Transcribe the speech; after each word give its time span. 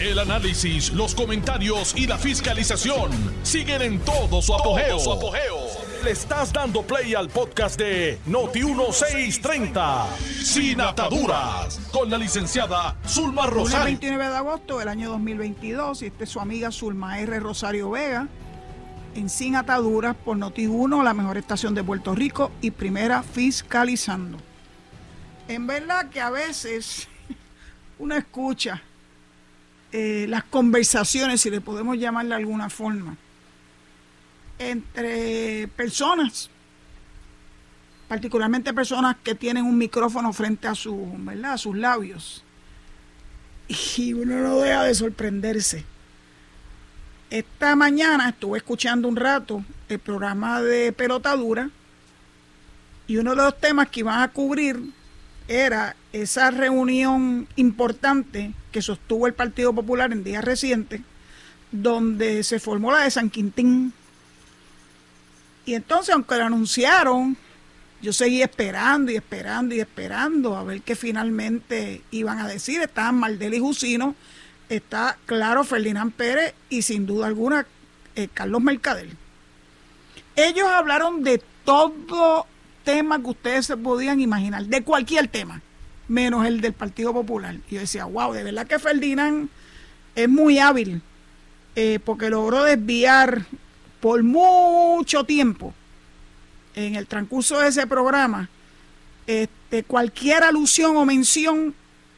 El 0.00 0.20
análisis, 0.20 0.92
los 0.92 1.12
comentarios 1.12 1.92
y 1.96 2.06
la 2.06 2.16
fiscalización 2.18 3.10
siguen 3.42 3.82
en 3.82 3.98
todo 3.98 4.40
su 4.40 4.54
apogeo. 4.54 4.96
Le 6.04 6.12
estás 6.12 6.52
dando 6.52 6.82
play 6.82 7.16
al 7.16 7.28
podcast 7.28 7.76
de 7.76 8.20
Noti1630, 8.28 10.06
Sin 10.44 10.80
Ataduras, 10.80 11.80
con 11.90 12.08
la 12.08 12.16
licenciada 12.16 12.96
Zulma 13.08 13.46
Rosario. 13.46 13.86
29 13.86 14.28
de 14.28 14.36
agosto 14.36 14.78
del 14.78 14.86
año 14.86 15.10
2022 15.10 16.02
y 16.02 16.06
esta 16.06 16.22
es 16.22 16.30
su 16.30 16.38
amiga 16.38 16.70
Zulma 16.70 17.18
R. 17.18 17.40
Rosario 17.40 17.90
Vega 17.90 18.28
en 19.16 19.28
Sin 19.28 19.56
Ataduras 19.56 20.14
por 20.14 20.36
Noti1, 20.36 21.02
la 21.02 21.12
mejor 21.12 21.38
estación 21.38 21.74
de 21.74 21.82
Puerto 21.82 22.14
Rico 22.14 22.52
y 22.60 22.70
primera 22.70 23.24
fiscalizando. 23.24 24.38
En 25.48 25.66
verdad 25.66 26.08
que 26.08 26.20
a 26.20 26.30
veces 26.30 27.08
uno 27.98 28.14
escucha 28.14 28.84
eh, 29.92 30.26
las 30.28 30.44
conversaciones, 30.44 31.40
si 31.40 31.50
le 31.50 31.60
podemos 31.60 31.96
llamar 31.96 32.26
de 32.26 32.34
alguna 32.34 32.68
forma, 32.68 33.16
entre 34.58 35.68
personas, 35.68 36.50
particularmente 38.08 38.74
personas 38.74 39.16
que 39.22 39.34
tienen 39.34 39.64
un 39.64 39.78
micrófono 39.78 40.32
frente 40.32 40.68
a, 40.68 40.74
¿verdad? 41.18 41.52
a 41.52 41.58
sus 41.58 41.76
labios. 41.76 42.44
Y 43.68 44.12
uno 44.14 44.36
no 44.42 44.58
deja 44.60 44.84
de 44.84 44.94
sorprenderse. 44.94 45.84
Esta 47.30 47.76
mañana 47.76 48.30
estuve 48.30 48.58
escuchando 48.58 49.06
un 49.08 49.16
rato 49.16 49.62
el 49.88 49.98
programa 49.98 50.62
de 50.62 50.92
Pelotadura 50.92 51.70
y 53.06 53.18
uno 53.18 53.30
de 53.30 53.36
los 53.36 53.60
temas 53.60 53.88
que 53.88 54.00
iban 54.00 54.20
a 54.20 54.28
cubrir 54.28 54.80
era 55.46 55.96
esa 56.12 56.50
reunión 56.50 57.46
importante 57.56 58.52
que 58.78 58.82
sostuvo 58.82 59.26
el 59.26 59.34
Partido 59.34 59.72
Popular 59.72 60.12
en 60.12 60.22
días 60.22 60.44
recientes, 60.44 61.00
donde 61.72 62.44
se 62.44 62.60
formó 62.60 62.92
la 62.92 63.00
de 63.00 63.10
San 63.10 63.28
Quintín. 63.28 63.92
Y 65.66 65.74
entonces, 65.74 66.14
aunque 66.14 66.36
lo 66.36 66.44
anunciaron, 66.44 67.36
yo 68.00 68.12
seguí 68.12 68.40
esperando 68.40 69.10
y 69.10 69.16
esperando 69.16 69.74
y 69.74 69.80
esperando 69.80 70.56
a 70.56 70.62
ver 70.62 70.82
qué 70.82 70.94
finalmente 70.94 72.02
iban 72.12 72.38
a 72.38 72.46
decir. 72.46 72.80
Estaban 72.80 73.16
Maldel 73.16 73.54
y 73.54 73.58
Jusino, 73.58 74.14
está 74.68 75.18
claro 75.26 75.64
Ferdinand 75.64 76.12
Pérez 76.12 76.54
y 76.70 76.82
sin 76.82 77.04
duda 77.04 77.26
alguna 77.26 77.66
eh, 78.14 78.28
Carlos 78.32 78.62
Mercader. 78.62 79.08
Ellos 80.36 80.68
hablaron 80.68 81.24
de 81.24 81.42
todo 81.64 82.46
tema 82.84 83.20
que 83.20 83.30
ustedes 83.30 83.66
se 83.66 83.76
podían 83.76 84.20
imaginar, 84.20 84.66
de 84.66 84.84
cualquier 84.84 85.26
tema, 85.26 85.62
menos 86.08 86.46
el 86.46 86.60
del 86.60 86.72
Partido 86.72 87.12
Popular. 87.12 87.56
Y 87.70 87.74
yo 87.74 87.80
decía, 87.80 88.04
wow, 88.06 88.32
de 88.32 88.42
verdad 88.42 88.66
que 88.66 88.78
Ferdinand 88.78 89.48
es 90.14 90.28
muy 90.28 90.58
hábil, 90.58 91.02
eh, 91.76 92.00
porque 92.04 92.30
logró 92.30 92.64
desviar 92.64 93.44
por 94.00 94.22
mucho 94.22 95.24
tiempo 95.24 95.74
en 96.74 96.94
el 96.94 97.06
transcurso 97.06 97.58
de 97.60 97.68
ese 97.68 97.86
programa 97.86 98.48
este, 99.26 99.84
cualquier 99.84 100.42
alusión 100.42 100.96
o 100.96 101.04
mención 101.04 101.74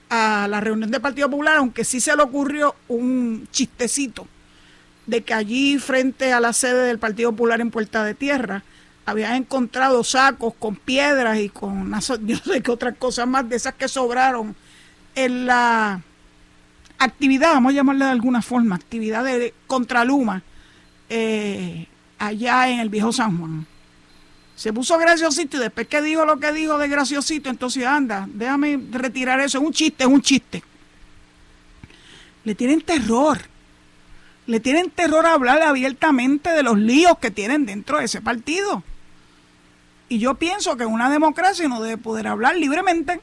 a 0.09 0.47
la 0.49 0.61
reunión 0.61 0.91
del 0.91 1.01
Partido 1.01 1.29
Popular, 1.29 1.57
aunque 1.57 1.85
sí 1.85 2.01
se 2.01 2.15
le 2.17 2.23
ocurrió 2.23 2.75
un 2.89 3.49
chistecito 3.51 4.27
de 5.07 5.23
que 5.23 5.35
allí 5.35 5.79
frente 5.79 6.33
a 6.33 6.41
la 6.41 6.53
sede 6.53 6.87
del 6.87 6.99
Partido 6.99 7.31
Popular 7.33 7.61
en 7.61 7.71
Puerta 7.71 8.05
de 8.05 8.15
Tierra 8.15 8.63
habían 9.11 9.34
encontrado 9.34 10.03
sacos 10.05 10.55
con 10.58 10.77
piedras 10.77 11.39
y 11.39 11.48
con 11.48 11.91
no 11.91 12.00
sé 12.00 12.19
qué 12.62 12.70
otras 12.70 12.97
cosas 12.97 13.27
más 13.27 13.48
de 13.48 13.56
esas 13.56 13.75
que 13.75 13.89
sobraron 13.89 14.55
en 15.14 15.47
la 15.47 16.00
actividad, 16.98 17.55
vamos 17.55 17.72
a 17.72 17.77
llamarla 17.77 18.06
de 18.06 18.12
alguna 18.12 18.42
forma, 18.42 18.77
actividad 18.77 19.25
de 19.25 19.55
Contraluma 19.66 20.42
eh, 21.08 21.86
allá 22.19 22.69
en 22.69 22.81
el 22.81 22.88
viejo 22.88 23.12
San 23.12 23.38
Juan. 23.38 23.66
Se 24.55 24.72
puso 24.72 24.98
graciosito 24.98 25.56
y 25.56 25.60
después 25.60 25.88
que 25.88 26.03
dijo 26.03 26.26
lo 26.26 26.38
que 26.38 26.53
dijo 26.53 26.76
de 26.76 26.88
graciosito, 26.88 27.49
entonces 27.49 27.87
anda, 27.87 28.28
déjame 28.31 28.78
retirar 28.93 29.41
eso. 29.41 29.59
Es 29.59 29.65
un 29.65 29.72
chiste, 29.72 30.04
es 30.04 30.10
un 30.10 30.20
chiste. 30.20 30.62
Le 32.44 32.54
tienen 32.54 32.82
terror. 32.82 33.38
Le 34.47 34.60
tienen 34.60 34.91
terror 34.91 35.25
a 35.25 35.32
hablar 35.32 35.62
abiertamente 35.62 36.50
de 36.50 36.62
los 36.62 36.78
líos 36.78 37.19
que 37.19 37.31
tienen 37.31 37.65
dentro 37.65 37.99
de 37.99 38.04
ese 38.04 38.20
partido. 38.20 38.82
Y 40.10 40.19
yo 40.19 40.34
pienso 40.34 40.76
que 40.76 40.84
una 40.84 41.09
democracia 41.09 41.66
uno 41.66 41.81
debe 41.81 41.97
poder 41.97 42.26
hablar 42.26 42.56
libremente 42.56 43.21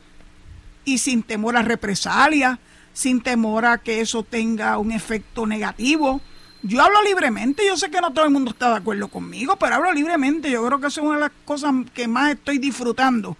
y 0.86 1.00
sin 1.00 1.22
temor 1.22 1.58
a 1.58 1.62
represalias, 1.62 2.60
sin 2.94 3.20
temor 3.20 3.66
a 3.66 3.78
que 3.78 4.00
eso 4.00 4.24
tenga 4.24 4.78
un 4.78 4.94
efecto 4.94 5.46
negativo. 5.46 6.22
Yo 6.64 6.82
hablo 6.82 7.04
libremente, 7.04 7.68
yo 7.68 7.76
sé 7.76 7.92
que 7.92 8.00
no 8.00 8.14
todo 8.14 8.24
el 8.24 8.32
mundo 8.32 8.52
está 8.52 8.70
de 8.70 8.78
acuerdo 8.78 9.10
conmigo, 9.10 9.58
pero 9.58 9.76
hablo 9.76 9.92
libremente. 9.92 10.50
Yo 10.50 10.66
creo 10.66 10.80
que 10.80 10.88
eso 10.88 11.02
es 11.02 11.08
una 11.08 11.16
de 11.16 11.22
las 11.24 11.32
cosas 11.44 11.76
que 11.94 12.08
más 12.08 12.32
estoy 12.32 12.58
disfrutando 12.58 13.36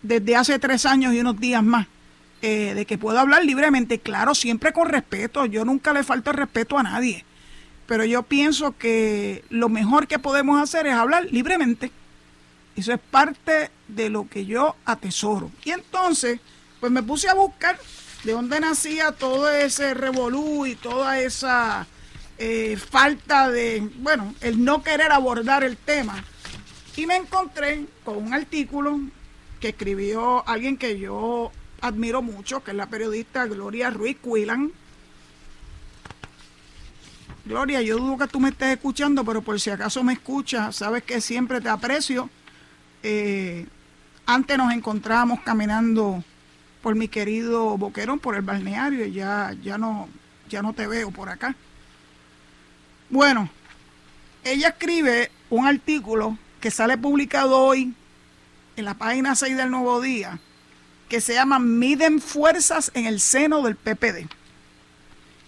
desde 0.00 0.34
hace 0.34 0.58
tres 0.58 0.86
años 0.86 1.12
y 1.12 1.20
unos 1.20 1.38
días 1.38 1.62
más, 1.62 1.88
eh, 2.40 2.72
de 2.74 2.86
que 2.86 2.96
puedo 2.96 3.20
hablar 3.20 3.44
libremente, 3.44 3.98
claro, 3.98 4.34
siempre 4.34 4.72
con 4.72 4.88
respeto. 4.88 5.44
Yo 5.44 5.66
nunca 5.66 5.92
le 5.92 6.04
falto 6.04 6.32
respeto 6.32 6.78
a 6.78 6.84
nadie, 6.84 7.26
pero 7.86 8.06
yo 8.06 8.22
pienso 8.22 8.78
que 8.78 9.44
lo 9.50 9.68
mejor 9.68 10.06
que 10.06 10.18
podemos 10.18 10.58
hacer 10.58 10.86
es 10.86 10.94
hablar 10.94 11.26
libremente. 11.30 11.92
Eso 12.78 12.92
es 12.92 13.00
parte 13.00 13.72
de 13.88 14.08
lo 14.08 14.28
que 14.28 14.46
yo 14.46 14.76
atesoro. 14.84 15.50
Y 15.64 15.72
entonces, 15.72 16.38
pues 16.78 16.92
me 16.92 17.02
puse 17.02 17.28
a 17.28 17.34
buscar 17.34 17.76
de 18.22 18.30
dónde 18.30 18.60
nacía 18.60 19.10
todo 19.10 19.50
ese 19.50 19.94
revolú 19.94 20.64
y 20.64 20.76
toda 20.76 21.18
esa 21.18 21.88
eh, 22.38 22.76
falta 22.76 23.50
de, 23.50 23.90
bueno, 23.96 24.32
el 24.40 24.64
no 24.64 24.84
querer 24.84 25.10
abordar 25.10 25.64
el 25.64 25.76
tema. 25.76 26.22
Y 26.94 27.06
me 27.06 27.16
encontré 27.16 27.84
con 28.04 28.18
un 28.18 28.32
artículo 28.32 29.00
que 29.58 29.70
escribió 29.70 30.48
alguien 30.48 30.76
que 30.76 31.00
yo 31.00 31.50
admiro 31.80 32.22
mucho, 32.22 32.62
que 32.62 32.70
es 32.70 32.76
la 32.76 32.86
periodista 32.86 33.44
Gloria 33.46 33.90
Ruiz 33.90 34.18
Cuilan. 34.20 34.70
Gloria, 37.44 37.82
yo 37.82 37.98
dudo 37.98 38.18
que 38.18 38.28
tú 38.28 38.38
me 38.38 38.50
estés 38.50 38.68
escuchando, 38.68 39.24
pero 39.24 39.42
por 39.42 39.58
si 39.58 39.70
acaso 39.70 40.04
me 40.04 40.12
escuchas, 40.12 40.76
sabes 40.76 41.02
que 41.02 41.20
siempre 41.20 41.60
te 41.60 41.70
aprecio. 41.70 42.30
Eh, 43.02 43.66
antes 44.26 44.58
nos 44.58 44.72
encontrábamos 44.72 45.40
caminando 45.40 46.22
por 46.82 46.94
mi 46.94 47.08
querido 47.08 47.76
Boquerón, 47.76 48.18
por 48.18 48.34
el 48.34 48.42
balneario, 48.42 49.06
y 49.06 49.12
ya, 49.12 49.54
ya, 49.62 49.78
no, 49.78 50.08
ya 50.48 50.62
no 50.62 50.72
te 50.72 50.86
veo 50.86 51.10
por 51.10 51.28
acá. 51.28 51.54
Bueno, 53.10 53.48
ella 54.44 54.68
escribe 54.68 55.30
un 55.50 55.66
artículo 55.66 56.36
que 56.60 56.70
sale 56.70 56.98
publicado 56.98 57.58
hoy 57.58 57.94
en 58.76 58.84
la 58.84 58.94
página 58.94 59.34
6 59.34 59.56
del 59.56 59.70
Nuevo 59.70 60.00
Día, 60.00 60.38
que 61.08 61.20
se 61.20 61.34
llama 61.34 61.58
Miden 61.58 62.20
fuerzas 62.20 62.90
en 62.94 63.06
el 63.06 63.20
seno 63.20 63.62
del 63.62 63.76
PPD. 63.76 64.28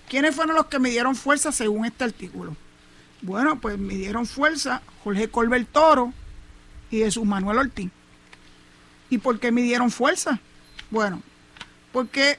¿Quiénes 0.08 0.34
fueron 0.34 0.56
los 0.56 0.66
que 0.66 0.78
midieron 0.78 1.14
fuerza 1.14 1.52
según 1.52 1.84
este 1.84 2.04
artículo? 2.04 2.56
Bueno, 3.22 3.60
pues 3.60 3.78
midieron 3.78 4.26
fuerza 4.26 4.82
Jorge 5.04 5.28
Colbert 5.28 5.68
Toro 5.70 6.12
y 6.90 6.98
Jesús 6.98 7.24
Manuel 7.24 7.58
Ortiz. 7.58 7.90
¿Y 9.08 9.18
por 9.18 9.38
qué 9.40 9.50
midieron 9.50 9.90
fuerza? 9.90 10.38
Bueno, 10.90 11.22
porque 11.92 12.38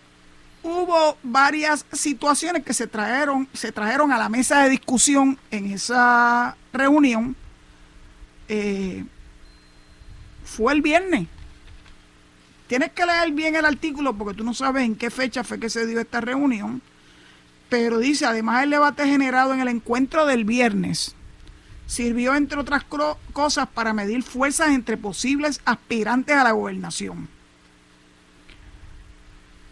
hubo 0.63 1.17
varias 1.23 1.85
situaciones 1.91 2.63
que 2.63 2.73
se 2.73 2.87
trajeron, 2.87 3.47
se 3.53 3.71
trajeron 3.71 4.11
a 4.11 4.17
la 4.17 4.29
mesa 4.29 4.63
de 4.63 4.69
discusión 4.69 5.37
en 5.51 5.71
esa 5.71 6.55
reunión. 6.71 7.35
Eh, 8.47 9.05
fue 10.43 10.73
el 10.73 10.81
viernes. 10.81 11.27
Tienes 12.67 12.91
que 12.93 13.05
leer 13.05 13.31
bien 13.31 13.55
el 13.55 13.65
artículo 13.65 14.13
porque 14.13 14.37
tú 14.37 14.43
no 14.43 14.53
sabes 14.53 14.83
en 14.83 14.95
qué 14.95 15.09
fecha 15.09 15.43
fue 15.43 15.59
que 15.59 15.69
se 15.69 15.85
dio 15.85 15.99
esta 15.99 16.21
reunión. 16.21 16.81
Pero 17.69 17.99
dice, 17.99 18.25
además 18.25 18.61
del 18.61 18.71
debate 18.71 19.05
generado 19.05 19.53
en 19.53 19.61
el 19.61 19.67
encuentro 19.67 20.25
del 20.25 20.45
viernes, 20.45 21.15
sirvió 21.91 22.35
entre 22.35 22.57
otras 22.57 22.85
cosas 23.33 23.67
para 23.67 23.91
medir 23.91 24.23
fuerzas 24.23 24.69
entre 24.69 24.95
posibles 24.95 25.59
aspirantes 25.65 26.37
a 26.37 26.45
la 26.45 26.53
gobernación. 26.53 27.27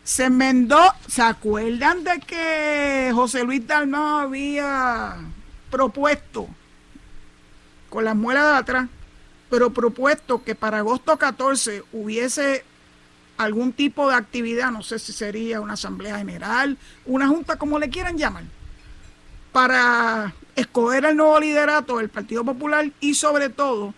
Se 0.04 0.26
enmendó, 0.26 0.82
¿se 1.08 1.22
acuerdan 1.22 2.04
de 2.04 2.20
que 2.20 3.12
José 3.14 3.46
Luis 3.46 3.66
Dalmau 3.66 4.20
había 4.20 5.16
propuesto, 5.72 6.50
con 7.90 8.04
las 8.04 8.18
muelas 8.18 8.52
de 8.52 8.58
atrás, 8.58 8.90
pero 9.50 9.72
propuesto 9.72 10.44
que 10.44 10.56
para 10.56 10.80
agosto 10.80 11.16
14 11.16 11.84
hubiese 11.94 12.66
algún 13.38 13.72
tipo 13.72 14.10
de 14.10 14.16
actividad, 14.16 14.72
no 14.72 14.84
sé 14.84 15.00
si 15.00 15.14
sería 15.14 15.62
una 15.62 15.76
asamblea 15.76 16.18
general, 16.18 16.78
una 17.06 17.30
junta, 17.30 17.56
como 17.56 17.80
le 17.80 17.90
quieran 17.90 18.18
llamar, 18.18 18.44
para 19.54 20.34
escoger 20.60 21.06
el 21.06 21.18
nuevo 21.18 21.40
liderato 21.40 21.98
del 21.98 22.10
Partido 22.10 22.44
Popular 22.44 22.92
y 23.00 23.14
sobre 23.14 23.50
todo 23.50 23.94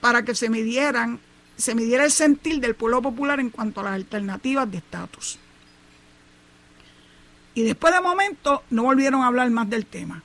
para 0.00 0.24
que 0.24 0.34
se 0.34 0.48
midieran, 0.50 1.20
se 1.56 1.74
midiera 1.74 2.04
el 2.04 2.10
sentir 2.10 2.60
del 2.60 2.74
pueblo 2.74 3.00
popular 3.02 3.40
en 3.40 3.50
cuanto 3.50 3.80
a 3.80 3.84
las 3.84 3.94
alternativas 3.94 4.70
de 4.70 4.78
estatus. 4.78 5.38
Y 7.54 7.62
después 7.62 7.94
de 7.94 8.00
momento 8.00 8.62
no 8.70 8.84
volvieron 8.84 9.22
a 9.22 9.26
hablar 9.26 9.50
más 9.50 9.68
del 9.68 9.86
tema. 9.86 10.22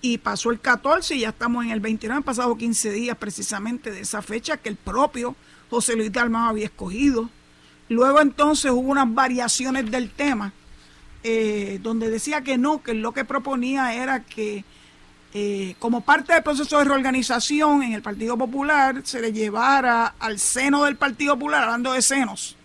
Y 0.00 0.18
pasó 0.18 0.50
el 0.50 0.60
14 0.60 1.16
y 1.16 1.20
ya 1.20 1.30
estamos 1.30 1.64
en 1.64 1.72
el 1.72 1.80
29, 1.80 2.16
han 2.16 2.22
pasado 2.22 2.56
15 2.56 2.92
días 2.92 3.16
precisamente 3.16 3.90
de 3.90 4.00
esa 4.00 4.22
fecha 4.22 4.56
que 4.56 4.68
el 4.68 4.76
propio 4.76 5.34
José 5.70 5.96
Luis 5.96 6.12
Dalmau 6.12 6.50
había 6.50 6.66
escogido. 6.66 7.28
Luego 7.88 8.20
entonces 8.20 8.70
hubo 8.70 8.90
unas 8.90 9.12
variaciones 9.12 9.90
del 9.90 10.10
tema, 10.10 10.52
eh, 11.24 11.80
donde 11.82 12.10
decía 12.10 12.42
que 12.42 12.58
no, 12.58 12.82
que 12.82 12.94
lo 12.94 13.12
que 13.12 13.24
proponía 13.24 13.92
era 13.94 14.22
que 14.22 14.64
eh, 15.34 15.74
como 15.78 16.00
parte 16.00 16.32
del 16.32 16.42
proceso 16.42 16.78
de 16.78 16.84
reorganización 16.84 17.82
en 17.82 17.92
el 17.92 18.00
Partido 18.00 18.38
Popular 18.38 19.02
se 19.04 19.20
le 19.20 19.32
llevara 19.32 20.14
al 20.18 20.38
seno 20.38 20.84
del 20.84 20.96
Partido 20.96 21.34
Popular, 21.34 21.64
hablando 21.64 21.92
de 21.92 22.00
senos, 22.00 22.56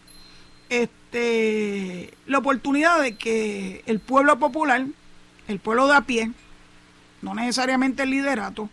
este, 0.70 2.14
la 2.26 2.38
oportunidad 2.38 3.02
de 3.02 3.18
que 3.18 3.84
el 3.86 4.00
pueblo 4.00 4.40
popular, 4.40 4.86
el 5.48 5.60
pueblo 5.60 5.88
de 5.88 5.96
a 5.96 6.02
pie, 6.02 6.32
no 7.22 7.36
necesariamente 7.36 8.04
el 8.04 8.12
liderato, 8.12 8.70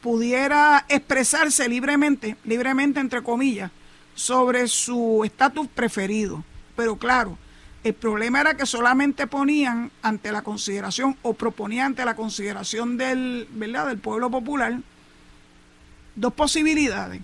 pudiera 0.00 0.84
expresarse 0.88 1.68
libremente, 1.68 2.36
libremente 2.44 2.98
entre 2.98 3.22
comillas, 3.22 3.70
sobre 4.14 4.68
su 4.68 5.22
estatus 5.24 5.68
preferido. 5.68 6.42
Pero 6.76 6.96
claro, 6.96 7.38
el 7.84 7.94
problema 7.94 8.40
era 8.40 8.56
que 8.56 8.66
solamente 8.66 9.26
ponían 9.26 9.90
ante 10.02 10.30
la 10.30 10.42
consideración 10.42 11.16
o 11.22 11.34
proponían 11.34 11.86
ante 11.86 12.04
la 12.04 12.14
consideración 12.14 12.96
del, 12.96 13.48
¿verdad? 13.50 13.88
del 13.88 13.98
pueblo 13.98 14.30
popular 14.30 14.78
dos 16.14 16.32
posibilidades. 16.34 17.20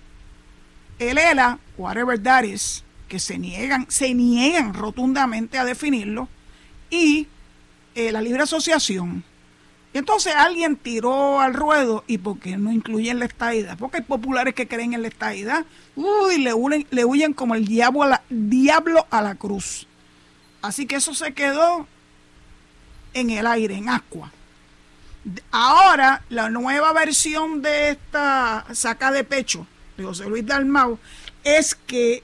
El 0.97 1.17
ELA, 1.17 1.59
whatever 1.77 2.21
that 2.21 2.43
is, 2.43 2.83
que 3.07 3.19
se 3.19 3.37
niegan, 3.37 3.85
se 3.89 4.13
niegan 4.13 4.73
rotundamente 4.73 5.57
a 5.57 5.65
definirlo, 5.65 6.27
y 6.89 7.27
eh, 7.95 8.11
la 8.11 8.21
libre 8.21 8.43
asociación. 8.43 9.23
Y 9.93 9.97
entonces 9.97 10.33
alguien 10.35 10.75
tiró 10.75 11.39
al 11.39 11.53
ruedo, 11.53 12.03
¿y 12.05 12.17
por 12.17 12.39
qué 12.39 12.57
no 12.57 12.71
incluyen 12.71 13.19
la 13.19 13.25
estadidad? 13.25 13.77
Porque 13.77 13.97
hay 13.97 14.03
populares 14.03 14.53
que 14.53 14.67
creen 14.67 14.93
en 14.93 15.01
la 15.01 15.07
estadidad, 15.07 15.65
uy, 15.95 16.37
le, 16.37 16.53
huyen, 16.53 16.85
le 16.91 17.05
huyen 17.05 17.33
como 17.33 17.55
el 17.55 17.65
diablo 17.65 18.05
diablo 18.29 19.07
a 19.09 19.21
la 19.21 19.35
cruz. 19.35 19.87
Así 20.61 20.85
que 20.85 20.95
eso 20.95 21.13
se 21.13 21.33
quedó 21.33 21.87
en 23.13 23.29
el 23.29 23.47
aire, 23.47 23.75
en 23.75 23.89
agua. 23.89 24.31
Ahora, 25.51 26.23
la 26.29 26.49
nueva 26.49 26.93
versión 26.93 27.61
de 27.61 27.91
esta 27.91 28.65
saca 28.73 29.11
de 29.11 29.23
pecho 29.23 29.67
de 29.97 30.03
José 30.05 30.25
Luis 30.25 30.45
Dalmau 30.45 30.97
es 31.43 31.75
que 31.75 32.23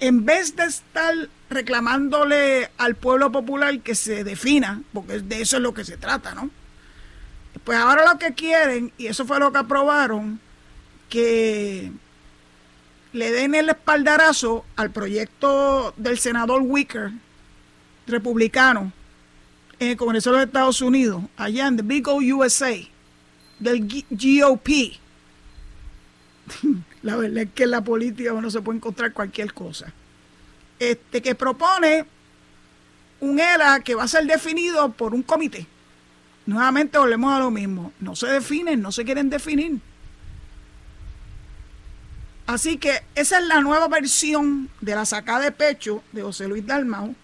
en 0.00 0.24
vez 0.24 0.56
de 0.56 0.64
estar 0.64 1.14
reclamándole 1.48 2.70
al 2.76 2.94
pueblo 2.94 3.32
popular 3.32 3.80
que 3.80 3.94
se 3.94 4.24
defina, 4.24 4.82
porque 4.92 5.20
de 5.20 5.40
eso 5.40 5.56
es 5.56 5.62
lo 5.62 5.72
que 5.72 5.84
se 5.84 5.96
trata, 5.96 6.34
¿no? 6.34 6.50
Pues 7.64 7.78
ahora 7.78 8.12
lo 8.12 8.18
que 8.18 8.34
quieren, 8.34 8.92
y 8.98 9.06
eso 9.06 9.24
fue 9.24 9.38
lo 9.38 9.52
que 9.52 9.58
aprobaron, 9.58 10.40
que 11.08 11.90
le 13.12 13.30
den 13.30 13.54
el 13.54 13.70
espaldarazo 13.70 14.64
al 14.76 14.90
proyecto 14.90 15.94
del 15.96 16.18
senador 16.18 16.62
Wicker 16.62 17.12
republicano 18.06 18.92
en 19.78 19.88
el 19.88 19.96
Congreso 19.96 20.30
de 20.30 20.38
los 20.38 20.46
Estados 20.46 20.80
Unidos, 20.80 21.22
allá 21.36 21.66
en 21.66 21.76
the 21.76 21.82
Big 21.82 22.08
O 22.08 22.16
USA, 22.16 22.74
del 23.58 23.86
GOP. 24.10 24.68
la 27.02 27.16
verdad 27.16 27.42
es 27.44 27.50
que 27.54 27.64
en 27.64 27.70
la 27.70 27.82
política 27.82 28.32
uno 28.32 28.50
se 28.50 28.60
puede 28.60 28.78
encontrar 28.78 29.12
cualquier 29.12 29.52
cosa. 29.52 29.92
Este 30.78 31.22
que 31.22 31.34
propone 31.34 32.06
un 33.20 33.38
ELA 33.38 33.80
que 33.80 33.94
va 33.94 34.04
a 34.04 34.08
ser 34.08 34.26
definido 34.26 34.90
por 34.92 35.14
un 35.14 35.22
comité. 35.22 35.66
Nuevamente 36.44 36.98
volvemos 36.98 37.32
a 37.32 37.40
lo 37.40 37.50
mismo. 37.50 37.92
No 37.98 38.14
se 38.14 38.26
definen, 38.28 38.80
no 38.80 38.92
se 38.92 39.04
quieren 39.04 39.30
definir. 39.30 39.80
Así 42.46 42.76
que 42.76 43.02
esa 43.14 43.38
es 43.38 43.46
la 43.46 43.60
nueva 43.60 43.88
versión 43.88 44.70
de 44.80 44.94
la 44.94 45.04
sacada 45.04 45.40
de 45.40 45.50
pecho 45.50 46.04
de 46.12 46.22
José 46.22 46.46
Luis 46.46 46.64
Dalmau 46.64 47.16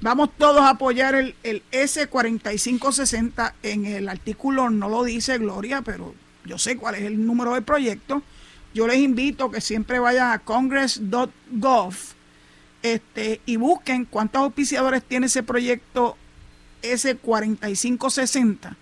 Vamos 0.00 0.30
todos 0.38 0.60
a 0.60 0.70
apoyar 0.70 1.14
el, 1.16 1.34
S4560. 1.72 3.54
En 3.62 3.84
el 3.84 4.08
artículo 4.08 4.70
no 4.70 4.88
lo 4.88 5.02
dice 5.02 5.38
Gloria, 5.38 5.82
pero 5.82 6.14
yo 6.44 6.56
sé 6.58 6.76
cuál 6.76 6.94
es 6.94 7.02
el 7.02 7.26
número 7.26 7.54
del 7.54 7.64
proyecto. 7.64 8.22
Yo 8.74 8.86
les 8.86 8.98
invito 8.98 9.50
que 9.50 9.60
siempre 9.60 9.98
vayan 9.98 10.30
a 10.30 10.38
congress.gov 10.38 11.94
este, 12.82 13.40
y 13.44 13.56
busquen 13.56 14.04
cuántos 14.04 14.42
auspiciadores 14.42 15.02
tiene 15.02 15.26
ese 15.26 15.42
proyecto 15.42 16.16
S4560. 16.82 18.76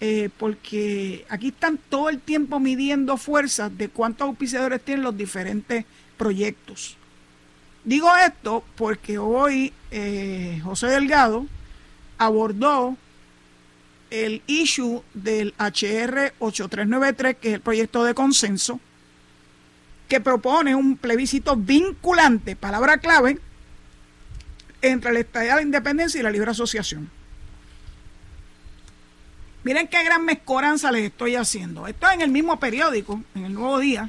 Eh, 0.00 0.30
porque 0.38 1.26
aquí 1.28 1.48
están 1.48 1.80
todo 1.88 2.08
el 2.08 2.20
tiempo 2.20 2.60
midiendo 2.60 3.16
fuerzas 3.16 3.76
de 3.76 3.88
cuántos 3.88 4.28
auspiciadores 4.28 4.80
tienen 4.80 5.02
los 5.02 5.16
diferentes 5.16 5.84
proyectos. 6.16 6.97
Digo 7.84 8.14
esto 8.16 8.64
porque 8.76 9.18
hoy 9.18 9.72
eh, 9.90 10.60
José 10.64 10.88
Delgado 10.88 11.46
abordó 12.18 12.96
el 14.10 14.42
issue 14.46 15.02
del 15.14 15.54
HR 15.58 16.34
8393, 16.38 17.36
que 17.36 17.48
es 17.48 17.54
el 17.54 17.60
proyecto 17.60 18.04
de 18.04 18.14
consenso, 18.14 18.80
que 20.08 20.20
propone 20.20 20.74
un 20.74 20.96
plebiscito 20.96 21.56
vinculante, 21.56 22.56
palabra 22.56 22.98
clave, 22.98 23.38
entre 24.80 25.12
la 25.12 25.20
estadía 25.20 25.50
de 25.50 25.56
la 25.56 25.62
independencia 25.62 26.18
y 26.18 26.22
la 26.22 26.30
libre 26.30 26.50
asociación. 26.50 27.10
Miren 29.64 29.88
qué 29.88 30.02
gran 30.04 30.24
mezcoranza 30.24 30.90
les 30.90 31.04
estoy 31.04 31.36
haciendo. 31.36 31.86
Esto 31.86 32.08
es 32.08 32.14
en 32.14 32.22
el 32.22 32.30
mismo 32.30 32.58
periódico, 32.58 33.22
en 33.34 33.44
el 33.44 33.52
Nuevo 33.52 33.78
Día. 33.78 34.08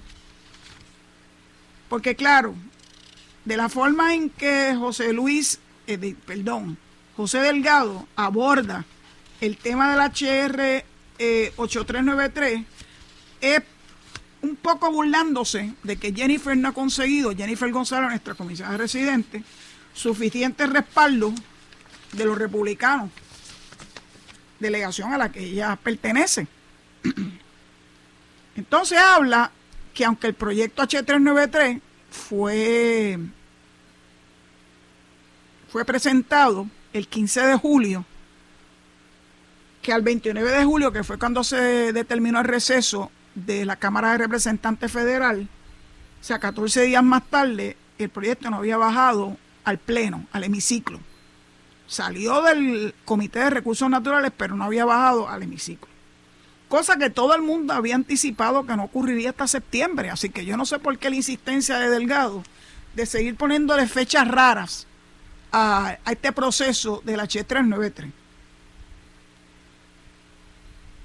Porque 1.90 2.16
claro, 2.16 2.56
de 3.46 3.58
la 3.58 3.70
forma 3.70 4.14
en 4.14 4.30
que 4.30 4.76
José 4.78 5.14
Luis, 5.14 5.60
eh, 5.88 6.16
perdón, 6.26 6.78
José 7.16 7.40
Delgado 7.40 8.08
aborda 8.16 8.86
el 9.42 9.58
tema 9.58 9.92
del 9.92 10.00
HR 10.00 10.86
8393 11.58 12.64
es 13.42 13.62
un 14.42 14.56
poco 14.56 14.92
burlándose 14.92 15.74
de 15.84 15.98
que 15.98 16.14
Jennifer 16.14 16.56
no 16.56 16.70
ha 16.70 16.74
conseguido, 16.74 17.36
Jennifer 17.36 17.70
González, 17.72 18.10
nuestra 18.10 18.36
comisaria 18.36 18.78
residente, 18.78 19.44
suficiente 19.94 20.66
respaldo 20.68 21.34
de 22.14 22.26
los 22.26 22.38
republicanos, 22.38 23.10
delegación 24.60 25.14
a 25.14 25.18
la 25.18 25.32
que 25.32 25.44
ella 25.44 25.78
pertenece. 25.82 26.48
Entonces 28.56 28.98
habla 28.98 29.52
que 29.94 30.06
aunque 30.06 30.28
el 30.28 30.34
proyecto 30.34 30.84
H393 30.84 31.82
fue 32.10 33.20
fue 35.70 35.86
presentado 35.86 36.68
el 36.94 37.08
15 37.08 37.42
de 37.42 37.56
julio, 37.56 38.06
que 39.82 39.94
al 39.94 40.02
29 40.02 40.52
de 40.52 40.66
julio, 40.66 40.92
que 40.92 41.04
fue 41.04 41.20
cuando 41.20 41.44
se 41.44 41.94
determinó 41.94 42.40
el 42.40 42.46
receso 42.46 43.12
de 43.36 43.66
la 43.66 43.76
Cámara 43.76 44.12
de 44.12 44.18
Representantes 44.18 44.92
Federal, 44.92 45.48
o 46.20 46.24
sea, 46.24 46.40
14 46.40 46.82
días 46.82 47.04
más 47.04 47.24
tarde, 47.30 47.78
el 47.98 48.10
proyecto 48.10 48.50
no 48.50 48.58
había 48.58 48.78
bajado 48.78 49.38
al 49.64 49.78
Pleno, 49.78 50.26
al 50.32 50.44
hemiciclo. 50.44 51.00
Salió 51.88 52.42
del 52.42 52.94
Comité 53.06 53.40
de 53.40 53.50
Recursos 53.50 53.90
Naturales, 53.90 54.32
pero 54.36 54.56
no 54.56 54.64
había 54.64 54.86
bajado 54.86 55.30
al 55.30 55.44
hemiciclo. 55.44 55.89
Cosa 56.70 56.98
que 56.98 57.10
todo 57.10 57.36
el 57.36 57.42
mundo 57.42 57.74
había 57.74 57.96
anticipado 57.96 58.66
que 58.66 58.76
no 58.76 58.84
ocurriría 58.84 59.32
hasta 59.32 59.48
septiembre. 59.48 60.12
Así 60.12 60.30
que 60.30 60.46
yo 60.46 60.56
no 60.56 60.68
sé 60.68 60.78
por 60.78 61.00
qué 61.00 61.10
la 61.10 61.16
insistencia 61.16 61.80
de 61.80 61.90
Delgado 61.90 62.44
de 62.94 63.08
seguir 63.08 63.36
poniéndole 63.36 63.88
fechas 63.88 64.28
raras 64.28 64.86
a, 65.52 65.98
este 66.10 66.32
proceso 66.32 67.02
de 67.04 67.18
la 67.18 67.24
H393. 67.24 68.12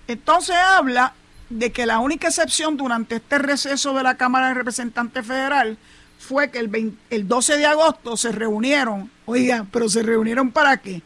Entonces 0.07 0.55
habla 0.55 1.15
de 1.49 1.73
que 1.73 1.87
la 1.87 1.99
única 1.99 2.29
excepción 2.29 2.77
durante 2.77 3.17
este 3.17 3.39
receso 3.39 3.95
de 3.95 4.03
la 4.03 4.19
Cámara 4.19 4.49
de 4.49 4.55
Representantes 4.55 5.27
Federal 5.27 5.79
fue 6.19 6.51
que 6.51 6.59
el, 6.59 6.95
el 7.09 7.27
12 7.27 7.57
de 7.57 7.65
agosto 7.65 8.19
se 8.19 8.33
reunieron, 8.33 9.11
oiga, 9.25 9.67
pero 9.73 9.89
se 9.89 10.03
reunieron 10.03 10.53
para 10.53 10.77
qué? 10.77 11.01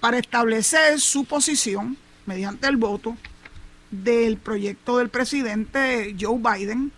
Para 0.00 0.18
establecer 0.18 1.00
su 1.00 1.24
posición 1.24 1.96
mediante 2.26 2.66
el 2.66 2.76
voto 2.76 3.16
del 4.02 4.38
proyecto 4.38 4.98
del 4.98 5.08
presidente 5.08 6.16
Joe 6.18 6.38
Biden 6.38 6.92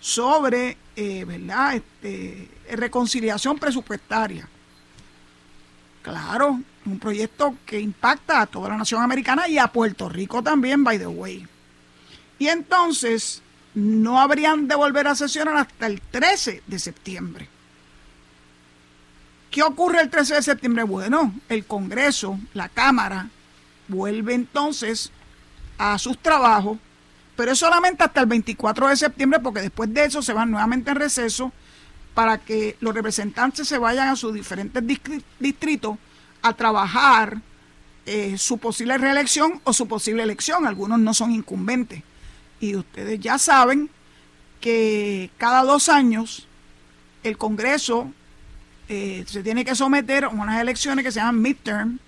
sobre 0.00 0.76
eh, 1.00 1.24
¿verdad? 1.24 1.76
Este, 1.76 2.48
reconciliación 2.72 3.56
presupuestaria. 3.56 4.48
Claro, 6.02 6.60
un 6.84 6.98
proyecto 6.98 7.54
que 7.64 7.78
impacta 7.78 8.40
a 8.40 8.46
toda 8.46 8.70
la 8.70 8.78
nación 8.78 9.00
americana 9.00 9.46
y 9.46 9.58
a 9.58 9.68
Puerto 9.68 10.08
Rico 10.08 10.42
también, 10.42 10.82
by 10.82 10.98
the 10.98 11.06
way. 11.06 11.46
Y 12.40 12.48
entonces 12.48 13.42
no 13.74 14.20
habrían 14.20 14.66
de 14.66 14.74
volver 14.74 15.06
a 15.06 15.14
sesionar 15.14 15.56
hasta 15.56 15.86
el 15.86 16.00
13 16.00 16.64
de 16.66 16.78
septiembre. 16.80 17.48
¿Qué 19.52 19.62
ocurre 19.62 20.00
el 20.00 20.10
13 20.10 20.34
de 20.34 20.42
septiembre? 20.42 20.82
Bueno, 20.82 21.32
el 21.48 21.64
Congreso, 21.64 22.40
la 22.54 22.68
Cámara, 22.68 23.28
vuelve 23.86 24.34
entonces 24.34 25.12
a 25.78 25.98
sus 25.98 26.18
trabajos, 26.18 26.78
pero 27.36 27.52
es 27.52 27.58
solamente 27.58 28.04
hasta 28.04 28.20
el 28.20 28.26
24 28.26 28.88
de 28.88 28.96
septiembre 28.96 29.40
porque 29.40 29.60
después 29.60 29.92
de 29.94 30.04
eso 30.04 30.20
se 30.20 30.32
van 30.32 30.50
nuevamente 30.50 30.90
en 30.90 30.96
receso 30.96 31.52
para 32.14 32.38
que 32.38 32.76
los 32.80 32.92
representantes 32.92 33.68
se 33.68 33.78
vayan 33.78 34.08
a 34.08 34.16
sus 34.16 34.34
diferentes 34.34 34.82
distritos 35.38 35.96
a 36.42 36.52
trabajar 36.52 37.40
eh, 38.06 38.38
su 38.38 38.58
posible 38.58 38.98
reelección 38.98 39.60
o 39.64 39.72
su 39.72 39.86
posible 39.86 40.22
elección. 40.22 40.66
Algunos 40.66 40.98
no 40.98 41.14
son 41.14 41.30
incumbentes. 41.30 42.02
Y 42.58 42.74
ustedes 42.74 43.20
ya 43.20 43.38
saben 43.38 43.90
que 44.60 45.30
cada 45.38 45.62
dos 45.62 45.88
años 45.88 46.48
el 47.22 47.36
Congreso 47.36 48.10
eh, 48.88 49.24
se 49.28 49.42
tiene 49.42 49.64
que 49.64 49.74
someter 49.74 50.24
a 50.24 50.28
unas 50.30 50.60
elecciones 50.60 51.04
que 51.04 51.12
se 51.12 51.20
llaman 51.20 51.40
midterm. 51.40 51.98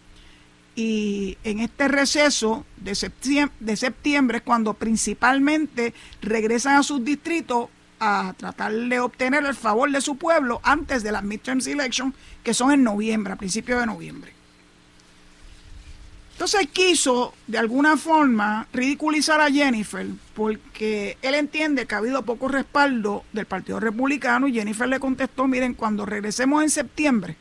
Y 0.82 1.36
en 1.44 1.58
este 1.58 1.88
receso 1.88 2.64
de 2.78 2.94
septiembre, 2.94 3.54
de 3.60 3.76
septiembre 3.76 4.38
es 4.38 4.42
cuando 4.42 4.72
principalmente 4.72 5.92
regresan 6.22 6.76
a 6.76 6.82
sus 6.82 7.04
distritos 7.04 7.68
a 7.98 8.32
tratar 8.38 8.72
de 8.72 8.98
obtener 8.98 9.44
el 9.44 9.54
favor 9.54 9.90
de 9.92 10.00
su 10.00 10.16
pueblo 10.16 10.58
antes 10.62 11.02
de 11.02 11.12
las 11.12 11.22
midterm 11.22 11.60
elections, 11.66 12.14
que 12.42 12.54
son 12.54 12.72
en 12.72 12.82
noviembre, 12.82 13.34
a 13.34 13.36
principios 13.36 13.78
de 13.78 13.84
noviembre. 13.84 14.32
Entonces 16.32 16.66
quiso, 16.72 17.34
de 17.46 17.58
alguna 17.58 17.98
forma, 17.98 18.66
ridiculizar 18.72 19.38
a 19.42 19.50
Jennifer 19.50 20.06
porque 20.32 21.18
él 21.20 21.34
entiende 21.34 21.84
que 21.84 21.94
ha 21.94 21.98
habido 21.98 22.22
poco 22.22 22.48
respaldo 22.48 23.24
del 23.34 23.44
Partido 23.44 23.80
Republicano 23.80 24.48
y 24.48 24.54
Jennifer 24.54 24.88
le 24.88 24.98
contestó, 24.98 25.46
miren, 25.46 25.74
cuando 25.74 26.06
regresemos 26.06 26.62
en 26.62 26.70
septiembre, 26.70 27.36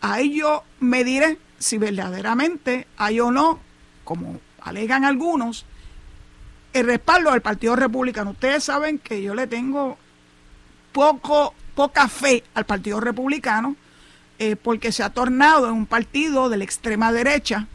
ahí 0.00 0.38
yo 0.38 0.64
me 0.80 1.04
diré 1.04 1.36
si 1.58 1.78
verdaderamente 1.78 2.86
hay 2.96 3.20
o 3.20 3.30
no, 3.30 3.58
como 4.04 4.40
alegan 4.60 5.04
algunos, 5.04 5.64
el 6.72 6.86
respaldo 6.86 7.32
del 7.32 7.42
Partido 7.42 7.76
Republicano. 7.76 8.30
Ustedes 8.30 8.64
saben 8.64 8.98
que 8.98 9.22
yo 9.22 9.34
le 9.34 9.46
tengo 9.46 9.98
poco, 10.92 11.54
poca 11.74 12.08
fe 12.08 12.44
al 12.54 12.66
Partido 12.66 13.00
Republicano 13.00 13.76
eh, 14.38 14.54
porque 14.56 14.92
se 14.92 15.02
ha 15.02 15.10
tornado 15.10 15.66
en 15.66 15.74
un 15.74 15.86
partido 15.86 16.48
de 16.48 16.58
la 16.58 16.64
extrema 16.64 17.10
derecha, 17.10 17.66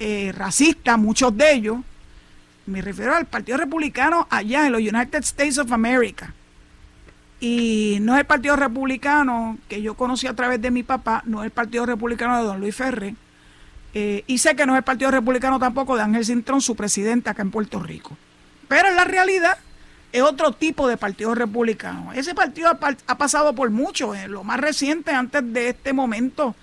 eh, 0.00 0.32
racista, 0.34 0.96
muchos 0.96 1.36
de 1.36 1.52
ellos. 1.52 1.78
Me 2.66 2.82
refiero 2.82 3.14
al 3.14 3.26
Partido 3.26 3.58
Republicano 3.58 4.26
allá 4.30 4.66
en 4.66 4.72
los 4.72 4.80
United 4.80 5.20
States 5.20 5.58
of 5.58 5.70
America. 5.70 6.34
Y 7.38 7.98
no 8.00 8.14
es 8.14 8.20
el 8.20 8.26
Partido 8.26 8.56
Republicano 8.56 9.58
que 9.68 9.82
yo 9.82 9.94
conocí 9.94 10.26
a 10.26 10.34
través 10.34 10.60
de 10.60 10.70
mi 10.70 10.82
papá, 10.82 11.22
no 11.26 11.40
es 11.40 11.46
el 11.46 11.50
Partido 11.50 11.84
Republicano 11.84 12.38
de 12.38 12.44
don 12.44 12.60
Luis 12.60 12.74
Ferré, 12.74 13.14
eh, 13.94 14.24
y 14.26 14.38
sé 14.38 14.56
que 14.56 14.66
no 14.66 14.74
es 14.74 14.78
el 14.78 14.84
Partido 14.84 15.10
Republicano 15.10 15.58
tampoco 15.58 15.96
de 15.96 16.02
Ángel 16.02 16.24
Cintrón, 16.24 16.60
su 16.60 16.76
presidente 16.76 17.30
acá 17.30 17.42
en 17.42 17.50
Puerto 17.50 17.78
Rico. 17.80 18.16
Pero 18.68 18.88
en 18.88 18.96
la 18.96 19.04
realidad 19.04 19.58
es 20.12 20.22
otro 20.22 20.52
tipo 20.52 20.88
de 20.88 20.96
partido 20.96 21.34
republicano. 21.34 22.12
Ese 22.12 22.34
partido 22.34 22.70
ha, 22.70 23.18
pasado 23.18 23.54
por 23.54 23.70
mucho. 23.70 24.14
Eh, 24.14 24.28
lo 24.28 24.44
más 24.44 24.60
reciente 24.60 25.12
antes 25.12 25.42
de 25.52 25.70
este 25.70 25.92
momento 25.92 26.54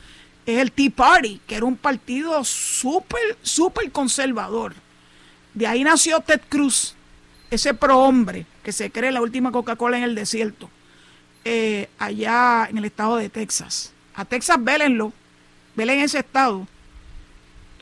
es 0.46 0.60
el 0.60 0.72
Tea 0.72 0.90
Party, 0.90 1.42
que 1.48 1.56
era 1.56 1.66
un 1.66 1.78
partido 1.78 2.44
súper, 2.44 3.38
súper 3.42 3.92
conservador. 3.92 4.74
De 5.54 5.68
ahí 5.68 5.84
nació 5.84 6.20
Ted 6.22 6.42
Cruz, 6.50 6.96
ese 7.56 7.74
prohombre 7.74 8.46
que 8.64 8.72
se 8.72 8.92
cree 8.92 9.12
la 9.12 9.22
última 9.22 9.52
Coca-Cola 9.52 9.98
en 9.98 10.04
el 10.04 10.16
desierto, 10.16 10.70
eh, 11.46 11.90
allá 12.00 12.68
en 12.70 12.78
el 12.78 12.86
estado 12.86 13.18
de 13.18 13.30
Texas. 13.30 13.94
A 14.16 14.26
Texas 14.26 14.58
vélenlo, 14.64 15.12
velen 15.76 16.00
ese 16.00 16.20
estado 16.20 16.68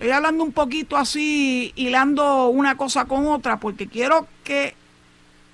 Estoy 0.02 0.14
hablando 0.14 0.44
un 0.44 0.52
poquito 0.52 0.98
así, 0.98 1.74
hilando 1.76 2.48
una 2.48 2.76
cosa 2.76 3.06
con 3.06 3.28
otra, 3.28 3.60
porque 3.60 3.86
quiero 3.86 4.28
que 4.44 4.74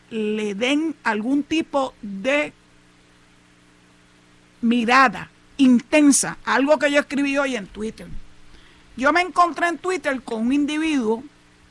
le 0.10 0.56
den 0.56 0.96
algún 1.04 1.44
tipo 1.44 1.94
de 2.02 2.54
mirada 4.62 5.30
intensa, 5.58 6.38
algo 6.46 6.80
que 6.80 6.90
yo 6.90 7.02
escribí 7.02 7.38
hoy 7.38 7.58
en 7.58 7.68
Twitter. 7.68 8.08
Yo 8.96 9.12
me 9.12 9.20
encontré 9.20 9.68
en 9.68 9.80
Twitter 9.80 10.22
con 10.22 10.44
un 10.48 10.54
individuo 10.54 11.26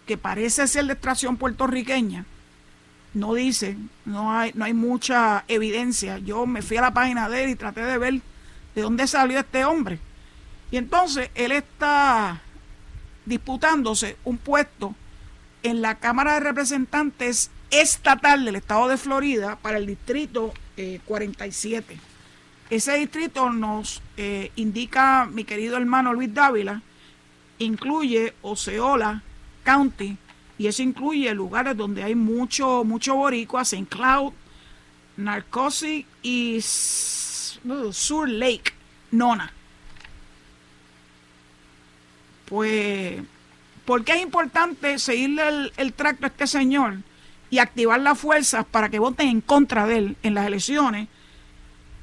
que 0.07 0.19
parece 0.19 0.67
ser 0.67 0.85
de 0.85 0.93
extracción 0.93 1.39
puertorriqueña. 1.39 2.27
No 3.17 3.33
dice, 3.33 3.79
no 4.05 4.31
hay, 4.31 4.53
no 4.55 4.67
hay 4.67 4.75
mucha 4.75 5.47
evidencia. 5.49 6.19
Yo 6.19 6.45
me 6.45 6.61
fui 6.61 6.77
a 6.77 6.83
la 6.83 6.93
página 6.93 7.31
de 7.31 7.45
él 7.45 7.51
y 7.51 7.57
traté 7.57 7.83
de 7.83 7.97
ver 7.97 8.21
de 8.75 8.83
dónde 8.83 9.07
salió 9.07 9.39
este 9.39 9.65
hombre. 9.65 9.99
Y 10.71 10.77
entonces 10.77 11.31
él 11.35 11.51
está 11.53 12.43
disputándose 13.25 14.19
un 14.25 14.37
puesto 14.37 14.95
en 15.63 15.81
la 15.81 15.95
Cámara 15.95 16.35
de 16.35 16.41
Representantes 16.41 17.51
estatal 17.71 18.45
del 18.45 18.57
estado 18.57 18.87
de 18.87 18.99
Florida 18.99 19.57
para 19.63 19.79
el 19.79 19.87
distrito 19.87 20.53
47. 21.07 21.95
Eh, 21.95 21.99
Ese 22.69 22.99
distrito 22.99 23.51
nos 23.51 24.03
eh, 24.19 24.53
indica 24.57 25.25
mi 25.25 25.45
querido 25.45 25.79
hermano 25.79 26.13
Luis 26.13 26.35
Dávila, 26.35 26.83
incluye 27.59 28.35
Oceola 28.43 29.23
County 29.65 30.19
y 30.59 30.67
eso 30.67 30.83
incluye 30.83 31.33
lugares 31.35 31.77
donde 31.77 32.03
hay 32.03 32.15
mucho, 32.15 32.83
mucho 32.85 33.15
boricua, 33.15 33.63
St. 33.63 33.87
Cloud, 33.87 34.33
Narcosi 35.17 36.07
y 36.23 36.61
Sur 36.63 38.29
Lake, 38.29 38.73
Nona. 39.11 39.53
Pues, 42.47 43.23
¿por 43.85 44.05
qué 44.05 44.13
es 44.13 44.23
importante 44.23 44.99
seguirle 44.99 45.73
el, 45.77 45.93
tracto 45.93 46.27
a 46.27 46.29
este 46.29 46.47
señor 46.47 46.99
y 47.51 47.59
activar 47.59 48.01
las 48.01 48.19
fuerzas 48.19 48.65
para 48.65 48.89
que 48.89 48.99
voten 48.99 49.29
en 49.29 49.41
contra 49.41 49.87
de 49.87 49.99
él 49.99 50.17
en 50.23 50.35
las 50.35 50.47
elecciones 50.47 51.09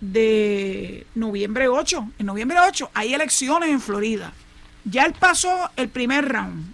de 0.01 1.07
noviembre 1.15 1.69
8? 1.69 2.11
En 2.19 2.25
noviembre 2.25 2.57
8 2.59 2.91
hay 2.93 3.13
elecciones 3.13 3.69
en 3.69 3.81
Florida. 3.81 4.33
Ya 4.85 5.05
él 5.05 5.13
pasó 5.17 5.71
el 5.77 5.87
primer 5.87 6.27
round, 6.27 6.73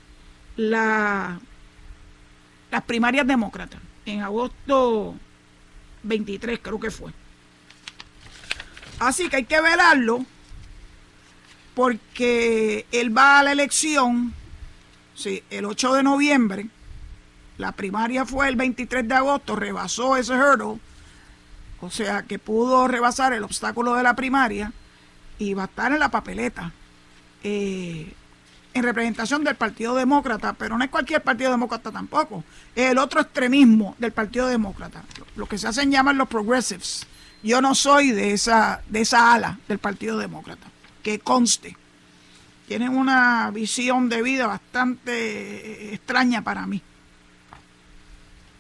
la, 0.55 1.39
las 2.71 2.83
primarias 2.83 3.25
demócratas, 3.25 3.79
en 4.05 4.21
agosto 4.21 5.15
23 6.03 6.59
creo 6.61 6.79
que 6.79 6.91
fue. 6.91 7.11
Así 8.99 9.29
que 9.29 9.37
hay 9.37 9.45
que 9.45 9.61
velarlo 9.61 10.25
porque 11.73 12.85
él 12.91 13.15
va 13.17 13.39
a 13.39 13.43
la 13.43 13.53
elección, 13.53 14.33
sí, 15.15 15.43
el 15.49 15.65
8 15.65 15.93
de 15.93 16.03
noviembre, 16.03 16.67
la 17.57 17.71
primaria 17.71 18.25
fue 18.25 18.47
el 18.49 18.55
23 18.55 19.07
de 19.07 19.15
agosto, 19.15 19.55
rebasó 19.55 20.17
ese 20.17 20.33
hurdle, 20.33 20.79
o 21.81 21.89
sea 21.89 22.23
que 22.23 22.39
pudo 22.39 22.87
rebasar 22.87 23.33
el 23.33 23.43
obstáculo 23.43 23.95
de 23.95 24.03
la 24.03 24.15
primaria 24.15 24.73
y 25.37 25.53
va 25.53 25.63
a 25.63 25.65
estar 25.65 25.91
en 25.93 25.99
la 25.99 26.09
papeleta 26.09 26.73
eh, 27.43 28.11
en 28.73 28.83
representación 28.83 29.43
del 29.43 29.55
Partido 29.55 29.95
Demócrata, 29.95 30.53
pero 30.53 30.77
no 30.77 30.83
es 30.83 30.89
cualquier 30.89 31.21
Partido 31.21 31.51
Demócrata 31.51 31.91
tampoco, 31.91 32.43
es 32.75 32.91
el 32.91 32.97
otro 32.97 33.21
extremismo 33.21 33.95
del 33.97 34.11
Partido 34.11 34.47
Demócrata, 34.47 35.03
lo 35.35 35.47
que 35.47 35.57
se 35.57 35.67
hacen 35.67 35.91
llamar 35.91 36.15
los 36.15 36.27
progressives. 36.27 37.05
Yo 37.41 37.61
no 37.61 37.73
soy 37.73 38.11
de 38.11 38.33
esa, 38.33 38.81
de 38.87 39.01
esa 39.01 39.33
ala 39.33 39.59
del 39.67 39.79
Partido 39.79 40.17
Demócrata 40.17 40.67
que 41.01 41.19
conste. 41.19 41.75
Tienen 42.67 42.95
una 42.95 43.49
visión 43.51 44.09
de 44.09 44.21
vida 44.21 44.45
bastante 44.45 45.11
eh, 45.11 45.93
extraña 45.95 46.43
para 46.43 46.67
mí. 46.67 46.81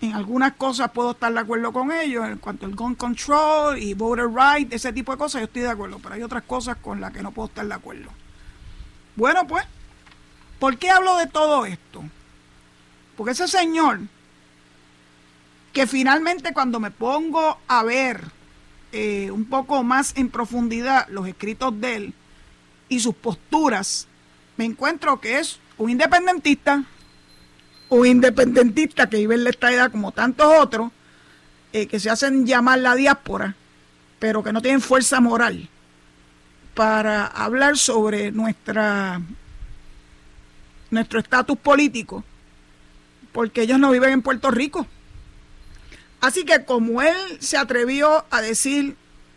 En 0.01 0.13
algunas 0.13 0.53
cosas 0.53 0.91
puedo 0.91 1.11
estar 1.11 1.31
de 1.33 1.39
acuerdo 1.39 1.73
con 1.73 1.91
ellos, 1.91 2.25
en 2.25 2.37
cuanto 2.37 2.65
al 2.65 2.73
gun 2.73 2.95
control 2.95 3.77
y 3.77 3.93
voter 3.93 4.27
right, 4.29 4.71
ese 4.71 4.93
tipo 4.93 5.11
de 5.11 5.17
cosas, 5.17 5.41
yo 5.41 5.45
estoy 5.45 5.63
de 5.63 5.69
acuerdo, 5.69 5.99
pero 6.01 6.15
hay 6.15 6.23
otras 6.23 6.43
cosas 6.43 6.77
con 6.77 7.01
las 7.01 7.11
que 7.11 7.21
no 7.21 7.31
puedo 7.31 7.49
estar 7.49 7.67
de 7.67 7.73
acuerdo. 7.73 8.09
Bueno, 9.17 9.45
pues, 9.45 9.65
¿por 10.59 10.77
qué 10.77 10.89
hablo 10.89 11.17
de 11.17 11.27
todo 11.27 11.65
esto? 11.65 12.03
Porque 13.17 13.31
ese 13.31 13.47
señor, 13.47 13.99
que 15.73 15.87
finalmente 15.87 16.53
cuando 16.53 16.79
me 16.79 16.91
pongo 16.91 17.57
a 17.67 17.83
ver 17.83 18.23
eh, 18.91 19.31
un 19.31 19.45
poco 19.45 19.83
más 19.83 20.13
en 20.15 20.29
profundidad 20.29 21.07
los 21.09 21.27
escritos 21.27 21.79
de 21.79 21.95
él, 21.95 22.13
y 22.89 22.99
sus 22.99 23.15
posturas, 23.15 24.07
me 24.57 24.65
encuentro 24.65 25.21
que 25.21 25.39
es 25.39 25.59
un 25.77 25.91
independentista, 25.91 26.83
un 27.89 28.07
independentista 28.07 29.09
que 29.09 29.17
vive 29.17 29.35
en 29.35 29.43
la 29.43 29.51
edad 29.51 29.91
como 29.91 30.11
tantos 30.11 30.47
otros, 30.59 30.91
eh, 31.71 31.87
que 31.87 31.99
se 31.99 32.09
hacen 32.09 32.45
llamar 32.45 32.79
la 32.79 32.95
diáspora, 32.95 33.55
pero 34.17 34.43
que 34.43 34.51
no 34.51 34.61
tienen 34.61 34.81
fuerza 34.81 35.21
moral 35.21 35.69
para 36.73 37.27
hablar 37.27 37.77
sobre 37.77 38.31
nuestra 38.31 39.21
nuestro 40.91 41.19
estatus 41.19 41.57
político, 41.57 42.23
porque 43.31 43.61
ellos 43.61 43.79
no 43.79 43.91
viven 43.91 44.13
en 44.13 44.21
Puerto 44.21 44.51
Rico. 44.51 44.87
Así 46.21 46.43
que 46.43 46.65
como 46.65 47.01
él 47.01 47.15
se 47.39 47.57
atrevió 47.57 48.25
a 48.29 48.41
decir 48.41 48.95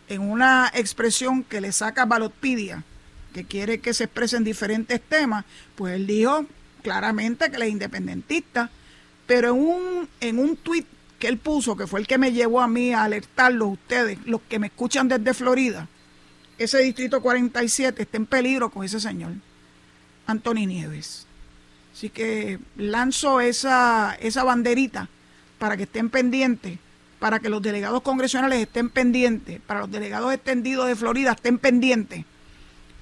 en 0.09 0.21
una 0.21 0.71
expresión 0.73 1.43
que 1.43 1.61
le 1.61 1.71
saca 1.71 2.05
Balotpedia, 2.05 2.83
que 3.33 3.45
quiere 3.45 3.79
que 3.79 3.93
se 3.93 4.05
expresen 4.05 4.43
diferentes 4.43 5.01
temas, 5.01 5.45
pues 5.75 5.95
él 5.95 6.07
dijo 6.07 6.45
claramente 6.81 7.49
que 7.49 7.55
él 7.55 7.63
es 7.63 7.69
independentista, 7.69 8.69
pero 9.25 9.51
en 9.51 9.59
un, 9.61 10.09
en 10.19 10.39
un 10.39 10.57
tuit 10.57 10.85
que 11.17 11.29
él 11.29 11.37
puso, 11.37 11.77
que 11.77 11.87
fue 11.87 12.01
el 12.01 12.07
que 12.07 12.17
me 12.17 12.33
llevó 12.33 12.61
a 12.61 12.67
mí 12.67 12.93
a 12.93 13.03
alertarlos 13.03 13.73
ustedes, 13.73 14.19
los 14.25 14.41
que 14.41 14.59
me 14.59 14.67
escuchan 14.67 15.07
desde 15.07 15.33
Florida, 15.33 15.87
ese 16.57 16.79
distrito 16.79 17.21
47 17.21 18.03
está 18.03 18.17
en 18.17 18.25
peligro 18.25 18.69
con 18.69 18.83
ese 18.83 18.99
señor, 18.99 19.31
Anthony 20.27 20.67
Nieves. 20.67 21.25
Así 21.93 22.09
que 22.09 22.59
lanzo 22.75 23.39
esa, 23.39 24.17
esa 24.19 24.43
banderita 24.43 25.09
para 25.59 25.77
que 25.77 25.83
estén 25.83 26.09
pendientes, 26.09 26.79
para 27.19 27.39
que 27.39 27.49
los 27.49 27.61
delegados 27.61 28.01
congresionales 28.01 28.59
estén 28.59 28.89
pendientes, 28.89 29.61
para 29.61 29.81
los 29.81 29.91
delegados 29.91 30.33
extendidos 30.33 30.87
de 30.87 30.95
Florida 30.95 31.31
estén 31.31 31.57
pendientes, 31.59 32.25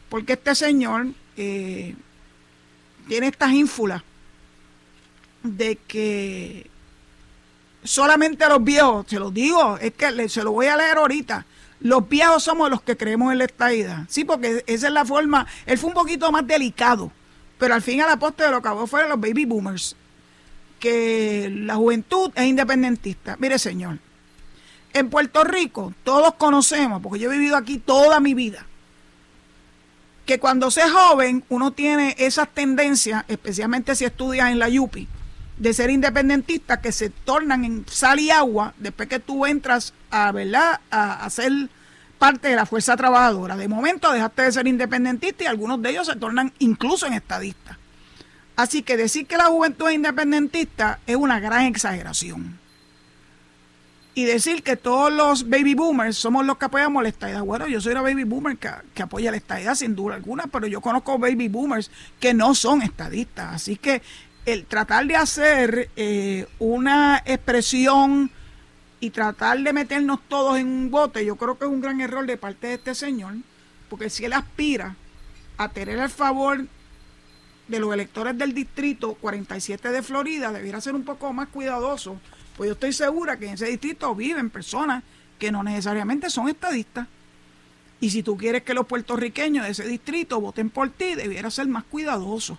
porque 0.09 0.33
este 0.33 0.53
señor 0.53 1.07
eh, 1.37 1.95
tiene 3.07 3.27
estas 3.27 3.51
ínfulas 3.53 4.03
de 5.41 5.77
que 5.87 6.69
solamente 7.83 8.47
los 8.47 8.63
viejos, 8.63 9.05
se 9.07 9.19
los 9.19 9.33
digo, 9.33 9.77
es 9.77 9.93
que 9.93 10.29
se 10.29 10.43
lo 10.43 10.51
voy 10.51 10.67
a 10.67 10.77
leer 10.77 10.97
ahorita, 10.97 11.45
los 11.79 12.07
viejos 12.07 12.43
somos 12.43 12.69
los 12.69 12.81
que 12.81 12.95
creemos 12.95 13.31
en 13.31 13.39
la 13.39 13.45
estaída. 13.45 14.05
Sí, 14.07 14.23
porque 14.23 14.63
esa 14.67 14.87
es 14.87 14.93
la 14.93 15.05
forma, 15.05 15.47
él 15.65 15.77
fue 15.77 15.89
un 15.89 15.95
poquito 15.95 16.31
más 16.31 16.45
delicado, 16.45 17.11
pero 17.61 17.75
al 17.75 17.83
fin 17.83 18.01
a 18.01 18.07
la 18.07 18.17
poste 18.17 18.41
de 18.41 18.49
lo 18.49 18.59
que 18.59 18.69
acabó 18.69 18.87
fueron 18.87 19.11
los 19.11 19.21
baby 19.21 19.45
boomers, 19.45 19.95
que 20.79 21.47
la 21.53 21.75
juventud 21.75 22.31
es 22.33 22.45
independentista. 22.45 23.37
Mire, 23.39 23.59
señor, 23.59 23.99
en 24.93 25.11
Puerto 25.11 25.43
Rico 25.43 25.93
todos 26.03 26.33
conocemos, 26.39 27.03
porque 27.03 27.19
yo 27.19 27.31
he 27.31 27.37
vivido 27.37 27.55
aquí 27.55 27.77
toda 27.77 28.19
mi 28.19 28.33
vida, 28.33 28.65
que 30.25 30.39
cuando 30.39 30.71
se 30.71 30.81
es 30.81 30.89
joven 30.89 31.43
uno 31.49 31.71
tiene 31.71 32.15
esas 32.17 32.49
tendencias, 32.49 33.25
especialmente 33.27 33.93
si 33.93 34.05
estudias 34.05 34.49
en 34.49 34.57
la 34.57 34.67
YUPI, 34.67 35.07
de 35.57 35.73
ser 35.75 35.91
independentista 35.91 36.81
que 36.81 36.91
se 36.91 37.11
tornan 37.11 37.63
en 37.63 37.85
sal 37.87 38.19
y 38.19 38.31
agua 38.31 38.73
después 38.79 39.07
que 39.07 39.19
tú 39.19 39.45
entras 39.45 39.93
a, 40.09 40.31
¿verdad? 40.31 40.79
a, 40.89 41.29
ser 41.29 41.69
parte 42.21 42.49
de 42.49 42.55
la 42.55 42.67
fuerza 42.67 42.95
trabajadora. 42.95 43.57
De 43.57 43.67
momento 43.67 44.11
dejaste 44.11 44.43
de 44.43 44.51
ser 44.51 44.67
independentista 44.67 45.43
y 45.43 45.47
algunos 45.47 45.81
de 45.81 45.89
ellos 45.89 46.05
se 46.05 46.15
tornan 46.15 46.53
incluso 46.59 47.07
en 47.07 47.13
estadistas. 47.13 47.77
Así 48.55 48.83
que 48.83 48.95
decir 48.95 49.25
que 49.25 49.37
la 49.37 49.45
juventud 49.45 49.89
es 49.89 49.95
independentista 49.95 50.99
es 51.07 51.15
una 51.15 51.39
gran 51.39 51.65
exageración. 51.65 52.59
Y 54.13 54.25
decir 54.25 54.61
que 54.61 54.75
todos 54.75 55.11
los 55.11 55.49
baby 55.49 55.73
boomers 55.73 56.15
somos 56.15 56.45
los 56.45 56.59
que 56.59 56.65
apoyamos 56.65 57.01
la 57.01 57.09
estadidad. 57.09 57.41
Bueno, 57.41 57.67
yo 57.67 57.81
soy 57.81 57.93
una 57.93 58.03
baby 58.03 58.23
boomer 58.23 58.55
que, 58.55 58.69
que 58.93 59.01
apoya 59.01 59.31
la 59.31 59.37
estadidad 59.37 59.73
sin 59.73 59.95
duda 59.95 60.13
alguna, 60.13 60.45
pero 60.45 60.67
yo 60.67 60.79
conozco 60.79 61.17
baby 61.17 61.47
boomers 61.47 61.89
que 62.19 62.35
no 62.35 62.53
son 62.53 62.83
estadistas. 62.83 63.55
Así 63.55 63.77
que 63.77 64.03
el 64.45 64.65
tratar 64.65 65.07
de 65.07 65.15
hacer 65.15 65.89
eh, 65.95 66.45
una 66.59 67.23
expresión 67.25 68.29
y 69.01 69.09
tratar 69.09 69.59
de 69.59 69.73
meternos 69.73 70.19
todos 70.29 70.57
en 70.57 70.67
un 70.67 70.91
bote, 70.91 71.25
yo 71.25 71.35
creo 71.35 71.57
que 71.57 71.65
es 71.65 71.71
un 71.71 71.81
gran 71.81 71.99
error 71.99 72.25
de 72.25 72.37
parte 72.37 72.67
de 72.67 72.73
este 72.75 72.95
señor, 72.95 73.33
porque 73.89 74.09
si 74.09 74.23
él 74.23 74.31
aspira 74.31 74.95
a 75.57 75.67
tener 75.69 75.97
el 75.97 76.09
favor 76.09 76.65
de 77.67 77.79
los 77.79 77.93
electores 77.93 78.37
del 78.37 78.53
distrito 78.53 79.15
47 79.15 79.91
de 79.91 80.03
Florida, 80.03 80.53
debiera 80.53 80.79
ser 80.79 80.95
un 80.95 81.03
poco 81.03 81.33
más 81.33 81.49
cuidadoso, 81.49 82.21
pues 82.55 82.67
yo 82.67 82.73
estoy 82.73 82.93
segura 82.93 83.37
que 83.37 83.47
en 83.47 83.55
ese 83.55 83.65
distrito 83.65 84.15
viven 84.15 84.49
personas 84.49 85.03
que 85.39 85.51
no 85.51 85.63
necesariamente 85.63 86.29
son 86.29 86.47
estadistas. 86.47 87.07
Y 87.99 88.11
si 88.11 88.23
tú 88.23 88.37
quieres 88.37 88.63
que 88.63 88.73
los 88.73 88.85
puertorriqueños 88.85 89.65
de 89.65 89.71
ese 89.71 89.87
distrito 89.87 90.39
voten 90.39 90.69
por 90.69 90.89
ti, 90.89 91.15
debiera 91.15 91.49
ser 91.49 91.67
más 91.67 91.83
cuidadoso 91.83 92.57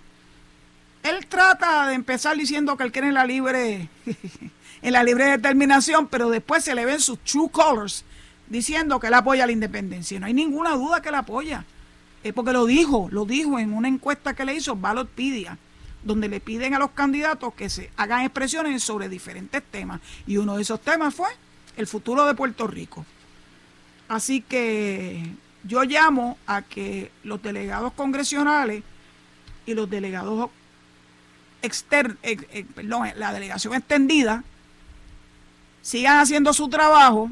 él 1.03 1.27
trata 1.27 1.87
de 1.87 1.95
empezar 1.95 2.35
diciendo 2.37 2.77
que 2.77 2.83
él 2.85 2.91
quiere 2.91 3.11
la 3.11 3.25
libre, 3.25 3.89
en 4.83 4.91
la 4.91 5.03
libre 5.03 5.25
determinación, 5.25 6.07
pero 6.07 6.29
después 6.29 6.63
se 6.63 6.75
le 6.75 6.85
ven 6.85 6.99
sus 6.99 7.17
true 7.19 7.49
colors 7.49 8.03
diciendo 8.49 8.99
que 8.99 9.07
él 9.07 9.13
apoya 9.13 9.45
la 9.45 9.53
independencia. 9.53 10.19
No 10.19 10.25
hay 10.25 10.33
ninguna 10.33 10.71
duda 10.71 11.01
que 11.01 11.09
él 11.09 11.15
apoya. 11.15 11.65
Es 12.21 12.33
porque 12.33 12.51
lo 12.51 12.65
dijo, 12.65 13.07
lo 13.09 13.25
dijo 13.25 13.57
en 13.59 13.73
una 13.73 13.87
encuesta 13.87 14.33
que 14.33 14.43
le 14.43 14.53
hizo 14.53 14.75
Balotpedia, 14.75 15.57
donde 16.03 16.27
le 16.27 16.41
piden 16.41 16.73
a 16.73 16.79
los 16.79 16.91
candidatos 16.91 17.53
que 17.53 17.69
se 17.69 17.91
hagan 17.95 18.21
expresiones 18.23 18.83
sobre 18.83 19.07
diferentes 19.07 19.63
temas. 19.63 20.01
Y 20.27 20.35
uno 20.35 20.57
de 20.57 20.63
esos 20.63 20.81
temas 20.81 21.15
fue 21.15 21.29
el 21.77 21.87
futuro 21.87 22.25
de 22.25 22.35
Puerto 22.35 22.67
Rico. 22.67 23.05
Así 24.09 24.41
que 24.41 25.31
yo 25.63 25.83
llamo 25.83 26.37
a 26.45 26.61
que 26.61 27.09
los 27.23 27.41
delegados 27.41 27.93
congresionales 27.93 28.83
y 29.65 29.73
los 29.75 29.89
delegados 29.89 30.49
externa, 31.61 32.17
eh, 32.21 32.37
eh, 32.51 32.65
perdón, 32.75 33.07
la 33.15 33.31
delegación 33.31 33.73
extendida 33.75 34.43
sigan 35.83 36.17
haciendo 36.19 36.53
su 36.53 36.69
trabajo, 36.69 37.29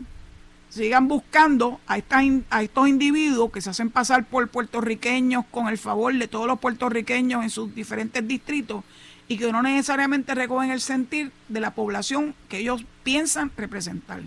sigan 0.69 1.07
buscando 1.07 1.79
a, 1.87 1.97
estos 1.97 2.87
individuos 2.87 3.51
que 3.51 3.61
se 3.61 3.71
hacen 3.71 3.89
pasar 3.89 4.25
por 4.25 4.47
puertorriqueños 4.49 5.45
con 5.49 5.69
el 5.69 5.79
favor 5.79 6.13
de 6.13 6.27
todos 6.27 6.45
los 6.45 6.59
puertorriqueños 6.59 7.43
en 7.43 7.49
sus 7.49 7.73
diferentes 7.73 8.27
distritos 8.27 8.83
y 9.27 9.37
que 9.37 9.51
no 9.51 9.63
necesariamente 9.63 10.35
recogen 10.35 10.69
el 10.69 10.81
sentir 10.81 11.31
de 11.47 11.61
la 11.61 11.71
población 11.71 12.35
que 12.49 12.59
ellos 12.59 12.85
piensan 13.03 13.51
representar. 13.55 14.21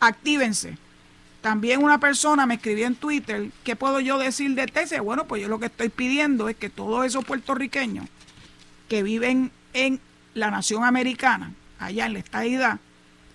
Actívense. 0.00 0.78
También 1.42 1.84
una 1.84 2.00
persona 2.00 2.46
me 2.46 2.54
escribió 2.54 2.86
en 2.86 2.96
Twitter, 2.96 3.50
¿qué 3.62 3.76
puedo 3.76 4.00
yo 4.00 4.18
decir 4.18 4.54
de 4.54 4.66
TC? 4.66 5.00
Bueno, 5.00 5.26
pues 5.26 5.42
yo 5.42 5.48
lo 5.48 5.60
que 5.60 5.66
estoy 5.66 5.90
pidiendo 5.90 6.48
es 6.48 6.56
que 6.56 6.70
todos 6.70 7.04
esos 7.04 7.24
puertorriqueños 7.24 8.08
que 8.88 9.02
viven 9.02 9.52
en 9.74 10.00
la 10.34 10.50
nación 10.50 10.82
americana, 10.82 11.52
allá 11.78 12.06
en 12.06 12.14
la 12.14 12.18
estadidad, 12.18 12.80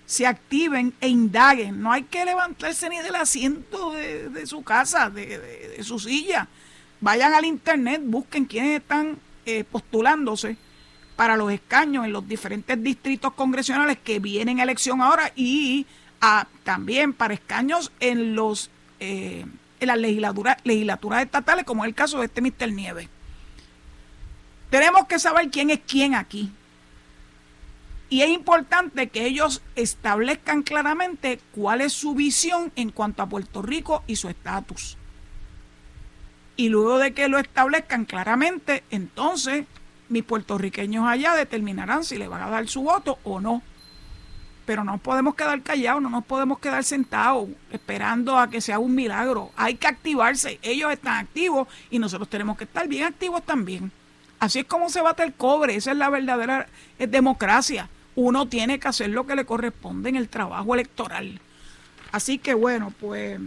se 0.06 0.26
activen 0.26 0.92
e 1.00 1.08
indaguen. 1.08 1.80
No 1.80 1.92
hay 1.92 2.04
que 2.04 2.24
levantarse 2.24 2.88
ni 2.88 2.98
del 2.98 3.14
asiento 3.14 3.92
de, 3.92 4.46
su 4.46 4.62
casa, 4.62 5.10
de, 5.10 5.78
su 5.82 5.98
silla. 5.98 6.48
Vayan 7.00 7.34
al 7.34 7.44
internet, 7.44 8.02
busquen 8.04 8.44
quiénes 8.44 8.80
están 8.80 9.18
eh, 9.46 9.64
postulándose 9.64 10.56
para 11.16 11.36
los 11.36 11.52
escaños 11.52 12.04
en 12.04 12.12
los 12.12 12.26
diferentes 12.26 12.82
distritos 12.82 13.32
congresionales 13.34 13.98
que 14.02 14.18
vienen 14.18 14.60
a 14.60 14.62
elección 14.62 15.00
ahora 15.00 15.32
y 15.34 15.86
también 16.62 17.12
para 17.12 17.34
escaños 17.34 17.90
en 17.98 18.36
los 18.36 18.70
eh, 19.00 19.44
en 19.80 19.88
las 19.88 19.98
legislaturas, 19.98 20.58
legislaturas 20.62 21.22
estatales, 21.24 21.64
como 21.64 21.84
es 21.84 21.88
el 21.88 21.94
caso 21.94 22.20
de 22.20 22.26
este 22.26 22.40
Mr. 22.40 22.72
Nieves. 22.72 23.08
Tenemos 24.70 25.06
que 25.06 25.18
saber 25.18 25.50
quién 25.50 25.70
es 25.70 25.80
quién 25.86 26.14
aquí. 26.14 26.52
Y 28.12 28.20
es 28.20 28.28
importante 28.28 29.08
que 29.08 29.24
ellos 29.24 29.62
establezcan 29.74 30.64
claramente 30.64 31.40
cuál 31.54 31.80
es 31.80 31.94
su 31.94 32.14
visión 32.14 32.70
en 32.76 32.90
cuanto 32.90 33.22
a 33.22 33.26
Puerto 33.26 33.62
Rico 33.62 34.04
y 34.06 34.16
su 34.16 34.28
estatus. 34.28 34.98
Y 36.54 36.68
luego 36.68 36.98
de 36.98 37.14
que 37.14 37.28
lo 37.28 37.38
establezcan 37.38 38.04
claramente, 38.04 38.84
entonces 38.90 39.64
mis 40.10 40.24
puertorriqueños 40.24 41.08
allá 41.08 41.34
determinarán 41.34 42.04
si 42.04 42.18
le 42.18 42.28
van 42.28 42.42
a 42.42 42.50
dar 42.50 42.68
su 42.68 42.82
voto 42.82 43.18
o 43.24 43.40
no. 43.40 43.62
Pero 44.66 44.84
no 44.84 44.98
podemos 44.98 45.34
quedar 45.34 45.62
callados, 45.62 46.02
no 46.02 46.10
nos 46.10 46.26
podemos 46.26 46.58
quedar 46.58 46.84
sentados 46.84 47.48
esperando 47.70 48.38
a 48.38 48.50
que 48.50 48.60
sea 48.60 48.78
un 48.78 48.94
milagro. 48.94 49.52
Hay 49.56 49.76
que 49.76 49.86
activarse. 49.86 50.58
Ellos 50.60 50.92
están 50.92 51.16
activos 51.16 51.66
y 51.90 51.98
nosotros 51.98 52.28
tenemos 52.28 52.58
que 52.58 52.64
estar 52.64 52.86
bien 52.88 53.04
activos 53.04 53.42
también. 53.42 53.90
Así 54.38 54.58
es 54.58 54.66
como 54.66 54.90
se 54.90 55.00
bate 55.00 55.22
el 55.22 55.32
cobre, 55.32 55.76
esa 55.76 55.92
es 55.92 55.96
la 55.96 56.10
verdadera 56.10 56.66
democracia. 56.98 57.88
Uno 58.14 58.48
tiene 58.48 58.78
que 58.78 58.88
hacer 58.88 59.10
lo 59.10 59.26
que 59.26 59.36
le 59.36 59.44
corresponde 59.44 60.10
en 60.10 60.16
el 60.16 60.28
trabajo 60.28 60.74
electoral. 60.74 61.40
Así 62.10 62.38
que 62.38 62.54
bueno, 62.54 62.92
pues 63.00 63.40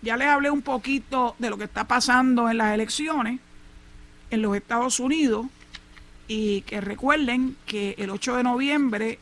ya 0.00 0.16
les 0.16 0.28
hablé 0.28 0.50
un 0.50 0.62
poquito 0.62 1.34
de 1.38 1.50
lo 1.50 1.58
que 1.58 1.64
está 1.64 1.84
pasando 1.84 2.48
en 2.48 2.58
las 2.58 2.74
elecciones 2.74 3.40
en 4.30 4.42
los 4.42 4.56
Estados 4.56 4.98
Unidos 4.98 5.46
y 6.26 6.62
que 6.62 6.80
recuerden 6.80 7.56
que 7.66 7.94
el 7.98 8.10
8 8.10 8.36
de 8.36 8.42
noviembre 8.42 9.18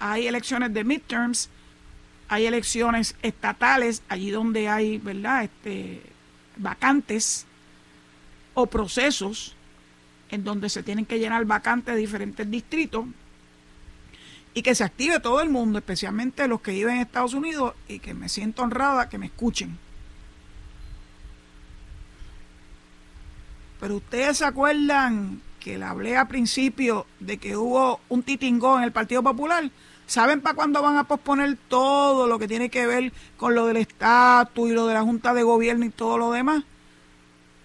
hay 0.00 0.26
elecciones 0.26 0.74
de 0.74 0.82
midterms, 0.82 1.50
hay 2.28 2.46
elecciones 2.46 3.14
estatales, 3.22 4.02
allí 4.08 4.30
donde 4.30 4.68
hay, 4.68 4.98
¿verdad?, 4.98 5.44
este, 5.44 6.02
vacantes 6.56 7.46
o 8.54 8.66
procesos 8.66 9.54
en 10.30 10.44
donde 10.44 10.68
se 10.68 10.82
tienen 10.82 11.06
que 11.06 11.18
llenar 11.18 11.44
vacantes 11.44 11.94
de 11.94 12.00
diferentes 12.00 12.50
distritos 12.50 13.04
y 14.54 14.62
que 14.62 14.74
se 14.74 14.84
active 14.84 15.20
todo 15.20 15.40
el 15.40 15.48
mundo, 15.48 15.78
especialmente 15.78 16.48
los 16.48 16.60
que 16.60 16.72
viven 16.72 16.96
en 16.96 17.02
Estados 17.02 17.34
Unidos 17.34 17.74
y 17.88 18.00
que 18.00 18.14
me 18.14 18.28
siento 18.28 18.62
honrada 18.62 19.08
que 19.08 19.18
me 19.18 19.26
escuchen. 19.26 19.78
Pero 23.78 23.96
ustedes 23.96 24.38
se 24.38 24.44
acuerdan 24.44 25.40
que 25.60 25.78
le 25.78 25.84
hablé 25.84 26.16
al 26.16 26.28
principio 26.28 27.06
de 27.20 27.38
que 27.38 27.56
hubo 27.56 28.00
un 28.08 28.22
titingó 28.22 28.76
en 28.78 28.84
el 28.84 28.92
Partido 28.92 29.22
Popular, 29.22 29.70
¿saben 30.06 30.40
para 30.40 30.54
cuándo 30.54 30.82
van 30.82 30.96
a 30.96 31.04
posponer 31.04 31.56
todo 31.68 32.26
lo 32.26 32.38
que 32.38 32.48
tiene 32.48 32.70
que 32.70 32.86
ver 32.86 33.12
con 33.36 33.54
lo 33.54 33.66
del 33.66 33.76
estatus 33.76 34.70
y 34.70 34.72
lo 34.72 34.86
de 34.86 34.94
la 34.94 35.02
Junta 35.02 35.32
de 35.32 35.42
Gobierno 35.42 35.84
y 35.84 35.90
todo 35.90 36.18
lo 36.18 36.32
demás? 36.32 36.64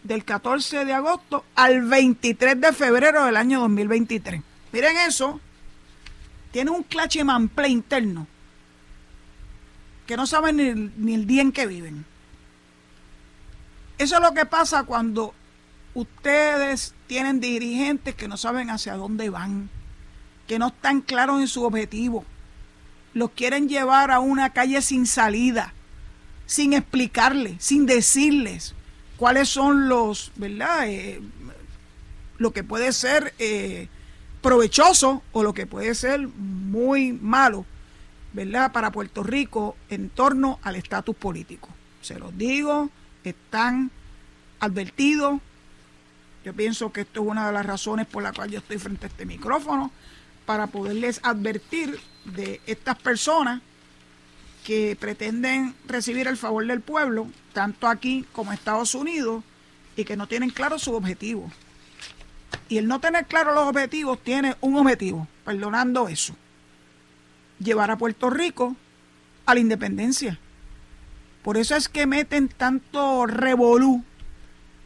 Del 0.03 0.23
14 0.23 0.85
de 0.85 0.93
agosto 0.93 1.43
al 1.55 1.81
23 1.81 2.61
de 2.61 2.73
febrero 2.73 3.25
del 3.25 3.37
año 3.37 3.61
2023. 3.61 4.41
Miren 4.71 4.97
eso, 4.97 5.39
tiene 6.55 6.71
un 6.71 6.83
clache 6.83 7.21
manple 7.25 7.67
interno 7.67 8.27
que 10.07 10.15
no 10.15 10.25
saben 10.25 10.55
ni, 10.55 10.89
ni 10.95 11.13
el 11.13 11.27
día 11.27 11.41
en 11.41 11.51
que 11.51 11.67
viven. 11.67 12.05
Eso 13.97 14.15
es 14.15 14.21
lo 14.21 14.33
que 14.33 14.45
pasa 14.45 14.85
cuando 14.85 15.33
ustedes 15.95 16.93
tienen 17.07 17.41
dirigentes 17.41 18.15
que 18.15 18.29
no 18.29 18.37
saben 18.37 18.69
hacia 18.69 18.95
dónde 18.95 19.29
van, 19.29 19.69
que 20.47 20.57
no 20.57 20.67
están 20.67 21.01
claros 21.01 21.41
en 21.41 21.49
su 21.49 21.61
objetivo. 21.65 22.23
Los 23.13 23.31
quieren 23.31 23.67
llevar 23.67 24.09
a 24.09 24.21
una 24.21 24.53
calle 24.53 24.81
sin 24.81 25.07
salida, 25.07 25.73
sin 26.45 26.71
explicarles, 26.71 27.61
sin 27.61 27.85
decirles 27.85 28.75
cuáles 29.17 29.49
son 29.49 29.89
los, 29.89 30.31
¿verdad? 30.37 30.87
Eh, 30.87 31.19
lo 32.37 32.51
que 32.53 32.63
puede 32.63 32.93
ser 32.93 33.33
eh, 33.39 33.89
provechoso 34.45 35.23
o 35.31 35.41
lo 35.41 35.55
que 35.55 35.65
puede 35.65 35.95
ser 35.95 36.27
muy 36.27 37.13
malo, 37.13 37.65
¿verdad? 38.31 38.71
Para 38.71 38.91
Puerto 38.91 39.23
Rico 39.23 39.75
en 39.89 40.11
torno 40.11 40.59
al 40.61 40.75
estatus 40.75 41.15
político. 41.15 41.69
Se 42.03 42.19
los 42.19 42.37
digo, 42.37 42.91
están 43.23 43.89
advertidos. 44.59 45.41
Yo 46.43 46.53
pienso 46.53 46.93
que 46.93 47.01
esto 47.01 47.23
es 47.23 47.27
una 47.27 47.47
de 47.47 47.53
las 47.53 47.65
razones 47.65 48.05
por 48.05 48.21
la 48.21 48.33
cual 48.33 48.51
yo 48.51 48.59
estoy 48.59 48.77
frente 48.77 49.07
a 49.07 49.09
este 49.09 49.25
micrófono, 49.25 49.89
para 50.45 50.67
poderles 50.67 51.21
advertir 51.23 51.99
de 52.25 52.61
estas 52.67 52.99
personas 52.99 53.63
que 54.63 54.95
pretenden 54.99 55.73
recibir 55.87 56.27
el 56.27 56.37
favor 56.37 56.67
del 56.67 56.81
pueblo, 56.81 57.27
tanto 57.51 57.87
aquí 57.87 58.27
como 58.31 58.51
en 58.51 58.59
Estados 58.59 58.93
Unidos, 58.93 59.43
y 59.95 60.05
que 60.05 60.15
no 60.15 60.27
tienen 60.27 60.51
claro 60.51 60.77
su 60.77 60.93
objetivo. 60.93 61.51
Y 62.69 62.77
el 62.77 62.87
no 62.87 62.99
tener 62.99 63.25
claro 63.25 63.53
los 63.53 63.67
objetivos 63.67 64.19
tiene 64.23 64.55
un 64.61 64.75
objetivo, 64.77 65.27
perdonando 65.43 66.07
eso, 66.07 66.35
llevar 67.59 67.91
a 67.91 67.97
Puerto 67.97 68.29
Rico 68.29 68.75
a 69.45 69.53
la 69.53 69.59
independencia. 69.59 70.39
Por 71.43 71.57
eso 71.57 71.75
es 71.75 71.87
que 71.87 72.07
meten 72.07 72.47
tanto 72.47 73.27
revolú 73.27 74.03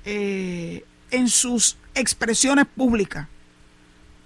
eh, 0.04 0.84
en 1.12 1.30
sus 1.30 1.78
expresiones 1.96 2.66
públicas. 2.66 3.28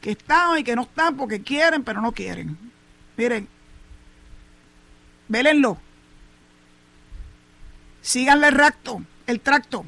Que 0.01 0.11
están 0.11 0.57
y 0.57 0.63
que 0.63 0.75
no 0.75 0.81
están 0.81 1.15
porque 1.15 1.41
quieren, 1.41 1.83
pero 1.83 2.01
no 2.01 2.11
quieren. 2.11 2.57
Miren, 3.15 3.47
vélenlo. 5.27 5.77
Síganle 8.01 8.47
el 8.47 8.55
tracto, 8.55 9.03
el 9.27 9.39
tracto. 9.39 9.85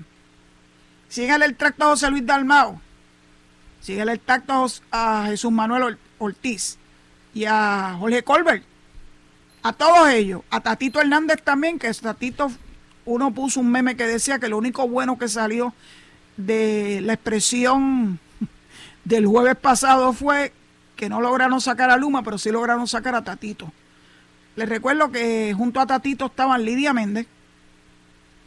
Síganle 1.10 1.48
el 1.48 1.56
tracto 1.56 1.84
a 1.84 1.88
José 1.88 2.10
Luis 2.10 2.26
Dalmao. 2.26 2.82
Síganle 3.86 4.14
el 4.14 4.20
tracto 4.20 4.66
a 4.90 5.26
Jesús 5.28 5.52
Manuel 5.52 6.00
Ortiz 6.18 6.80
y 7.36 7.46
a 7.46 7.96
Jorge 8.00 8.24
Colbert 8.24 8.64
a 9.62 9.74
todos 9.74 10.10
ellos, 10.10 10.42
a 10.50 10.60
Tatito 10.60 11.00
Hernández 11.00 11.42
también, 11.44 11.78
que 11.78 11.92
Tatito, 11.94 12.52
uno 13.06 13.32
puso 13.32 13.60
un 13.60 13.72
meme 13.72 13.96
que 13.96 14.08
decía 14.08 14.40
que 14.40 14.48
lo 14.48 14.60
único 14.60 14.88
bueno 14.88 15.20
que 15.20 15.28
salió 15.28 15.74
de 16.36 17.02
la 17.02 17.14
expresión 17.14 18.20
del 19.06 19.28
jueves 19.28 19.56
pasado 19.56 20.14
fue 20.14 20.52
que 20.96 21.08
no 21.08 21.22
lograron 21.22 21.62
sacar 21.62 21.92
a 21.92 21.98
Luma, 21.98 22.24
pero 22.24 22.40
sí 22.40 22.52
lograron 22.52 22.88
sacar 22.88 23.14
a 23.14 23.24
Tatito. 23.24 23.72
Les 24.56 24.68
recuerdo 24.68 25.12
que 25.12 25.54
junto 25.56 25.80
a 25.80 25.86
Tatito 25.86 26.28
estaban 26.28 26.64
Lidia 26.64 26.94
Méndez 26.94 27.28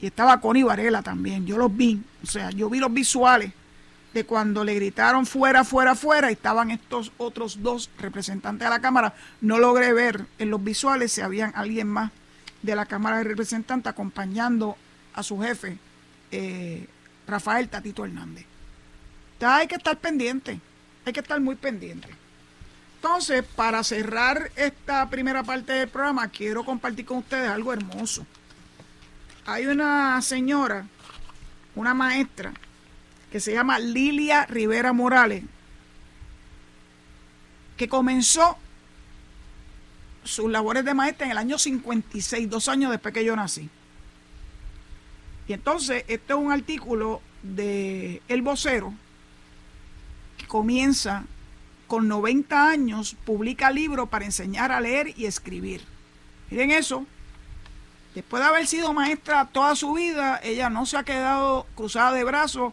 y 0.00 0.06
estaba 0.06 0.40
Connie 0.40 0.64
Varela 0.64 1.02
también. 1.02 1.46
Yo 1.46 1.58
los 1.58 1.76
vi, 1.76 2.00
o 2.24 2.26
sea, 2.26 2.50
yo 2.50 2.68
vi 2.68 2.80
los 2.80 2.92
visuales 2.92 3.52
de 4.14 4.24
cuando 4.24 4.64
le 4.64 4.74
gritaron 4.74 5.26
fuera, 5.26 5.64
fuera, 5.64 5.94
fuera, 5.94 6.30
y 6.30 6.34
estaban 6.34 6.70
estos 6.70 7.12
otros 7.18 7.62
dos 7.62 7.90
representantes 7.98 8.66
de 8.66 8.70
la 8.70 8.80
Cámara. 8.80 9.14
No 9.40 9.58
logré 9.58 9.92
ver 9.92 10.26
en 10.38 10.50
los 10.50 10.62
visuales 10.62 11.12
si 11.12 11.20
habían 11.20 11.52
alguien 11.54 11.88
más 11.88 12.10
de 12.62 12.74
la 12.74 12.86
Cámara 12.86 13.18
de 13.18 13.24
Representantes 13.24 13.90
acompañando 13.90 14.76
a 15.14 15.22
su 15.22 15.40
jefe, 15.40 15.78
eh, 16.30 16.86
Rafael 17.26 17.68
Tatito 17.68 18.04
Hernández. 18.04 18.46
hay 19.40 19.66
que 19.66 19.76
estar 19.76 19.96
pendiente, 19.98 20.60
hay 21.04 21.12
que 21.12 21.20
estar 21.20 21.40
muy 21.40 21.56
pendiente. 21.56 22.08
Entonces, 22.96 23.44
para 23.44 23.84
cerrar 23.84 24.50
esta 24.56 25.08
primera 25.08 25.44
parte 25.44 25.72
del 25.72 25.88
programa, 25.88 26.28
quiero 26.28 26.64
compartir 26.64 27.04
con 27.04 27.18
ustedes 27.18 27.48
algo 27.48 27.72
hermoso. 27.72 28.26
Hay 29.46 29.66
una 29.66 30.20
señora, 30.20 30.84
una 31.76 31.94
maestra, 31.94 32.52
que 33.30 33.40
se 33.40 33.52
llama 33.52 33.78
Lilia 33.78 34.46
Rivera 34.46 34.92
Morales, 34.92 35.44
que 37.76 37.88
comenzó 37.88 38.56
sus 40.24 40.50
labores 40.50 40.84
de 40.84 40.94
maestra 40.94 41.26
en 41.26 41.32
el 41.32 41.38
año 41.38 41.58
56, 41.58 42.50
dos 42.50 42.68
años 42.68 42.90
después 42.90 43.14
que 43.14 43.24
yo 43.24 43.36
nací. 43.36 43.68
Y 45.46 45.52
entonces, 45.52 46.04
este 46.08 46.32
es 46.34 46.38
un 46.38 46.52
artículo 46.52 47.22
de 47.42 48.22
El 48.28 48.42
Vocero, 48.42 48.92
que 50.36 50.46
comienza 50.46 51.24
con 51.86 52.06
90 52.08 52.68
años, 52.68 53.16
publica 53.24 53.70
libros 53.70 54.08
para 54.10 54.26
enseñar 54.26 54.72
a 54.72 54.80
leer 54.80 55.14
y 55.16 55.24
escribir. 55.24 55.82
Miren 56.50 56.70
eso. 56.70 57.06
Después 58.14 58.42
de 58.42 58.48
haber 58.48 58.66
sido 58.66 58.92
maestra 58.92 59.46
toda 59.46 59.74
su 59.76 59.92
vida, 59.94 60.40
ella 60.42 60.70
no 60.70 60.86
se 60.86 60.96
ha 60.96 61.04
quedado 61.04 61.66
cruzada 61.74 62.12
de 62.12 62.24
brazos 62.24 62.72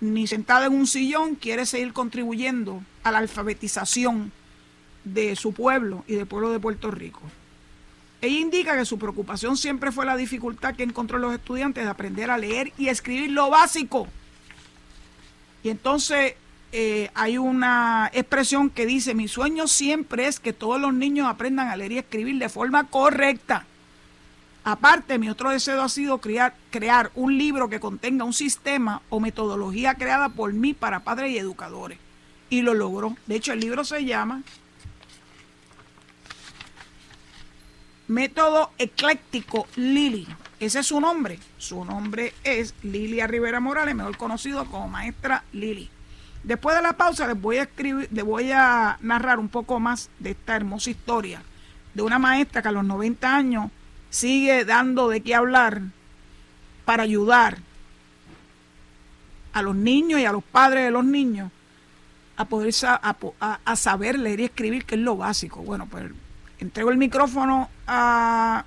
ni 0.00 0.26
sentada 0.26 0.66
en 0.66 0.74
un 0.74 0.86
sillón, 0.86 1.34
quiere 1.34 1.66
seguir 1.66 1.92
contribuyendo 1.92 2.82
a 3.02 3.10
la 3.10 3.18
alfabetización 3.18 4.32
de 5.04 5.36
su 5.36 5.52
pueblo 5.52 6.04
y 6.06 6.14
del 6.14 6.26
pueblo 6.26 6.50
de 6.50 6.60
Puerto 6.60 6.90
Rico. 6.90 7.20
Ella 8.20 8.38
indica 8.38 8.76
que 8.76 8.84
su 8.84 8.98
preocupación 8.98 9.56
siempre 9.56 9.92
fue 9.92 10.04
la 10.04 10.16
dificultad 10.16 10.74
que 10.74 10.82
encontró 10.82 11.18
los 11.18 11.34
estudiantes 11.34 11.84
de 11.84 11.90
aprender 11.90 12.30
a 12.30 12.38
leer 12.38 12.72
y 12.76 12.88
escribir 12.88 13.30
lo 13.30 13.48
básico. 13.48 14.08
Y 15.62 15.70
entonces 15.70 16.34
eh, 16.72 17.10
hay 17.14 17.38
una 17.38 18.10
expresión 18.12 18.70
que 18.70 18.86
dice, 18.86 19.14
mi 19.14 19.28
sueño 19.28 19.68
siempre 19.68 20.26
es 20.26 20.40
que 20.40 20.52
todos 20.52 20.80
los 20.80 20.92
niños 20.92 21.28
aprendan 21.28 21.68
a 21.68 21.76
leer 21.76 21.92
y 21.92 21.98
escribir 21.98 22.38
de 22.38 22.48
forma 22.48 22.88
correcta. 22.88 23.66
Aparte, 24.70 25.18
mi 25.18 25.30
otro 25.30 25.48
deseo 25.48 25.82
ha 25.82 25.88
sido 25.88 26.18
crear, 26.18 26.54
crear 26.70 27.10
un 27.14 27.38
libro 27.38 27.70
que 27.70 27.80
contenga 27.80 28.26
un 28.26 28.34
sistema 28.34 29.00
o 29.08 29.18
metodología 29.18 29.94
creada 29.94 30.28
por 30.28 30.52
mí 30.52 30.74
para 30.74 31.00
padres 31.00 31.30
y 31.32 31.38
educadores. 31.38 31.98
Y 32.50 32.60
lo 32.60 32.74
logró. 32.74 33.16
De 33.26 33.36
hecho, 33.36 33.54
el 33.54 33.60
libro 33.60 33.82
se 33.82 34.04
llama 34.04 34.42
Método 38.08 38.70
Ecléctico 38.76 39.66
Lili. 39.76 40.28
Ese 40.60 40.80
es 40.80 40.86
su 40.86 41.00
nombre. 41.00 41.38
Su 41.56 41.86
nombre 41.86 42.34
es 42.44 42.74
Lilia 42.82 43.26
Rivera 43.26 43.60
Morales, 43.60 43.94
mejor 43.94 44.18
conocido 44.18 44.66
como 44.66 44.86
maestra 44.86 45.44
Lili. 45.52 45.88
Después 46.42 46.76
de 46.76 46.82
la 46.82 46.92
pausa 46.92 47.26
les 47.26 47.40
voy 47.40 47.56
a 47.56 47.62
escribir, 47.62 48.06
les 48.12 48.24
voy 48.24 48.52
a 48.52 48.98
narrar 49.00 49.38
un 49.38 49.48
poco 49.48 49.80
más 49.80 50.10
de 50.18 50.32
esta 50.32 50.56
hermosa 50.56 50.90
historia 50.90 51.42
de 51.94 52.02
una 52.02 52.18
maestra 52.18 52.60
que 52.60 52.68
a 52.68 52.72
los 52.72 52.84
90 52.84 53.34
años 53.34 53.70
sigue 54.10 54.64
dando 54.64 55.08
de 55.08 55.20
qué 55.20 55.34
hablar 55.34 55.82
para 56.84 57.02
ayudar 57.02 57.58
a 59.52 59.62
los 59.62 59.74
niños 59.74 60.20
y 60.20 60.24
a 60.24 60.32
los 60.32 60.44
padres 60.44 60.84
de 60.84 60.90
los 60.90 61.04
niños 61.04 61.50
a 62.36 62.44
poder 62.44 62.72
a, 63.40 63.76
saber 63.76 64.18
leer 64.18 64.40
y 64.40 64.44
escribir, 64.44 64.84
que 64.84 64.94
es 64.94 65.00
lo 65.00 65.16
básico. 65.16 65.62
Bueno, 65.62 65.86
pues 65.86 66.04
entrego 66.60 66.90
el 66.90 66.96
micrófono 66.96 67.68
a, 67.86 68.64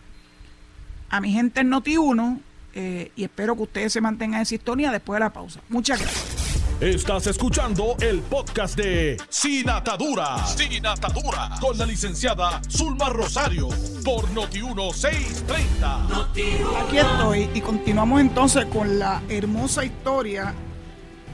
a 1.10 1.22
mi 1.22 1.32
gente 1.32 1.62
en 1.62 1.72
Noti1 1.72 2.42
eh, 2.74 3.12
y 3.16 3.24
espero 3.24 3.56
que 3.56 3.64
ustedes 3.64 3.94
se 3.94 4.02
mantengan 4.02 4.42
en 4.42 4.46
sintonía 4.46 4.92
después 4.92 5.16
de 5.16 5.22
la 5.22 5.32
pausa. 5.32 5.62
Muchas 5.70 6.02
gracias. 6.02 6.41
Estás 6.82 7.28
escuchando 7.28 7.96
el 8.02 8.20
podcast 8.22 8.76
de 8.76 9.16
Sin 9.30 9.70
Atadura. 9.70 10.44
Sin 10.48 10.84
Atadura. 10.84 11.52
Con 11.62 11.78
la 11.78 11.86
licenciada 11.86 12.60
Zulma 12.68 13.10
Rosario. 13.10 13.70
Por 14.04 14.28
Noti1630. 14.30 16.84
Aquí 16.84 16.98
estoy 16.98 17.52
y 17.54 17.62
continuamos 17.62 18.20
entonces 18.20 18.66
con 18.66 18.98
la 18.98 19.22
hermosa 19.30 19.86
historia 19.86 20.56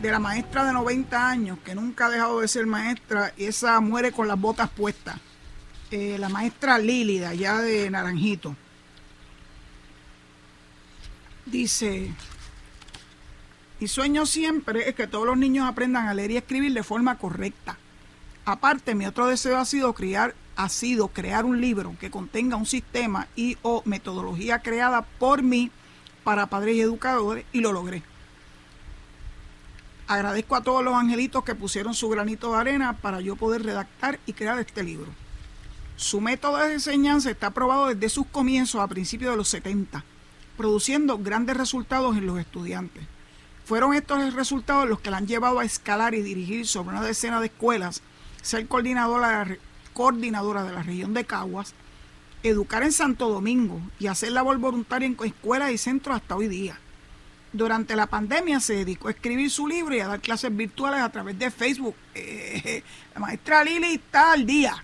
de 0.02 0.12
la 0.12 0.20
maestra 0.20 0.66
de 0.66 0.74
90 0.74 1.30
años 1.30 1.60
que 1.64 1.74
nunca 1.74 2.08
ha 2.08 2.10
dejado 2.10 2.42
de 2.42 2.50
ser 2.50 2.66
maestra 2.66 3.32
y 3.38 3.46
esa 3.46 3.80
muere 3.80 4.12
con 4.12 4.28
las 4.28 4.38
botas 4.38 4.70
puestas. 4.70 5.16
Eh, 5.92 6.18
la 6.20 6.28
maestra 6.28 6.78
Lílida, 6.78 7.30
allá 7.30 7.60
de 7.60 7.90
Naranjito. 7.90 8.54
Dice, 11.46 12.14
Mi 13.80 13.88
sueño 13.88 14.26
siempre 14.26 14.90
es 14.90 14.96
que 14.96 15.06
todos 15.06 15.28
los 15.28 15.38
niños 15.38 15.68
aprendan 15.68 16.08
a 16.08 16.14
leer 16.16 16.32
y 16.32 16.38
escribir 16.38 16.74
de 16.74 16.82
forma 16.82 17.20
correcta. 17.20 17.78
Aparte, 18.44 18.96
mi 18.96 19.06
otro 19.06 19.28
deseo 19.28 19.58
ha 19.58 19.66
sido 19.66 19.94
crear, 19.94 20.34
ha 20.56 20.68
sido 20.70 21.10
crear 21.10 21.46
un 21.46 21.62
libro 21.62 21.96
que 22.00 22.10
contenga 22.10 22.56
un 22.56 22.66
sistema 22.66 23.28
y 23.36 23.56
o 23.62 23.84
metodología 23.86 24.60
creada 24.60 25.04
por 25.04 25.44
mí 25.44 25.70
para 26.24 26.48
padres 26.48 26.76
y 26.76 26.82
educadores 26.82 27.46
y 27.54 27.60
lo 27.62 27.72
logré. 27.72 28.02
Agradezco 30.08 30.56
a 30.56 30.64
todos 30.64 30.84
los 30.84 30.96
angelitos 30.96 31.44
que 31.44 31.54
pusieron 31.54 31.94
su 31.94 32.10
granito 32.10 32.54
de 32.54 32.58
arena 32.58 32.94
para 32.94 33.22
yo 33.22 33.36
poder 33.36 33.64
redactar 33.64 34.20
y 34.26 34.34
crear 34.34 34.58
este 34.60 34.82
libro. 34.82 35.12
Su 35.98 36.20
método 36.20 36.58
de 36.58 36.74
enseñanza 36.74 37.30
está 37.30 37.48
aprobado 37.48 37.88
desde 37.88 38.10
sus 38.10 38.26
comienzos 38.26 38.82
a 38.82 38.88
principios 38.88 39.32
de 39.32 39.38
los 39.38 39.50
70, 39.50 40.04
produciendo 40.56 41.20
grandes 41.20 41.58
resultados 41.58 42.18
en 42.18 42.26
los 42.26 42.40
estudiantes. 42.40 43.04
Fueron 43.68 43.94
estos 43.94 44.34
resultados 44.34 44.88
los 44.88 45.02
que 45.02 45.12
la 45.12 45.18
han 45.18 45.28
llevado 45.28 45.60
a 45.60 45.66
escalar 45.66 46.16
y 46.16 46.22
dirigir 46.22 46.66
sobre 46.66 46.96
una 46.96 47.04
decena 47.04 47.42
de 47.42 47.48
escuelas, 47.48 48.02
ser 48.42 48.66
coordinadora, 48.66 49.46
coordinadora 49.92 50.64
de 50.64 50.72
la 50.72 50.84
región 50.84 51.14
de 51.14 51.26
Caguas, 51.26 51.74
educar 52.44 52.84
en 52.84 52.94
Santo 52.94 53.28
Domingo 53.28 53.82
y 54.00 54.08
hacer 54.08 54.32
labor 54.32 54.58
voluntaria 54.58 55.06
en 55.06 55.18
escuelas 55.22 55.72
y 55.72 55.78
centros 55.78 56.16
hasta 56.16 56.38
hoy 56.38 56.48
día. 56.48 56.80
Durante 57.52 57.98
la 57.98 58.08
pandemia 58.08 58.62
se 58.62 58.74
dedicó 58.76 59.10
a 59.10 59.12
escribir 59.12 59.52
su 59.52 59.68
libro 59.68 59.94
y 59.94 60.00
a 60.00 60.08
dar 60.08 60.22
clases 60.22 60.56
virtuales 60.56 61.02
a 61.02 61.12
través 61.12 61.38
de 61.38 61.52
Facebook. 61.52 61.96
Eh, 62.16 62.84
la 63.16 63.20
maestra 63.20 63.66
Lili 63.66 63.96
está 63.96 64.32
al 64.32 64.46
día. 64.46 64.82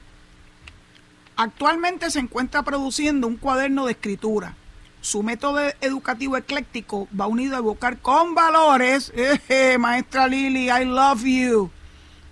Actualmente 1.37 2.11
se 2.11 2.19
encuentra 2.19 2.63
produciendo 2.63 3.27
un 3.27 3.37
cuaderno 3.37 3.85
de 3.85 3.93
escritura. 3.93 4.57
Su 5.03 5.21
método 5.21 5.59
educativo 5.81 6.37
ecléctico 6.37 7.09
va 7.19 7.27
unido 7.27 7.55
a 7.55 7.59
evocar 7.59 7.97
con 7.97 8.35
valores, 8.35 9.11
eh, 9.49 9.77
maestra 9.77 10.27
Lili, 10.27 10.69
I 10.69 10.85
love 10.85 11.25
you, 11.25 11.69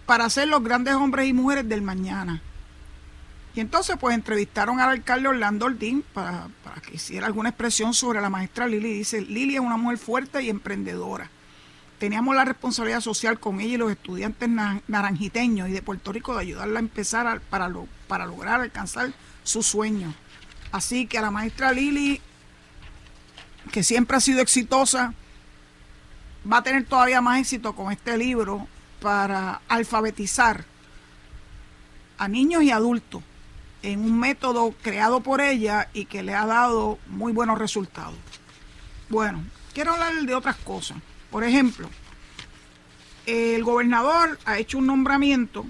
para 0.05 0.29
ser 0.29 0.47
los 0.47 0.63
grandes 0.63 0.93
hombres 0.93 1.27
y 1.27 1.33
mujeres 1.33 1.67
del 1.67 1.81
mañana. 1.81 2.41
Y 3.53 3.59
entonces 3.59 3.97
pues 3.99 4.15
entrevistaron 4.15 4.79
al 4.79 4.87
alcalde 4.87 5.27
Orlando 5.27 5.65
Ordín 5.65 6.01
para, 6.13 6.47
que 6.87 6.95
hiciera 6.95 7.27
alguna 7.27 7.49
expresión 7.49 7.93
sobre 7.93 8.21
la 8.21 8.29
maestra 8.29 8.67
Lili. 8.67 8.93
Dice, 8.93 9.19
Lili 9.19 9.55
es 9.55 9.59
una 9.59 9.75
mujer 9.75 9.97
fuerte 9.97 10.41
y 10.41 10.49
emprendedora. 10.49 11.29
Teníamos 11.99 12.33
la 12.33 12.45
responsabilidad 12.45 13.01
social 13.01 13.37
con 13.37 13.59
ella 13.59 13.73
y 13.73 13.77
los 13.77 13.91
estudiantes 13.91 14.49
naranjiteños 14.87 15.67
y 15.67 15.73
de 15.73 15.81
Puerto 15.81 16.13
Rico 16.13 16.35
de 16.35 16.39
ayudarla 16.39 16.79
a 16.79 16.83
empezar 16.83 17.41
para, 17.41 17.69
para 18.07 18.25
lograr 18.25 18.61
alcanzar 18.61 19.11
su 19.43 19.61
sueño. 19.61 20.13
Así 20.71 21.05
que 21.05 21.17
a 21.17 21.21
la 21.21 21.31
maestra 21.31 21.73
Lili, 21.73 22.21
que 23.71 23.83
siempre 23.83 24.17
ha 24.17 24.21
sido 24.21 24.41
exitosa, 24.41 25.13
va 26.51 26.57
a 26.57 26.63
tener 26.63 26.85
todavía 26.85 27.21
más 27.21 27.39
éxito 27.39 27.73
con 27.73 27.91
este 27.91 28.17
libro 28.17 28.67
para 29.01 29.61
alfabetizar 29.67 30.65
a 32.17 32.27
niños 32.27 32.63
y 32.63 32.71
adultos 32.71 33.23
en 33.83 33.99
un 33.99 34.19
método 34.19 34.73
creado 34.81 35.21
por 35.21 35.41
ella 35.41 35.89
y 35.93 36.05
que 36.05 36.23
le 36.23 36.35
ha 36.35 36.45
dado 36.45 36.99
muy 37.07 37.33
buenos 37.33 37.57
resultados. 37.57 38.15
Bueno, 39.09 39.43
quiero 39.73 39.93
hablar 39.93 40.13
de 40.13 40.35
otras 40.35 40.55
cosas. 40.57 40.97
Por 41.31 41.43
ejemplo, 41.43 41.89
el 43.25 43.63
gobernador 43.63 44.39
ha 44.45 44.57
hecho 44.57 44.77
un 44.77 44.87
nombramiento 44.87 45.65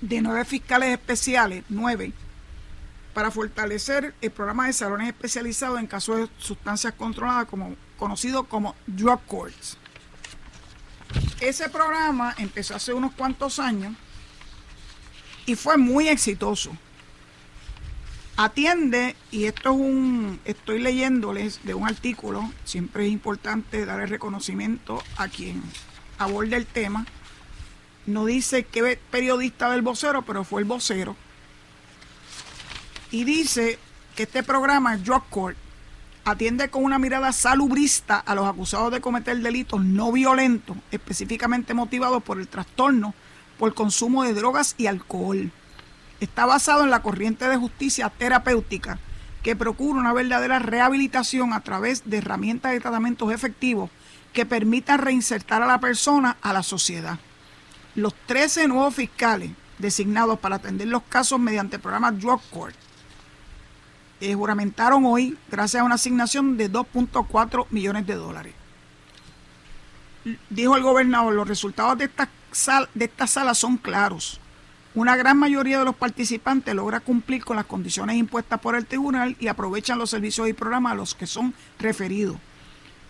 de 0.00 0.22
nueve 0.22 0.44
fiscales 0.44 0.90
especiales, 0.90 1.64
nueve, 1.68 2.12
para 3.14 3.30
fortalecer 3.30 4.14
el 4.20 4.30
programa 4.30 4.66
de 4.66 4.72
salones 4.72 5.08
especializados 5.08 5.80
en 5.80 5.86
casos 5.86 6.18
de 6.18 6.28
sustancias 6.38 6.94
controladas, 6.94 7.46
como, 7.46 7.74
conocido 7.98 8.44
como 8.44 8.74
Drug 8.86 9.20
Courts. 9.26 9.76
Ese 11.40 11.68
programa 11.68 12.34
empezó 12.38 12.76
hace 12.76 12.92
unos 12.92 13.12
cuantos 13.12 13.58
años 13.58 13.94
y 15.46 15.56
fue 15.56 15.76
muy 15.76 16.08
exitoso. 16.08 16.70
Atiende, 18.36 19.16
y 19.30 19.44
esto 19.44 19.70
es 19.70 19.76
un, 19.76 20.40
estoy 20.44 20.80
leyéndoles 20.80 21.60
de 21.64 21.74
un 21.74 21.86
artículo, 21.86 22.50
siempre 22.64 23.06
es 23.06 23.12
importante 23.12 23.84
dar 23.84 24.00
el 24.00 24.08
reconocimiento 24.08 25.02
a 25.16 25.28
quien 25.28 25.62
aborda 26.18 26.56
el 26.56 26.66
tema. 26.66 27.06
No 28.06 28.24
dice 28.24 28.64
qué 28.64 28.98
periodista 29.10 29.70
del 29.70 29.82
vocero, 29.82 30.22
pero 30.22 30.44
fue 30.44 30.62
el 30.62 30.66
vocero. 30.66 31.16
Y 33.10 33.24
dice 33.24 33.78
que 34.14 34.22
este 34.22 34.42
programa, 34.42 34.96
Drug 34.96 35.24
Court, 35.30 35.56
atiende 36.24 36.68
con 36.68 36.84
una 36.84 36.98
mirada 36.98 37.32
salubrista 37.32 38.18
a 38.18 38.34
los 38.36 38.46
acusados 38.46 38.92
de 38.92 39.00
cometer 39.00 39.36
delitos 39.38 39.84
no 39.84 40.12
violentos, 40.12 40.76
específicamente 40.92 41.74
motivados 41.74 42.22
por 42.22 42.38
el 42.38 42.46
trastorno 42.46 43.14
por 43.58 43.74
consumo 43.74 44.22
de 44.22 44.32
drogas 44.32 44.74
y 44.78 44.86
alcohol. 44.86 45.50
Está 46.20 46.46
basado 46.46 46.84
en 46.84 46.90
la 46.90 47.02
corriente 47.02 47.48
de 47.48 47.56
justicia 47.56 48.10
terapéutica 48.10 48.98
que 49.42 49.56
procura 49.56 49.98
una 49.98 50.12
verdadera 50.12 50.58
rehabilitación 50.58 51.52
a 51.52 51.60
través 51.60 52.08
de 52.08 52.18
herramientas 52.18 52.72
de 52.72 52.80
tratamientos 52.80 53.32
efectivos 53.32 53.90
que 54.32 54.46
permitan 54.46 54.98
reinsertar 54.98 55.62
a 55.62 55.66
la 55.66 55.80
persona 55.80 56.36
a 56.42 56.52
la 56.52 56.62
sociedad. 56.62 57.18
Los 57.96 58.14
13 58.26 58.68
nuevos 58.68 58.94
fiscales 58.94 59.50
designados 59.78 60.38
para 60.38 60.56
atender 60.56 60.86
los 60.86 61.02
casos 61.02 61.40
mediante 61.40 61.76
el 61.76 61.82
programa 61.82 62.12
Drug 62.12 62.40
Court 62.50 62.76
eh, 64.20 64.34
juramentaron 64.34 65.04
hoy 65.06 65.36
gracias 65.50 65.80
a 65.80 65.84
una 65.84 65.94
asignación 65.96 66.56
de 66.56 66.70
2.4 66.70 67.66
millones 67.70 68.06
de 68.06 68.14
dólares. 68.14 68.54
Dijo 70.50 70.76
el 70.76 70.82
gobernador, 70.82 71.32
los 71.32 71.48
resultados 71.48 71.98
de 71.98 72.04
estas 72.04 72.28
de 72.94 73.04
esta 73.04 73.26
sala 73.26 73.54
son 73.54 73.76
claros. 73.76 74.40
Una 74.94 75.16
gran 75.16 75.38
mayoría 75.38 75.78
de 75.78 75.84
los 75.84 75.94
participantes 75.94 76.74
logra 76.74 76.98
cumplir 76.98 77.44
con 77.44 77.56
las 77.56 77.66
condiciones 77.66 78.16
impuestas 78.16 78.58
por 78.58 78.74
el 78.74 78.86
tribunal 78.86 79.36
y 79.38 79.46
aprovechan 79.46 79.98
los 79.98 80.10
servicios 80.10 80.48
y 80.48 80.52
programas 80.52 80.92
a 80.92 80.96
los 80.96 81.14
que 81.14 81.28
son 81.28 81.54
referidos. 81.78 82.36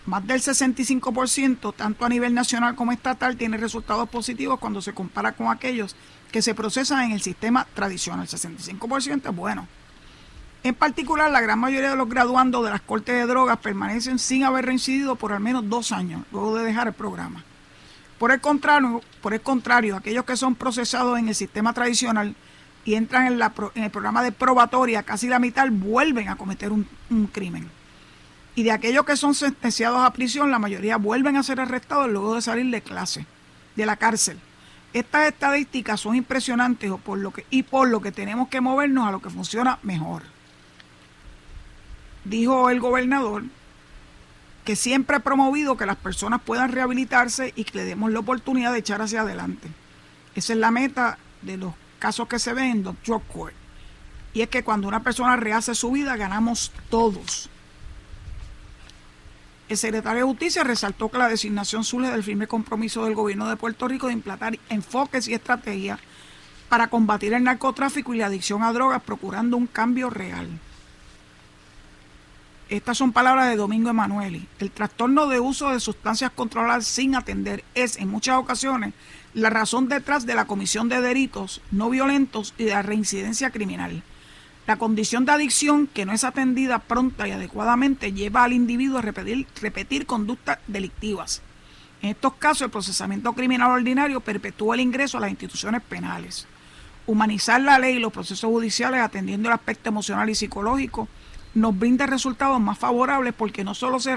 Más 0.04 0.26
del 0.26 0.40
65%, 0.40 1.74
tanto 1.74 2.04
a 2.04 2.08
nivel 2.08 2.34
nacional 2.34 2.74
como 2.74 2.92
estatal, 2.92 3.36
tiene 3.36 3.56
resultados 3.56 4.08
positivos 4.08 4.58
cuando 4.58 4.82
se 4.82 4.92
compara 4.92 5.32
con 5.32 5.48
aquellos 5.48 5.96
que 6.30 6.42
se 6.42 6.54
procesan 6.54 7.04
en 7.04 7.12
el 7.12 7.22
sistema 7.22 7.66
tradicional. 7.74 8.26
El 8.26 8.28
65% 8.28 9.30
es 9.30 9.36
bueno. 9.36 9.66
En 10.62 10.74
particular, 10.74 11.30
la 11.30 11.40
gran 11.40 11.58
mayoría 11.58 11.90
de 11.90 11.96
los 11.96 12.08
graduandos 12.08 12.62
de 12.62 12.70
las 12.70 12.82
cortes 12.82 13.14
de 13.14 13.26
drogas 13.26 13.56
permanecen 13.58 14.18
sin 14.18 14.44
haber 14.44 14.66
reincidido 14.66 15.16
por 15.16 15.32
al 15.32 15.40
menos 15.40 15.68
dos 15.70 15.90
años 15.90 16.22
luego 16.32 16.56
de 16.56 16.64
dejar 16.64 16.88
el 16.88 16.92
programa. 16.92 17.42
Por 18.18 18.30
el 18.30 18.42
contrario, 18.42 19.00
por 19.22 19.32
el 19.32 19.40
contrario, 19.40 19.96
aquellos 19.96 20.26
que 20.26 20.36
son 20.36 20.54
procesados 20.54 21.18
en 21.18 21.28
el 21.28 21.34
sistema 21.34 21.72
tradicional 21.72 22.36
y 22.84 22.94
entran 22.94 23.26
en, 23.26 23.40
el 23.82 23.90
programa 23.90 24.22
de 24.22 24.32
probatoria, 24.32 25.02
casi 25.02 25.28
la 25.28 25.38
mitad 25.38 25.66
vuelven 25.70 26.28
a 26.28 26.36
cometer 26.36 26.72
un, 26.72 26.86
un 27.08 27.26
crimen. 27.26 27.70
Y 28.54 28.62
de 28.62 28.72
aquellos 28.72 29.06
que 29.06 29.16
son 29.16 29.34
sentenciados 29.34 30.02
a 30.02 30.12
prisión, 30.12 30.50
la 30.50 30.58
mayoría 30.58 30.98
vuelven 30.98 31.36
a 31.36 31.42
ser 31.42 31.60
arrestados 31.60 32.10
luego 32.10 32.34
de 32.34 32.42
salir 32.42 32.70
de 32.70 32.82
clase, 32.82 33.24
de 33.76 33.86
la 33.86 33.96
cárcel. 33.96 34.38
Estas 34.92 35.28
estadísticas 35.28 36.00
son 36.00 36.16
impresionantes 36.16 36.92
por 37.02 37.16
lo 37.16 37.30
que, 37.30 37.46
y 37.48 37.62
por 37.62 37.88
lo 37.88 38.02
que 38.02 38.12
tenemos 38.12 38.48
que 38.48 38.60
movernos 38.60 39.08
a 39.08 39.12
lo 39.12 39.22
que 39.22 39.30
funciona 39.30 39.78
mejor. 39.82 40.24
Dijo 42.24 42.70
el 42.70 42.80
gobernador 42.80 43.44
que 44.64 44.76
siempre 44.76 45.16
ha 45.16 45.20
promovido 45.20 45.76
que 45.76 45.86
las 45.86 45.96
personas 45.96 46.40
puedan 46.42 46.70
rehabilitarse 46.70 47.52
y 47.56 47.64
que 47.64 47.78
le 47.78 47.84
demos 47.84 48.12
la 48.12 48.20
oportunidad 48.20 48.72
de 48.72 48.78
echar 48.78 49.00
hacia 49.00 49.22
adelante. 49.22 49.68
Esa 50.34 50.52
es 50.52 50.58
la 50.58 50.70
meta 50.70 51.18
de 51.42 51.56
los 51.56 51.74
casos 51.98 52.28
que 52.28 52.38
se 52.38 52.52
ven 52.52 52.70
en 52.70 52.82
Doctor 52.82 53.22
Court. 53.22 53.54
Y 54.32 54.42
es 54.42 54.48
que 54.48 54.62
cuando 54.62 54.86
una 54.86 55.02
persona 55.02 55.36
rehace 55.36 55.74
su 55.74 55.90
vida, 55.90 56.16
ganamos 56.16 56.72
todos. 56.88 57.48
El 59.68 59.76
secretario 59.76 60.22
de 60.22 60.30
Justicia 60.30 60.64
resaltó 60.64 61.08
que 61.08 61.18
la 61.18 61.28
designación 61.28 61.84
surge 61.84 62.10
del 62.10 62.24
firme 62.24 62.46
compromiso 62.46 63.04
del 63.04 63.14
gobierno 63.14 63.48
de 63.48 63.56
Puerto 63.56 63.86
Rico 63.88 64.08
de 64.08 64.14
implantar 64.14 64.58
enfoques 64.68 65.28
y 65.28 65.34
estrategias 65.34 65.98
para 66.68 66.88
combatir 66.88 67.34
el 67.34 67.44
narcotráfico 67.44 68.14
y 68.14 68.18
la 68.18 68.26
adicción 68.26 68.62
a 68.62 68.72
drogas, 68.72 69.02
procurando 69.02 69.56
un 69.56 69.66
cambio 69.66 70.10
real. 70.10 70.48
Estas 72.70 72.98
son 72.98 73.10
palabras 73.10 73.50
de 73.50 73.56
Domingo 73.56 73.90
Emanueli. 73.90 74.46
El 74.60 74.70
trastorno 74.70 75.26
de 75.26 75.40
uso 75.40 75.70
de 75.70 75.80
sustancias 75.80 76.30
controladas 76.30 76.86
sin 76.86 77.16
atender 77.16 77.64
es 77.74 77.96
en 77.96 78.08
muchas 78.08 78.36
ocasiones 78.36 78.94
la 79.34 79.50
razón 79.50 79.88
detrás 79.88 80.24
de 80.24 80.36
la 80.36 80.44
comisión 80.44 80.88
de 80.88 81.00
delitos 81.00 81.62
no 81.72 81.90
violentos 81.90 82.54
y 82.58 82.66
de 82.66 82.70
la 82.70 82.82
reincidencia 82.82 83.50
criminal. 83.50 84.04
La 84.68 84.76
condición 84.76 85.24
de 85.24 85.32
adicción 85.32 85.88
que 85.88 86.06
no 86.06 86.12
es 86.12 86.22
atendida 86.22 86.78
pronta 86.78 87.26
y 87.26 87.32
adecuadamente 87.32 88.12
lleva 88.12 88.44
al 88.44 88.52
individuo 88.52 88.98
a 88.98 89.02
repetir, 89.02 89.48
repetir 89.60 90.06
conductas 90.06 90.60
delictivas. 90.68 91.42
En 92.02 92.10
estos 92.10 92.34
casos, 92.34 92.62
el 92.62 92.70
procesamiento 92.70 93.32
criminal 93.32 93.72
ordinario 93.72 94.20
perpetúa 94.20 94.76
el 94.76 94.82
ingreso 94.82 95.18
a 95.18 95.22
las 95.22 95.30
instituciones 95.30 95.82
penales. 95.82 96.46
Humanizar 97.08 97.60
la 97.60 97.80
ley 97.80 97.96
y 97.96 97.98
los 97.98 98.12
procesos 98.12 98.48
judiciales 98.48 99.00
atendiendo 99.00 99.48
el 99.48 99.54
aspecto 99.54 99.88
emocional 99.88 100.30
y 100.30 100.36
psicológico 100.36 101.08
nos 101.54 101.78
brinda 101.78 102.06
resultados 102.06 102.60
más 102.60 102.78
favorables 102.78 103.34
porque 103.34 103.64
no 103.64 103.74
solo 103.74 103.98
se, 104.00 104.14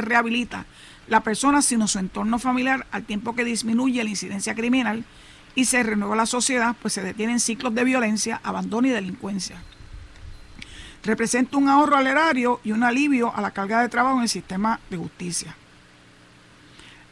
rehabilita 0.00 0.66
la 1.08 1.20
persona, 1.22 1.62
sino 1.62 1.88
su 1.88 1.98
entorno 1.98 2.38
familiar, 2.38 2.86
al 2.92 3.04
tiempo 3.04 3.34
que 3.34 3.44
disminuye 3.44 4.02
la 4.04 4.10
incidencia 4.10 4.54
criminal 4.54 5.04
y 5.54 5.64
se 5.64 5.82
renueva 5.82 6.16
la 6.16 6.26
sociedad, 6.26 6.76
pues 6.80 6.94
se 6.94 7.02
detienen 7.02 7.40
ciclos 7.40 7.74
de 7.74 7.84
violencia, 7.84 8.40
abandono 8.44 8.86
y 8.86 8.90
delincuencia. 8.90 9.62
Representa 11.02 11.56
un 11.56 11.68
ahorro 11.68 11.96
al 11.96 12.06
erario 12.06 12.60
y 12.62 12.72
un 12.72 12.84
alivio 12.84 13.34
a 13.34 13.40
la 13.40 13.50
carga 13.50 13.80
de 13.80 13.88
trabajo 13.88 14.16
en 14.16 14.22
el 14.22 14.28
sistema 14.28 14.80
de 14.90 14.98
justicia. 14.98 15.56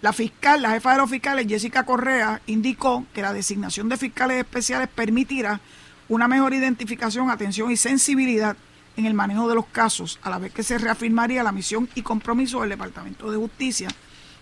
La 0.01 0.13
fiscal, 0.13 0.63
la 0.63 0.71
jefa 0.71 0.93
de 0.93 0.99
los 0.99 1.11
fiscales, 1.11 1.47
Jessica 1.49 1.85
Correa, 1.85 2.41
indicó 2.47 3.05
que 3.13 3.23
la 3.23 3.33
designación 3.33 3.89
de 3.89 3.97
fiscales 3.97 4.39
especiales 4.39 4.89
permitirá 4.89 5.61
una 6.09 6.29
mejor 6.29 6.55
identificación, 6.55 7.31
atención 7.31 7.71
y 7.73 7.77
sensibilidad 7.77 8.57
en 8.99 9.07
el 9.07 9.15
manejo 9.15 9.49
de 9.49 9.55
los 9.55 9.67
casos, 9.67 10.19
a 10.23 10.31
la 10.31 10.39
vez 10.39 10.53
que 10.53 10.65
se 10.65 10.77
reafirmaría 10.77 11.45
la 11.45 11.53
misión 11.53 11.89
y 11.95 12.03
compromiso 12.03 12.61
del 12.61 12.71
Departamento 12.71 13.31
de 13.31 13.37
Justicia 13.37 13.89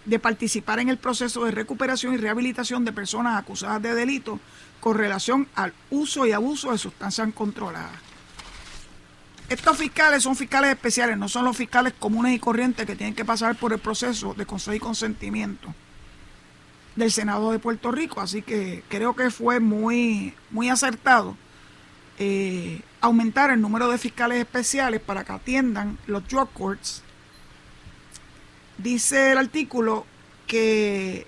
de 0.07 0.19
participar 0.19 0.79
en 0.79 0.89
el 0.89 0.97
proceso 0.97 1.45
de 1.45 1.51
recuperación 1.51 2.15
y 2.15 2.17
rehabilitación 2.17 2.83
de 2.83 2.93
personas 2.93 3.39
acusadas 3.39 3.83
de 3.83 3.95
delito 3.95 4.41
con 4.81 4.97
relación 4.97 5.47
al 5.57 5.75
uso 5.91 6.27
y 6.27 6.33
abuso 6.33 6.73
de 6.73 6.79
sustancias 6.79 7.29
controladas. 7.35 8.01
Estos 9.51 9.77
fiscales 9.77 10.23
son 10.23 10.37
fiscales 10.37 10.71
especiales, 10.71 11.19
no 11.19 11.29
son 11.29 11.45
los 11.45 11.57
fiscales 11.57 11.93
comunes 11.99 12.35
y 12.35 12.39
corrientes 12.39 12.87
que 12.87 12.97
tienen 12.97 13.15
que 13.15 13.27
pasar 13.27 13.57
por 13.57 13.75
el 13.75 13.79
proceso 13.79 14.33
de 14.33 14.47
consejo 14.47 14.75
y 14.75 14.81
consentimiento 14.81 15.75
del 16.95 17.13
Senado 17.13 17.53
de 17.53 17.59
Puerto 17.59 17.93
Rico. 17.93 18.23
Así 18.23 18.41
que 18.41 18.83
creo 18.89 19.15
que 19.15 19.31
fue 19.31 19.61
muy, 19.61 20.35
muy 20.51 20.71
acertado 20.71 21.37
eh, 22.19 22.81
aumentar 23.01 23.51
el 23.51 23.61
número 23.61 23.89
de 23.89 23.99
fiscales 23.99 24.39
especiales 24.39 25.01
para 25.01 25.25
que 25.25 25.33
atiendan 25.33 25.99
los 26.07 26.27
drug 26.29 26.51
courts. 26.53 27.03
Dice 28.79 29.33
el 29.33 29.39
artículo 29.39 30.07
que 30.47 31.27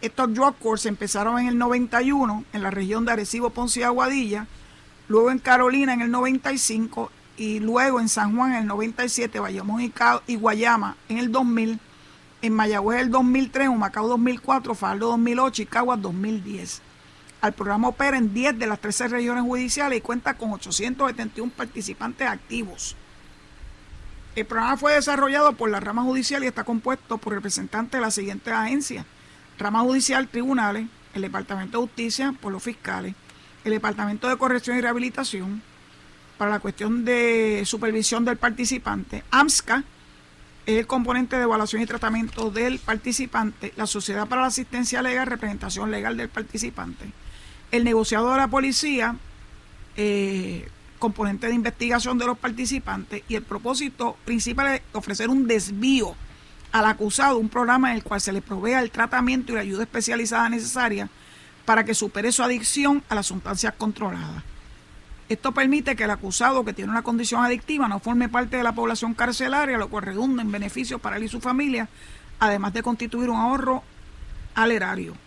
estos 0.00 0.34
drug 0.34 0.56
courts 0.58 0.86
empezaron 0.86 1.38
en 1.38 1.48
el 1.48 1.58
91 1.58 2.44
en 2.52 2.62
la 2.62 2.70
región 2.70 3.04
de 3.04 3.12
Arecibo, 3.12 3.50
Ponce 3.50 3.80
y 3.80 3.82
Aguadilla 3.82 4.46
luego 5.08 5.30
en 5.30 5.38
Carolina 5.38 5.92
en 5.92 6.02
el 6.02 6.10
95 6.10 7.10
y 7.36 7.60
luego 7.60 8.00
en 8.00 8.08
San 8.08 8.36
Juan 8.36 8.52
en 8.52 8.62
el 8.62 8.66
97, 8.66 9.40
Bayamón 9.40 9.80
y, 10.26 10.36
Guayama 10.36 10.96
en 11.08 11.18
el 11.18 11.32
2000, 11.32 11.80
en 12.42 12.52
Mayagüez 12.52 13.00
el 13.00 13.10
2003, 13.10 13.68
Humacao 13.68 14.08
2004, 14.08 14.74
Faldo 14.74 15.08
2008 15.08 15.62
y 15.62 15.66
Caguas 15.66 16.00
2010. 16.00 16.82
Al 17.44 17.52
programa 17.52 17.88
opera 17.88 18.16
en 18.16 18.32
10 18.32 18.58
de 18.58 18.66
las 18.66 18.80
13 18.80 19.08
regiones 19.08 19.44
judiciales 19.44 19.98
y 19.98 20.00
cuenta 20.00 20.32
con 20.32 20.54
871 20.54 21.52
participantes 21.54 22.26
activos. 22.26 22.96
El 24.34 24.46
programa 24.46 24.78
fue 24.78 24.94
desarrollado 24.94 25.52
por 25.52 25.68
la 25.68 25.78
rama 25.78 26.04
judicial 26.04 26.42
y 26.42 26.46
está 26.46 26.64
compuesto 26.64 27.18
por 27.18 27.34
representantes 27.34 27.98
de 27.98 28.00
las 28.00 28.14
siguientes 28.14 28.50
agencias. 28.50 29.04
Rama 29.58 29.80
judicial, 29.80 30.26
tribunales, 30.28 30.86
el 31.12 31.20
Departamento 31.20 31.76
de 31.76 31.86
Justicia, 31.86 32.34
por 32.40 32.50
los 32.50 32.62
fiscales, 32.62 33.14
el 33.62 33.72
Departamento 33.72 34.26
de 34.26 34.38
Corrección 34.38 34.78
y 34.78 34.80
Rehabilitación 34.80 35.62
para 36.38 36.50
la 36.50 36.60
cuestión 36.60 37.04
de 37.04 37.64
supervisión 37.66 38.24
del 38.24 38.38
participante. 38.38 39.22
AMSCA 39.30 39.84
es 40.64 40.78
el 40.78 40.86
componente 40.86 41.36
de 41.36 41.42
evaluación 41.42 41.82
y 41.82 41.86
tratamiento 41.86 42.50
del 42.50 42.78
participante, 42.78 43.74
la 43.76 43.86
Sociedad 43.86 44.26
para 44.26 44.40
la 44.40 44.46
Asistencia 44.46 45.02
Legal, 45.02 45.26
representación 45.26 45.90
legal 45.90 46.16
del 46.16 46.30
participante, 46.30 47.12
el 47.76 47.82
negociador 47.82 48.34
de 48.34 48.38
la 48.38 48.46
policía, 48.46 49.16
eh, 49.96 50.68
componente 51.00 51.48
de 51.48 51.54
investigación 51.54 52.16
de 52.18 52.26
los 52.26 52.38
participantes 52.38 53.24
y 53.28 53.34
el 53.34 53.42
propósito 53.42 54.16
principal 54.24 54.74
es 54.74 54.82
ofrecer 54.92 55.28
un 55.28 55.48
desvío 55.48 56.14
al 56.70 56.86
acusado, 56.86 57.36
un 57.36 57.48
programa 57.48 57.90
en 57.90 57.96
el 57.96 58.04
cual 58.04 58.20
se 58.20 58.32
le 58.32 58.42
provea 58.42 58.80
el 58.80 58.92
tratamiento 58.92 59.50
y 59.50 59.54
la 59.56 59.62
ayuda 59.62 59.82
especializada 59.82 60.48
necesaria 60.48 61.08
para 61.64 61.84
que 61.84 61.94
supere 61.94 62.30
su 62.30 62.44
adicción 62.44 63.02
a 63.08 63.16
las 63.16 63.26
sustancias 63.26 63.74
controladas. 63.76 64.44
Esto 65.28 65.50
permite 65.50 65.96
que 65.96 66.04
el 66.04 66.10
acusado 66.10 66.64
que 66.64 66.74
tiene 66.74 66.92
una 66.92 67.02
condición 67.02 67.44
adictiva 67.44 67.88
no 67.88 67.98
forme 67.98 68.28
parte 68.28 68.56
de 68.56 68.62
la 68.62 68.72
población 68.72 69.14
carcelaria, 69.14 69.78
lo 69.78 69.88
cual 69.88 70.04
redunda 70.04 70.42
en 70.42 70.52
beneficios 70.52 71.00
para 71.00 71.16
él 71.16 71.24
y 71.24 71.28
su 71.28 71.40
familia, 71.40 71.88
además 72.38 72.72
de 72.72 72.84
constituir 72.84 73.30
un 73.30 73.40
ahorro 73.40 73.82
al 74.54 74.70
erario. 74.70 75.23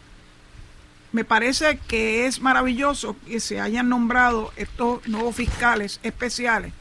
Me 1.12 1.24
parece 1.24 1.78
que 1.88 2.26
es 2.26 2.42
maravilloso 2.42 3.16
que 3.26 3.40
se 3.40 3.62
hayan 3.62 3.90
nombrado 3.90 4.52
estos 4.58 5.08
nuevos 5.08 5.36
fiscales 5.36 6.00
especiales 6.04 6.74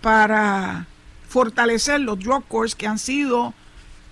para 0.00 0.86
fortalecer 1.28 2.00
los 2.00 2.18
drug 2.18 2.44
courts 2.46 2.74
que 2.74 2.86
han 2.86 2.98
sido 2.98 3.54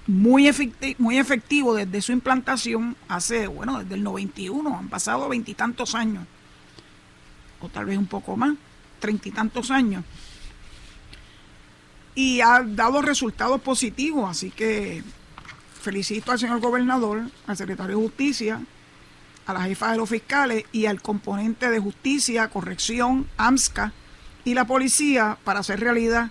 muy, 0.07 0.49
efectivo, 0.49 0.97
muy 0.99 1.19
efectivo 1.19 1.75
desde 1.75 2.03
su 2.03 2.13
implantación 2.13 2.97
hace, 3.09 3.47
bueno, 3.47 3.79
desde 3.79 3.95
el 3.95 4.03
91, 4.03 4.77
han 4.77 4.89
pasado 4.89 5.29
veintitantos 5.29 5.95
años, 5.95 6.27
o 7.61 7.69
tal 7.69 7.87
vez 7.87 7.99
un 7.99 8.07
poco 8.07 8.37
más, 8.37 8.55
treinta 9.01 9.29
y 9.29 9.33
tantos 9.33 9.71
años, 9.71 10.05
y 12.15 12.41
ha 12.41 12.63
dado 12.63 13.01
resultados 13.01 13.61
positivos, 13.61 14.29
así 14.29 14.51
que 14.51 15.03
felicito 15.81 16.33
al 16.33 16.39
señor 16.39 16.61
gobernador, 16.61 17.23
al 17.47 17.57
secretario 17.57 17.97
de 17.97 18.03
Justicia, 18.03 18.61
a 19.53 19.61
la 19.61 19.65
jefa 19.67 19.93
de 19.93 19.99
los 19.99 20.09
fiscales 20.09 20.65
y 20.73 20.87
al 20.87 21.01
componente 21.01 21.71
de 21.71 21.79
justicia, 21.79 22.49
corrección, 22.49 23.29
AMSCA 23.37 23.93
y 24.45 24.55
la 24.55 24.67
policía 24.67 25.39
para 25.45 25.61
hacer 25.61 25.81
realidad 25.81 26.31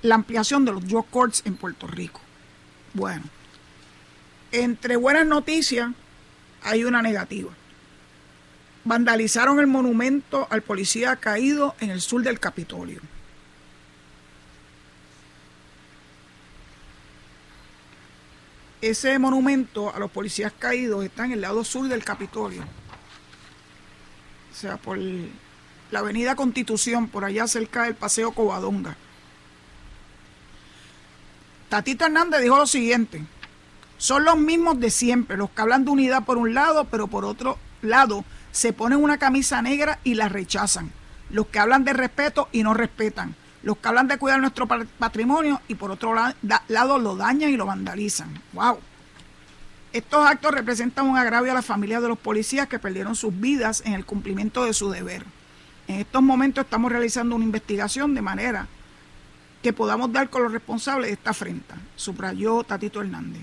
la 0.00 0.14
ampliación 0.14 0.64
de 0.64 0.72
los 0.72 0.86
drug 0.86 1.06
courts 1.10 1.42
en 1.44 1.56
Puerto 1.56 1.86
Rico. 1.86 2.20
Bueno, 2.94 3.24
entre 4.52 4.96
buenas 4.96 5.26
noticias 5.26 5.90
hay 6.62 6.84
una 6.84 7.02
negativa. 7.02 7.50
Vandalizaron 8.84 9.60
el 9.60 9.66
monumento 9.66 10.46
al 10.50 10.62
policía 10.62 11.16
caído 11.16 11.74
en 11.80 11.90
el 11.90 12.00
sur 12.00 12.22
del 12.22 12.40
Capitolio. 12.40 13.00
Ese 18.82 19.16
monumento 19.20 19.94
a 19.94 20.00
los 20.00 20.10
policías 20.10 20.52
caídos 20.58 21.04
está 21.04 21.24
en 21.24 21.32
el 21.32 21.40
lado 21.40 21.62
sur 21.62 21.86
del 21.86 22.04
Capitolio. 22.04 22.62
O 22.62 24.54
sea, 24.54 24.76
por 24.76 24.98
la 24.98 26.00
avenida 26.00 26.34
Constitución, 26.34 27.06
por 27.06 27.24
allá 27.24 27.46
cerca 27.46 27.84
del 27.84 27.94
Paseo 27.94 28.32
Covadonga. 28.32 28.96
Tatito 31.68 32.06
Hernández 32.06 32.42
dijo 32.42 32.56
lo 32.56 32.66
siguiente, 32.66 33.24
son 33.98 34.24
los 34.24 34.36
mismos 34.36 34.80
de 34.80 34.90
siempre, 34.90 35.36
los 35.36 35.50
que 35.50 35.62
hablan 35.62 35.84
de 35.84 35.92
unidad 35.92 36.24
por 36.24 36.36
un 36.36 36.52
lado, 36.52 36.86
pero 36.86 37.06
por 37.06 37.24
otro 37.24 37.58
lado 37.82 38.24
se 38.50 38.72
ponen 38.72 38.98
una 38.98 39.16
camisa 39.16 39.62
negra 39.62 40.00
y 40.02 40.14
la 40.14 40.28
rechazan, 40.28 40.90
los 41.30 41.46
que 41.46 41.60
hablan 41.60 41.84
de 41.84 41.92
respeto 41.92 42.48
y 42.50 42.64
no 42.64 42.74
respetan, 42.74 43.36
los 43.62 43.76
que 43.78 43.88
hablan 43.88 44.08
de 44.08 44.18
cuidar 44.18 44.40
nuestro 44.40 44.66
patrimonio 44.66 45.60
y 45.68 45.74
por 45.74 45.90
otro 45.90 46.14
lado 46.68 46.98
lo 46.98 47.16
dañan 47.16 47.50
y 47.50 47.56
lo 47.56 47.66
vandalizan. 47.66 48.40
¡Wow! 48.52 48.78
Estos 49.92 50.26
actos 50.26 50.52
representan 50.52 51.06
un 51.06 51.18
agravio 51.18 51.52
a 51.52 51.54
las 51.54 51.66
familias 51.66 52.02
de 52.02 52.08
los 52.08 52.18
policías 52.18 52.66
que 52.66 52.78
perdieron 52.78 53.14
sus 53.14 53.38
vidas 53.38 53.82
en 53.84 53.92
el 53.92 54.06
cumplimiento 54.06 54.64
de 54.64 54.72
su 54.72 54.90
deber. 54.90 55.24
En 55.86 56.00
estos 56.00 56.22
momentos 56.22 56.64
estamos 56.64 56.90
realizando 56.90 57.36
una 57.36 57.44
investigación 57.44 58.14
de 58.14 58.22
manera 58.22 58.68
que 59.62 59.72
podamos 59.72 60.12
dar 60.12 60.30
con 60.30 60.42
los 60.42 60.52
responsables 60.52 61.08
de 61.08 61.12
esta 61.14 61.30
afrenta, 61.30 61.76
subrayó 61.94 62.64
Tatito 62.64 63.00
Hernández. 63.00 63.42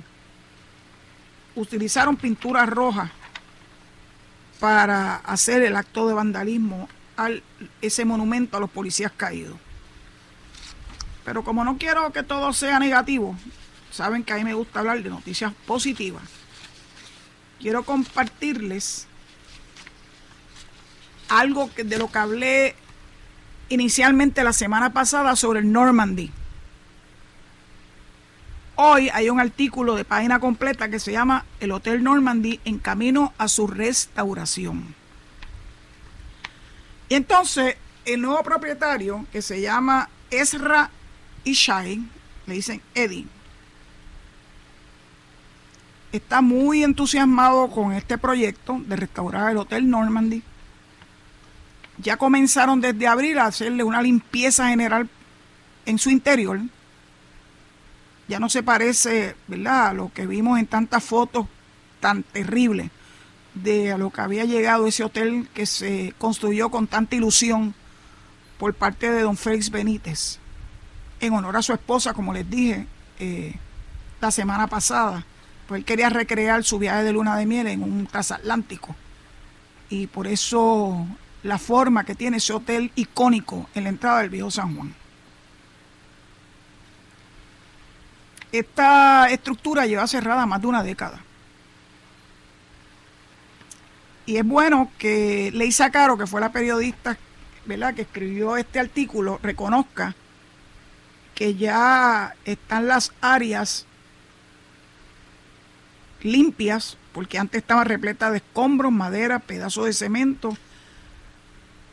Utilizaron 1.55 2.17
pintura 2.17 2.65
roja 2.65 3.12
para 4.60 5.17
hacer 5.17 5.62
el 5.62 5.75
acto 5.75 6.08
de 6.08 6.13
vandalismo 6.13 6.89
a 7.15 7.29
ese 7.82 8.05
monumento 8.05 8.58
a 8.58 8.60
los 8.60 8.69
policías 8.69 9.12
caídos. 9.15 9.58
Pero 11.29 11.43
como 11.43 11.63
no 11.63 11.77
quiero 11.77 12.11
que 12.11 12.23
todo 12.23 12.51
sea 12.53 12.79
negativo, 12.79 13.35
saben 13.91 14.23
que 14.23 14.33
a 14.33 14.37
mí 14.37 14.43
me 14.43 14.55
gusta 14.55 14.79
hablar 14.79 15.03
de 15.03 15.11
noticias 15.11 15.53
positivas. 15.67 16.23
Quiero 17.59 17.83
compartirles 17.83 19.05
algo 21.27 21.69
de 21.75 21.97
lo 21.99 22.11
que 22.11 22.17
hablé 22.17 22.75
inicialmente 23.69 24.43
la 24.43 24.53
semana 24.53 24.91
pasada 24.91 25.35
sobre 25.35 25.60
el 25.60 25.71
Normandy. 25.71 26.31
Hoy 28.73 29.12
hay 29.13 29.29
un 29.29 29.39
artículo 29.39 29.93
de 29.93 30.06
página 30.06 30.39
completa 30.39 30.89
que 30.89 30.97
se 30.97 31.12
llama 31.12 31.45
El 31.60 31.73
Hotel 31.73 32.04
Normandy 32.04 32.60
en 32.65 32.79
camino 32.79 33.35
a 33.37 33.47
su 33.49 33.67
restauración. 33.67 34.95
Y 37.08 37.13
entonces 37.13 37.75
el 38.06 38.19
nuevo 38.19 38.41
propietario, 38.41 39.27
que 39.31 39.43
se 39.43 39.62
llama 39.62 40.10
Ezra 40.31 40.89
Ishai, 41.44 42.02
le 42.48 42.54
dicen 42.54 42.81
Eddie, 42.94 43.25
está 46.12 46.42
muy 46.42 46.83
entusiasmado 46.83 47.69
con 47.69 47.94
este 47.94 48.17
proyecto 48.17 48.81
de 48.85 48.96
restaurar 48.96 49.52
el 49.52 49.58
Hotel 49.58 49.90
Normandy 49.90 50.44
ya 52.02 52.17
comenzaron 52.17 52.81
desde 52.81 53.08
abril 53.08 53.40
a 53.40 53.48
hacerle 53.48 53.83
una 53.83 54.02
limpieza 54.02 54.69
general 54.69 55.10
en 55.85 56.00
su 56.00 56.10
interior. 56.10 56.60
ya 58.27 58.40
no 58.40 58.48
se 58.48 58.62
parece, 58.62 59.35
¿verdad?, 59.48 59.87
a 59.87 59.94
lo 59.94 60.13
que 60.13 60.27
vimos 60.27 60.60
en 60.60 60.67
tantas 60.67 61.04
fotos 61.04 61.48
tan 62.00 62.21
terribles 62.21 62.92
de 63.56 63.92
a 63.92 63.98
lo 63.98 64.12
que 64.12 64.21
había 64.21 64.46
llegado 64.46 64.85
ese 64.85 65.04
hotel 65.04 65.50
que 65.54 65.65
se 65.65 66.13
construyó 66.19 66.69
con 66.69 66.85
tanta 66.85 67.15
ilusión 67.15 67.73
por 68.60 68.75
parte 68.75 69.10
de 69.10 69.21
don 69.21 69.35
Félix 69.35 69.71
Benítez, 69.71 70.37
en 71.19 71.33
honor 71.33 71.57
a 71.57 71.61
su 71.61 71.73
esposa, 71.73 72.13
como 72.13 72.33
les 72.33 72.49
dije 72.49 72.87
eh, 73.19 73.55
la 74.21 74.31
semana 74.31 74.67
pasada, 74.67 75.25
pues 75.67 75.79
él 75.79 75.85
quería 75.85 76.09
recrear 76.09 76.63
su 76.63 76.79
viaje 76.79 77.03
de 77.03 77.13
luna 77.13 77.37
de 77.37 77.45
miel 77.45 77.67
en 77.67 77.83
un 77.83 78.07
transatlántico. 78.07 78.95
Y 79.89 80.07
por 80.07 80.27
eso 80.27 81.05
la 81.43 81.57
forma 81.57 82.03
que 82.03 82.15
tiene 82.15 82.37
ese 82.37 82.53
hotel 82.53 82.91
icónico 82.95 83.69
en 83.73 83.83
la 83.83 83.89
entrada 83.89 84.19
del 84.21 84.29
viejo 84.29 84.51
San 84.51 84.75
Juan. 84.75 84.93
Esta 88.51 89.29
estructura 89.29 89.85
lleva 89.85 90.07
cerrada 90.07 90.45
más 90.45 90.61
de 90.61 90.67
una 90.67 90.83
década. 90.83 91.19
Y 94.25 94.37
es 94.37 94.45
bueno 94.45 94.91
que 94.97 95.51
Leisa 95.53 95.89
Caro, 95.91 96.17
que 96.17 96.27
fue 96.27 96.41
la 96.41 96.51
periodista 96.51 97.17
¿verdad? 97.65 97.93
que 97.93 98.03
escribió 98.03 98.57
este 98.57 98.79
artículo, 98.79 99.39
reconozca 99.41 100.15
que 101.40 101.56
ya 101.56 102.35
están 102.44 102.90
las 102.90 103.13
áreas 103.21 103.85
limpias, 106.21 106.98
porque 107.13 107.37
antes 107.40 107.62
estaban 107.62 107.85
repletas 107.85 108.31
de 108.31 108.40
escombros, 108.40 108.92
madera, 108.92 109.40
pedazos 109.40 109.85
de 109.85 109.94
cemento 109.94 110.58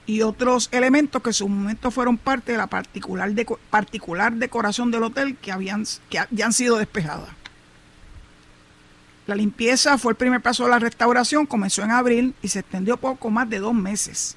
y 0.05 0.23
otros 0.23 0.69
elementos 0.73 1.23
que 1.23 1.31
en 1.31 1.35
su 1.35 1.49
momento 1.49 1.93
fueron 1.93 2.19
parte 2.19 2.51
de 2.51 2.59
la 2.59 2.67
particular, 2.67 3.31
particular 3.71 4.33
decoración 4.33 4.91
del 4.91 5.05
hotel 5.05 5.37
que, 5.37 5.53
habían, 5.53 5.85
que 6.11 6.19
ya 6.33 6.47
han 6.47 6.53
sido 6.53 6.79
despejadas. 6.79 7.31
La 9.29 9.37
limpieza 9.37 9.97
fue 9.97 10.11
el 10.11 10.17
primer 10.17 10.41
paso 10.41 10.65
de 10.65 10.71
la 10.71 10.81
restauración, 10.81 11.47
comenzó 11.47 11.85
en 11.85 11.93
abril 11.93 12.35
y 12.43 12.49
se 12.49 12.59
extendió 12.59 12.97
poco 12.97 13.31
más 13.31 13.49
de 13.49 13.61
dos 13.61 13.75
meses. 13.75 14.37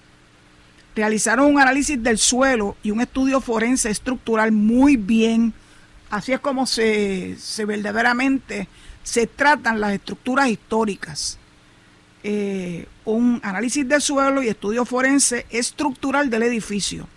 Realizaron 0.99 1.45
un 1.45 1.61
análisis 1.61 2.03
del 2.03 2.17
suelo 2.17 2.75
y 2.83 2.91
un 2.91 2.99
estudio 2.99 3.39
forense 3.39 3.89
estructural 3.89 4.51
muy 4.51 4.97
bien. 4.97 5.53
Así 6.09 6.33
es 6.33 6.41
como 6.41 6.65
se, 6.65 7.37
se 7.39 7.63
verdaderamente 7.63 8.67
se 9.01 9.25
tratan 9.25 9.79
las 9.79 9.93
estructuras 9.93 10.49
históricas. 10.49 11.37
Eh, 12.21 12.85
un 13.05 13.39
análisis 13.45 13.87
del 13.87 14.01
suelo 14.01 14.43
y 14.43 14.49
estudio 14.49 14.83
forense 14.83 15.45
estructural 15.51 16.29
del 16.29 16.43
edificio, 16.43 17.07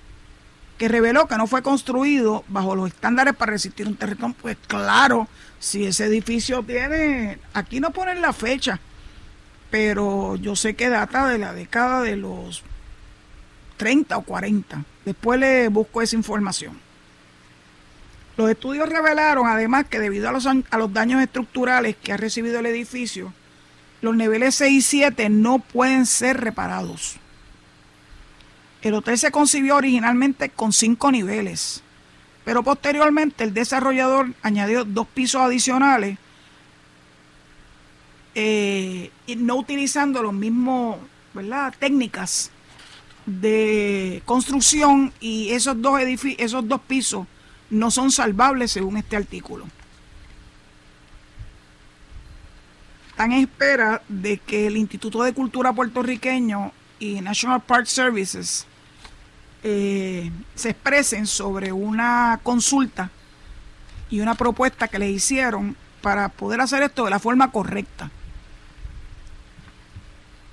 que 0.78 0.86
reveló 0.86 1.26
que 1.26 1.36
no 1.36 1.48
fue 1.48 1.62
construido 1.62 2.44
bajo 2.46 2.76
los 2.76 2.86
estándares 2.86 3.34
para 3.34 3.50
resistir 3.50 3.88
un 3.88 3.96
terremoto. 3.96 4.36
Pues 4.42 4.58
claro, 4.68 5.26
si 5.58 5.86
ese 5.86 6.04
edificio 6.04 6.62
tiene, 6.62 7.40
aquí 7.52 7.80
no 7.80 7.90
ponen 7.90 8.22
la 8.22 8.32
fecha, 8.32 8.78
pero 9.72 10.36
yo 10.36 10.54
sé 10.54 10.74
que 10.74 10.88
data 10.88 11.26
de 11.26 11.38
la 11.38 11.52
década 11.52 12.00
de 12.02 12.14
los 12.14 12.62
30 13.76 14.16
o 14.16 14.22
40. 14.22 14.84
Después 15.04 15.40
le 15.40 15.68
busco 15.68 16.02
esa 16.02 16.16
información. 16.16 16.78
Los 18.36 18.50
estudios 18.50 18.88
revelaron 18.88 19.46
además 19.46 19.86
que 19.88 19.98
debido 19.98 20.28
a 20.28 20.32
los, 20.32 20.46
a 20.46 20.78
los 20.78 20.92
daños 20.92 21.22
estructurales 21.22 21.96
que 21.96 22.12
ha 22.12 22.16
recibido 22.16 22.60
el 22.60 22.66
edificio, 22.66 23.32
los 24.00 24.16
niveles 24.16 24.54
6 24.56 24.72
y 24.72 24.82
7 24.82 25.28
no 25.28 25.58
pueden 25.58 26.06
ser 26.06 26.40
reparados. 26.40 27.16
El 28.82 28.94
hotel 28.94 29.16
se 29.16 29.30
concibió 29.30 29.76
originalmente 29.76 30.48
con 30.48 30.72
cinco 30.72 31.12
niveles, 31.12 31.82
pero 32.44 32.62
posteriormente 32.64 33.44
el 33.44 33.54
desarrollador 33.54 34.32
añadió 34.42 34.84
dos 34.84 35.06
pisos 35.06 35.40
adicionales 35.40 36.18
eh, 38.34 39.10
y 39.26 39.36
no 39.36 39.56
utilizando 39.56 40.22
los 40.22 40.32
mismos 40.32 40.96
técnicas 41.78 42.50
de 43.26 44.22
construcción 44.24 45.12
y 45.20 45.50
esos 45.50 45.80
dos, 45.80 46.00
esos 46.38 46.68
dos 46.68 46.80
pisos 46.82 47.26
no 47.70 47.90
son 47.90 48.10
salvables 48.10 48.72
según 48.72 48.96
este 48.96 49.16
artículo. 49.16 49.66
están 53.22 53.32
en 53.32 53.42
espera 53.42 54.02
de 54.08 54.38
que 54.38 54.66
el 54.66 54.76
Instituto 54.76 55.22
de 55.22 55.32
Cultura 55.32 55.72
puertorriqueño 55.72 56.72
y 56.98 57.20
National 57.20 57.60
Park 57.60 57.86
Services 57.86 58.66
eh, 59.62 60.32
se 60.56 60.70
expresen 60.70 61.28
sobre 61.28 61.72
una 61.72 62.40
consulta 62.42 63.10
y 64.10 64.18
una 64.20 64.34
propuesta 64.34 64.88
que 64.88 64.98
le 64.98 65.08
hicieron 65.08 65.76
para 66.00 66.30
poder 66.30 66.62
hacer 66.62 66.82
esto 66.82 67.04
de 67.04 67.10
la 67.10 67.20
forma 67.20 67.52
correcta. 67.52 68.10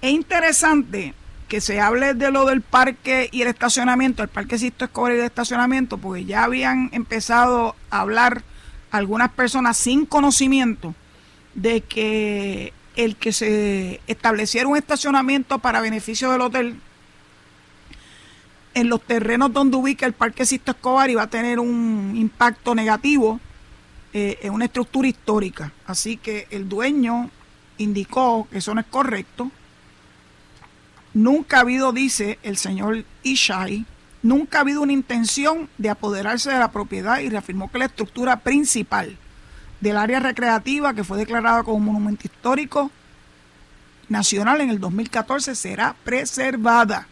Es 0.02 0.12
interesante 0.12 1.16
que 1.50 1.60
se 1.60 1.82
hable 1.82 2.14
de 2.14 2.32
lo 2.32 2.46
del 2.46 2.62
parque 2.62 3.28
y 3.32 3.42
el 3.42 3.50
estacionamiento, 3.50 4.24
el 4.24 4.30
parque 4.30 4.58
Sisto 4.58 4.86
Escobar 4.86 5.12
y 5.12 5.16
el 5.16 5.26
estacionamiento, 5.26 5.98
porque 5.98 6.24
ya 6.24 6.44
habían 6.44 6.90
empezado 6.94 7.76
a 7.90 8.00
hablar 8.00 8.44
algunas 8.92 9.32
personas 9.32 9.76
sin 9.76 10.06
conocimiento 10.06 10.96
de 11.56 11.82
que 11.82 12.72
el 12.96 13.16
que 13.18 13.34
se 13.34 14.00
estableciera 14.08 14.68
un 14.68 14.78
estacionamiento 14.78 15.60
para 15.60 15.82
beneficio 15.82 16.32
del 16.32 16.42
hotel 16.42 16.80
en 18.74 18.90
los 18.90 19.02
terrenos 19.02 19.52
donde 19.52 19.78
ubica 19.78 20.06
el 20.06 20.14
Parque 20.14 20.46
Sisto 20.46 20.72
Escobar 20.72 21.10
iba 21.10 21.24
a 21.24 21.30
tener 21.30 21.60
un 21.60 22.14
impacto 22.16 22.76
negativo 22.76 23.40
eh, 24.14 24.38
en 24.42 24.54
una 24.54 24.66
estructura 24.66 25.08
histórica. 25.08 25.72
Así 25.86 26.18
que 26.18 26.48
el 26.52 26.70
dueño 26.70 27.30
indicó 27.78 28.48
que 28.52 28.60
eso 28.60 28.74
no 28.74 28.82
es 28.82 28.88
correcto. 28.88 29.52
Nunca 31.20 31.58
ha 31.58 31.60
habido, 31.60 31.92
dice 31.92 32.40
el 32.44 32.56
señor 32.56 33.04
Ishai, 33.24 33.86
nunca 34.24 34.58
ha 34.58 34.62
habido 34.62 34.82
una 34.82 34.94
intención 34.94 35.68
de 35.78 35.90
apoderarse 35.90 36.50
de 36.50 36.60
la 36.60 36.72
propiedad 36.72 37.20
y 37.20 37.28
reafirmó 37.28 37.70
que 37.70 37.78
la 37.78 37.88
estructura 37.88 38.38
principal 38.40 39.18
del 39.82 39.98
área 39.98 40.22
recreativa 40.22 40.94
que 40.94 41.04
fue 41.04 41.18
declarada 41.18 41.64
como 41.64 41.92
monumento 41.92 42.26
histórico 42.26 42.90
nacional 44.08 44.62
en 44.62 44.70
el 44.70 44.80
2014 44.80 45.56
será 45.56 45.94
preservada. 46.06 47.06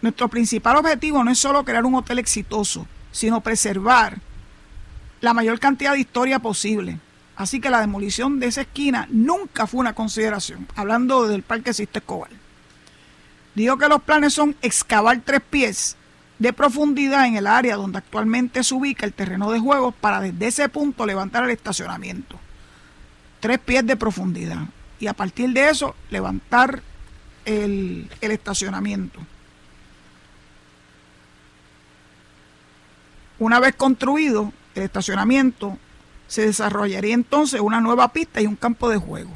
Nuestro 0.00 0.28
principal 0.28 0.76
objetivo 0.76 1.24
no 1.24 1.32
es 1.32 1.40
solo 1.40 1.64
crear 1.64 1.84
un 1.84 1.96
hotel 1.96 2.20
exitoso, 2.20 2.86
sino 3.10 3.40
preservar 3.40 4.18
la 5.20 5.34
mayor 5.34 5.58
cantidad 5.58 5.94
de 5.94 5.98
historia 5.98 6.38
posible. 6.38 7.00
Así 7.34 7.60
que 7.60 7.68
la 7.68 7.80
demolición 7.80 8.38
de 8.38 8.46
esa 8.46 8.60
esquina 8.60 9.08
nunca 9.10 9.66
fue 9.66 9.80
una 9.80 9.96
consideración, 9.96 10.68
hablando 10.76 11.26
del 11.26 11.42
Parque 11.42 11.70
Escobar. 11.70 12.30
Digo 13.58 13.76
que 13.76 13.88
los 13.88 14.00
planes 14.02 14.34
son 14.34 14.54
excavar 14.62 15.20
tres 15.24 15.40
pies 15.40 15.96
de 16.38 16.52
profundidad 16.52 17.26
en 17.26 17.34
el 17.34 17.48
área 17.48 17.74
donde 17.74 17.98
actualmente 17.98 18.62
se 18.62 18.72
ubica 18.72 19.04
el 19.04 19.12
terreno 19.12 19.50
de 19.50 19.58
juego 19.58 19.90
para 19.90 20.20
desde 20.20 20.46
ese 20.46 20.68
punto 20.68 21.04
levantar 21.04 21.42
el 21.42 21.50
estacionamiento. 21.50 22.38
Tres 23.40 23.58
pies 23.58 23.84
de 23.84 23.96
profundidad. 23.96 24.58
Y 25.00 25.08
a 25.08 25.12
partir 25.12 25.50
de 25.50 25.70
eso 25.70 25.96
levantar 26.08 26.84
el, 27.44 28.08
el 28.20 28.30
estacionamiento. 28.30 29.18
Una 33.40 33.58
vez 33.58 33.74
construido 33.74 34.52
el 34.76 34.84
estacionamiento, 34.84 35.76
se 36.28 36.46
desarrollaría 36.46 37.14
entonces 37.14 37.60
una 37.60 37.80
nueva 37.80 38.12
pista 38.12 38.40
y 38.40 38.46
un 38.46 38.54
campo 38.54 38.88
de 38.88 38.98
juego. 38.98 39.32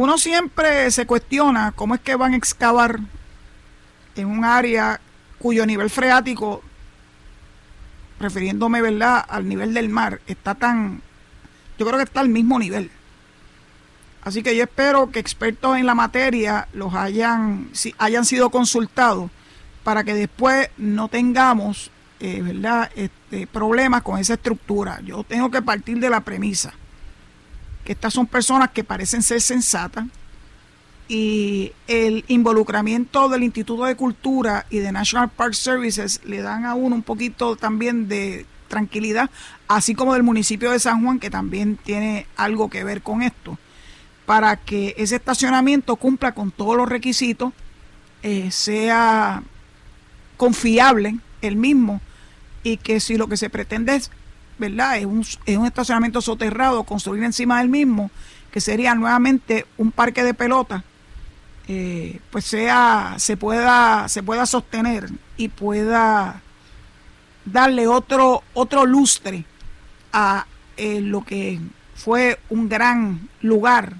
Uno 0.00 0.16
siempre 0.16 0.90
se 0.90 1.04
cuestiona 1.04 1.72
cómo 1.72 1.94
es 1.94 2.00
que 2.00 2.16
van 2.16 2.32
a 2.32 2.36
excavar 2.38 3.00
en 4.16 4.28
un 4.28 4.46
área 4.46 4.98
cuyo 5.38 5.66
nivel 5.66 5.90
freático, 5.90 6.62
refiriéndome 8.18 8.80
¿verdad? 8.80 9.22
al 9.28 9.46
nivel 9.46 9.74
del 9.74 9.90
mar, 9.90 10.22
está 10.26 10.54
tan, 10.54 11.02
yo 11.78 11.84
creo 11.84 11.98
que 11.98 12.04
está 12.04 12.20
al 12.20 12.30
mismo 12.30 12.58
nivel. 12.58 12.90
Así 14.22 14.42
que 14.42 14.56
yo 14.56 14.62
espero 14.62 15.10
que 15.10 15.18
expertos 15.18 15.76
en 15.76 15.84
la 15.84 15.94
materia 15.94 16.66
los 16.72 16.94
hayan, 16.94 17.68
si, 17.72 17.94
hayan 17.98 18.24
sido 18.24 18.48
consultados 18.48 19.30
para 19.84 20.02
que 20.02 20.14
después 20.14 20.70
no 20.78 21.08
tengamos 21.08 21.90
eh, 22.20 22.40
¿verdad? 22.40 22.90
Este, 22.94 23.46
problemas 23.46 24.00
con 24.00 24.18
esa 24.18 24.32
estructura. 24.32 25.02
Yo 25.04 25.24
tengo 25.24 25.50
que 25.50 25.60
partir 25.60 25.98
de 25.98 26.08
la 26.08 26.20
premisa 26.20 26.72
estas 27.90 28.14
son 28.14 28.26
personas 28.26 28.70
que 28.70 28.84
parecen 28.84 29.22
ser 29.22 29.40
sensatas, 29.40 30.06
y 31.08 31.72
el 31.88 32.24
involucramiento 32.28 33.28
del 33.28 33.42
Instituto 33.42 33.84
de 33.84 33.96
Cultura 33.96 34.64
y 34.70 34.78
de 34.78 34.92
National 34.92 35.28
Park 35.28 35.54
Services 35.54 36.20
le 36.24 36.40
dan 36.40 36.64
a 36.66 36.74
uno 36.74 36.94
un 36.94 37.02
poquito 37.02 37.56
también 37.56 38.06
de 38.06 38.46
tranquilidad, 38.68 39.28
así 39.66 39.96
como 39.96 40.14
del 40.14 40.22
municipio 40.22 40.70
de 40.70 40.78
San 40.78 41.02
Juan, 41.02 41.18
que 41.18 41.28
también 41.28 41.76
tiene 41.76 42.28
algo 42.36 42.70
que 42.70 42.84
ver 42.84 43.02
con 43.02 43.22
esto, 43.22 43.58
para 44.24 44.54
que 44.54 44.94
ese 44.96 45.16
estacionamiento 45.16 45.96
cumpla 45.96 46.30
con 46.32 46.52
todos 46.52 46.76
los 46.76 46.88
requisitos, 46.88 47.52
eh, 48.22 48.52
sea 48.52 49.42
confiable 50.36 51.18
el 51.42 51.56
mismo 51.56 52.00
y 52.62 52.76
que 52.76 53.00
si 53.00 53.16
lo 53.16 53.26
que 53.26 53.36
se 53.36 53.50
pretende 53.50 53.96
es 53.96 54.12
¿verdad? 54.60 54.98
Es 54.98 55.06
un, 55.06 55.26
es 55.46 55.56
un 55.56 55.66
estacionamiento 55.66 56.20
soterrado, 56.20 56.84
construir 56.84 57.24
encima 57.24 57.58
del 57.58 57.68
mismo, 57.68 58.10
que 58.52 58.60
sería 58.60 58.94
nuevamente 58.94 59.66
un 59.78 59.90
parque 59.90 60.22
de 60.22 60.34
pelota, 60.34 60.84
eh, 61.66 62.20
pues 62.30 62.44
sea, 62.44 63.14
se 63.18 63.36
pueda, 63.36 64.08
se 64.08 64.22
pueda 64.22 64.44
sostener 64.44 65.08
y 65.36 65.48
pueda 65.48 66.42
darle 67.44 67.86
otro, 67.86 68.42
otro 68.54 68.86
lustre 68.86 69.44
a 70.12 70.46
eh, 70.76 71.00
lo 71.00 71.24
que 71.24 71.60
fue 71.94 72.38
un 72.50 72.68
gran 72.68 73.28
lugar, 73.40 73.94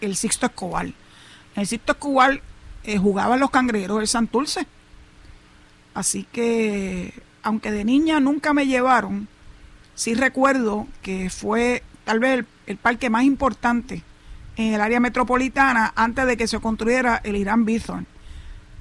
el 0.00 0.16
Sixto 0.16 0.46
Escobar. 0.46 0.92
El 1.54 1.66
Sixto 1.66 1.92
Escobar 1.92 2.40
eh, 2.84 2.98
jugaban 2.98 3.38
los 3.38 3.50
cangrejeros 3.50 3.98
del 3.98 4.08
Santurce. 4.08 4.66
Así 5.94 6.26
que, 6.32 7.12
aunque 7.42 7.70
de 7.70 7.84
niña 7.84 8.18
nunca 8.18 8.54
me 8.54 8.66
llevaron, 8.66 9.28
sí 10.00 10.14
recuerdo 10.14 10.86
que 11.02 11.28
fue 11.28 11.82
tal 12.04 12.20
vez 12.20 12.46
el, 12.66 12.76
parque 12.78 13.10
más 13.10 13.24
importante 13.24 14.02
en 14.56 14.72
el 14.72 14.80
área 14.80 14.98
metropolitana 14.98 15.92
antes 15.94 16.26
de 16.26 16.38
que 16.38 16.48
se 16.48 16.58
construyera 16.58 17.20
el 17.22 17.36
Irán 17.36 17.66
Bithorn. 17.66 18.06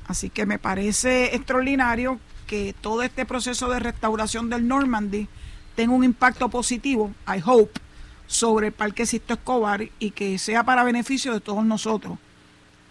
Así 0.07 0.29
que 0.29 0.45
me 0.45 0.59
parece 0.59 1.35
extraordinario 1.35 2.21
que 2.47 2.73
todo 2.79 3.03
este 3.03 3.25
proceso 3.25 3.67
de 3.67 3.81
restauración 3.81 4.49
del 4.49 4.65
Normandy 4.65 5.27
tenga 5.75 5.93
un 5.93 6.05
impacto 6.05 6.47
positivo, 6.47 7.13
I 7.27 7.41
hope, 7.45 7.81
sobre 8.25 8.67
el 8.67 8.73
Parque 8.73 9.05
Sisto 9.05 9.33
Escobar 9.33 9.89
y 9.99 10.11
que 10.11 10.39
sea 10.39 10.63
para 10.63 10.85
beneficio 10.85 11.33
de 11.33 11.41
todos 11.41 11.65
nosotros, 11.65 12.17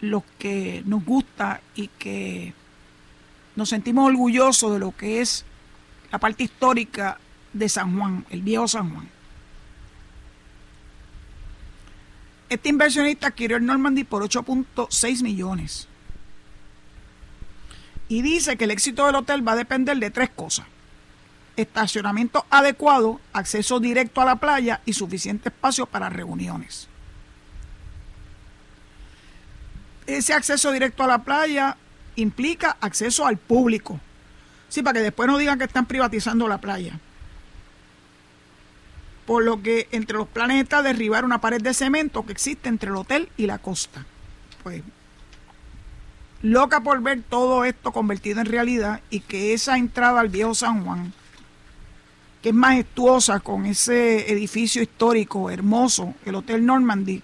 los 0.01 0.21
que 0.37 0.83
nos 0.85 1.03
gusta 1.03 1.61
y 1.73 1.87
que 1.87 2.53
nos 3.55 3.69
sentimos 3.69 4.07
orgullosos 4.07 4.71
de 4.73 4.77
lo 4.77 4.95
que 4.95 5.19
es 5.19 5.45
la 6.11 6.19
parte 6.19 6.43
histórica 6.43 7.17
de 7.53 7.69
San 7.69 7.97
Juan, 7.97 8.25
el 8.29 8.41
viejo 8.41 8.67
San 8.67 8.93
Juan. 8.93 9.09
Este 12.49 12.69
inversionista 12.69 13.27
adquirió 13.27 13.57
el 13.57 13.65
Normandy 13.65 14.03
por 14.03 14.23
8.6 14.23 15.21
millones. 15.21 15.87
Y 18.07 18.23
dice 18.23 18.57
que 18.57 18.63
el 18.63 18.71
éxito 18.71 19.05
del 19.05 19.15
hotel 19.15 19.47
va 19.47 19.51
a 19.51 19.57
depender 19.57 19.97
de 19.97 20.09
tres 20.09 20.31
cosas 20.31 20.65
estacionamiento 21.61 22.45
adecuado, 22.49 23.19
acceso 23.33 23.79
directo 23.79 24.21
a 24.21 24.25
la 24.25 24.37
playa 24.37 24.81
y 24.85 24.93
suficiente 24.93 25.49
espacio 25.49 25.85
para 25.85 26.09
reuniones. 26.09 26.87
Ese 30.07 30.33
acceso 30.33 30.71
directo 30.71 31.03
a 31.03 31.07
la 31.07 31.19
playa 31.19 31.77
implica 32.15 32.77
acceso 32.81 33.27
al 33.27 33.37
público. 33.37 33.99
Sí, 34.69 34.81
para 34.81 34.99
que 34.99 35.03
después 35.03 35.27
no 35.27 35.37
digan 35.37 35.57
que 35.59 35.65
están 35.65 35.85
privatizando 35.85 36.47
la 36.47 36.59
playa. 36.59 36.99
Por 39.29 39.43
lo 39.43 39.61
que 39.61 39.87
entre 39.91 40.17
los 40.17 40.27
planes 40.27 40.63
está 40.63 40.81
derribar 40.81 41.23
una 41.23 41.39
pared 41.39 41.61
de 41.61 41.75
cemento 41.75 42.25
que 42.25 42.31
existe 42.31 42.67
entre 42.67 42.89
el 42.89 42.95
hotel 42.95 43.29
y 43.37 43.45
la 43.45 43.59
costa. 43.59 44.03
Pues 44.63 44.81
loca 46.41 46.81
por 46.81 46.99
ver 47.03 47.21
todo 47.29 47.63
esto 47.63 47.91
convertido 47.91 48.39
en 48.39 48.47
realidad 48.47 49.01
y 49.11 49.19
que 49.19 49.53
esa 49.53 49.77
entrada 49.77 50.19
al 50.19 50.29
viejo 50.29 50.55
San 50.55 50.83
Juan 50.83 51.13
que 52.41 52.49
es 52.49 52.55
majestuosa 52.55 53.39
con 53.39 53.67
ese 53.67 54.33
edificio 54.33 54.81
histórico 54.81 55.51
hermoso, 55.51 56.15
el 56.25 56.33
Hotel 56.33 56.65
Normandy, 56.65 57.21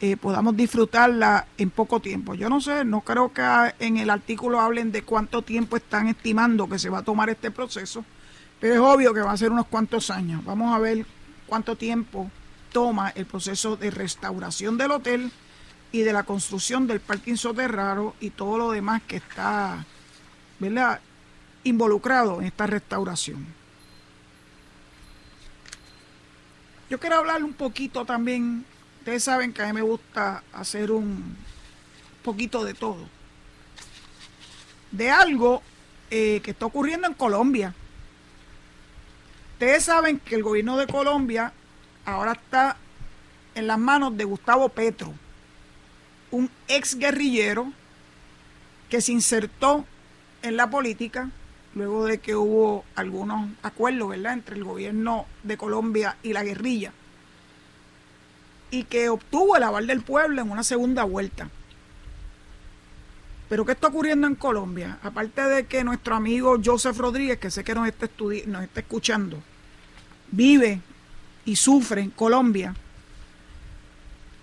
eh, 0.00 0.16
podamos 0.16 0.56
disfrutarla 0.56 1.48
en 1.58 1.70
poco 1.70 1.98
tiempo. 1.98 2.34
Yo 2.34 2.48
no 2.48 2.60
sé, 2.60 2.84
no 2.84 3.00
creo 3.00 3.32
que 3.32 3.42
en 3.80 3.96
el 3.96 4.10
artículo 4.10 4.60
hablen 4.60 4.92
de 4.92 5.02
cuánto 5.02 5.42
tiempo 5.42 5.76
están 5.76 6.06
estimando 6.06 6.68
que 6.68 6.78
se 6.78 6.88
va 6.88 6.98
a 6.98 7.02
tomar 7.02 7.30
este 7.30 7.50
proceso, 7.50 8.04
pero 8.60 8.74
es 8.74 8.80
obvio 8.80 9.12
que 9.12 9.22
va 9.22 9.32
a 9.32 9.36
ser 9.36 9.50
unos 9.50 9.66
cuantos 9.66 10.08
años. 10.08 10.44
Vamos 10.44 10.72
a 10.72 10.78
ver 10.78 11.04
cuánto 11.52 11.76
tiempo 11.76 12.30
toma 12.72 13.10
el 13.10 13.26
proceso 13.26 13.76
de 13.76 13.90
restauración 13.90 14.78
del 14.78 14.90
hotel 14.90 15.30
y 15.92 16.00
de 16.00 16.14
la 16.14 16.22
construcción 16.22 16.86
del 16.86 16.98
parking 16.98 17.34
soterrado 17.34 18.14
y 18.20 18.30
todo 18.30 18.56
lo 18.56 18.70
demás 18.70 19.02
que 19.02 19.16
está 19.16 19.84
¿verdad? 20.58 20.98
involucrado 21.62 22.40
en 22.40 22.46
esta 22.46 22.66
restauración. 22.66 23.46
Yo 26.88 26.98
quiero 26.98 27.16
hablar 27.16 27.44
un 27.44 27.52
poquito 27.52 28.06
también. 28.06 28.64
Ustedes 29.00 29.22
saben 29.22 29.52
que 29.52 29.60
a 29.60 29.66
mí 29.66 29.74
me 29.74 29.82
gusta 29.82 30.42
hacer 30.54 30.90
un 30.90 31.36
poquito 32.22 32.64
de 32.64 32.72
todo. 32.72 33.06
De 34.90 35.10
algo 35.10 35.62
eh, 36.10 36.40
que 36.42 36.52
está 36.52 36.64
ocurriendo 36.64 37.08
en 37.08 37.12
Colombia. 37.12 37.74
Ustedes 39.62 39.84
saben 39.84 40.18
que 40.18 40.34
el 40.34 40.42
gobierno 40.42 40.76
de 40.76 40.88
Colombia 40.88 41.52
ahora 42.04 42.32
está 42.32 42.76
en 43.54 43.68
las 43.68 43.78
manos 43.78 44.16
de 44.16 44.24
Gustavo 44.24 44.68
Petro, 44.70 45.14
un 46.32 46.50
ex 46.66 46.98
guerrillero 46.98 47.72
que 48.90 49.00
se 49.00 49.12
insertó 49.12 49.84
en 50.42 50.56
la 50.56 50.68
política 50.68 51.30
luego 51.76 52.06
de 52.06 52.18
que 52.18 52.34
hubo 52.34 52.84
algunos 52.96 53.50
acuerdos 53.62 54.08
¿verdad? 54.08 54.32
entre 54.32 54.56
el 54.56 54.64
gobierno 54.64 55.26
de 55.44 55.56
Colombia 55.56 56.16
y 56.24 56.32
la 56.32 56.42
guerrilla, 56.42 56.92
y 58.72 58.82
que 58.82 59.10
obtuvo 59.10 59.54
el 59.54 59.62
aval 59.62 59.86
del 59.86 60.02
pueblo 60.02 60.42
en 60.42 60.50
una 60.50 60.64
segunda 60.64 61.04
vuelta. 61.04 61.48
Pero 63.48 63.64
¿qué 63.64 63.70
está 63.70 63.86
ocurriendo 63.86 64.26
en 64.26 64.34
Colombia? 64.34 64.98
Aparte 65.04 65.40
de 65.42 65.66
que 65.66 65.84
nuestro 65.84 66.16
amigo 66.16 66.56
Joseph 66.64 66.98
Rodríguez, 66.98 67.38
que 67.38 67.52
sé 67.52 67.62
que 67.62 67.76
nos 67.76 67.86
está, 67.86 68.08
nos 68.48 68.64
está 68.64 68.80
escuchando, 68.80 69.40
vive 70.32 70.80
y 71.44 71.54
sufre 71.54 72.00
en 72.00 72.10
Colombia, 72.10 72.74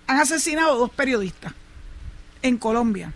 han 0.07 0.19
asesinado 0.19 0.77
dos 0.77 0.91
periodistas 0.91 1.53
en 2.41 2.57
Colombia. 2.57 3.13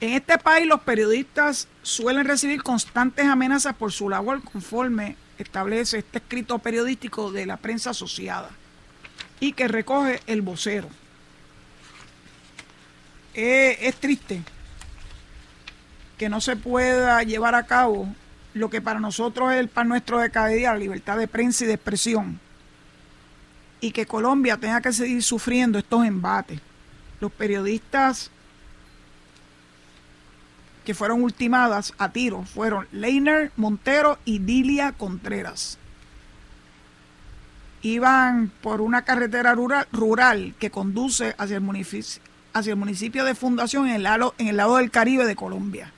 En 0.00 0.12
este 0.12 0.36
país 0.38 0.66
los 0.66 0.80
periodistas 0.80 1.68
suelen 1.82 2.26
recibir 2.26 2.62
constantes 2.62 3.24
amenazas 3.26 3.74
por 3.74 3.92
su 3.92 4.10
labor 4.10 4.42
conforme 4.42 5.16
establece 5.38 5.98
este 5.98 6.18
escrito 6.18 6.58
periodístico 6.58 7.32
de 7.32 7.46
la 7.46 7.56
prensa 7.56 7.90
asociada 7.90 8.50
y 9.40 9.52
que 9.52 9.68
recoge 9.68 10.20
el 10.26 10.42
vocero. 10.42 10.88
es 13.34 13.96
triste 13.96 14.42
que 16.18 16.28
no 16.28 16.40
se 16.40 16.56
pueda 16.56 17.22
llevar 17.22 17.54
a 17.54 17.66
cabo 17.66 18.08
lo 18.54 18.70
que 18.70 18.80
para 18.80 19.00
nosotros 19.00 19.52
es 19.52 19.58
el 19.58 19.68
pan 19.68 19.88
nuestro 19.88 20.18
de 20.18 20.30
cada 20.30 20.48
día, 20.48 20.72
la 20.72 20.78
libertad 20.78 21.18
de 21.18 21.28
prensa 21.28 21.64
y 21.64 21.66
de 21.66 21.74
expresión, 21.74 22.38
y 23.80 23.90
que 23.90 24.06
Colombia 24.06 24.56
tenga 24.56 24.80
que 24.80 24.92
seguir 24.92 25.22
sufriendo 25.22 25.78
estos 25.78 26.06
embates. 26.06 26.60
Los 27.20 27.32
periodistas 27.32 28.30
que 30.84 30.94
fueron 30.94 31.22
ultimadas 31.22 31.94
a 31.98 32.10
tiro 32.10 32.42
fueron 32.42 32.86
Leiner 32.92 33.50
Montero 33.56 34.18
y 34.24 34.38
Dilia 34.38 34.92
Contreras. 34.92 35.78
Iban 37.82 38.50
por 38.62 38.80
una 38.80 39.02
carretera 39.02 39.54
rural, 39.54 39.86
rural 39.92 40.54
que 40.58 40.70
conduce 40.70 41.34
hacia 41.38 41.56
el, 41.56 41.62
municipio, 41.62 42.22
hacia 42.52 42.70
el 42.70 42.78
municipio 42.78 43.24
de 43.24 43.34
Fundación 43.34 43.88
en 43.88 44.06
el, 44.06 44.06
en 44.38 44.48
el 44.48 44.56
lado 44.56 44.76
del 44.76 44.90
Caribe 44.90 45.26
de 45.26 45.36
Colombia. 45.36 45.92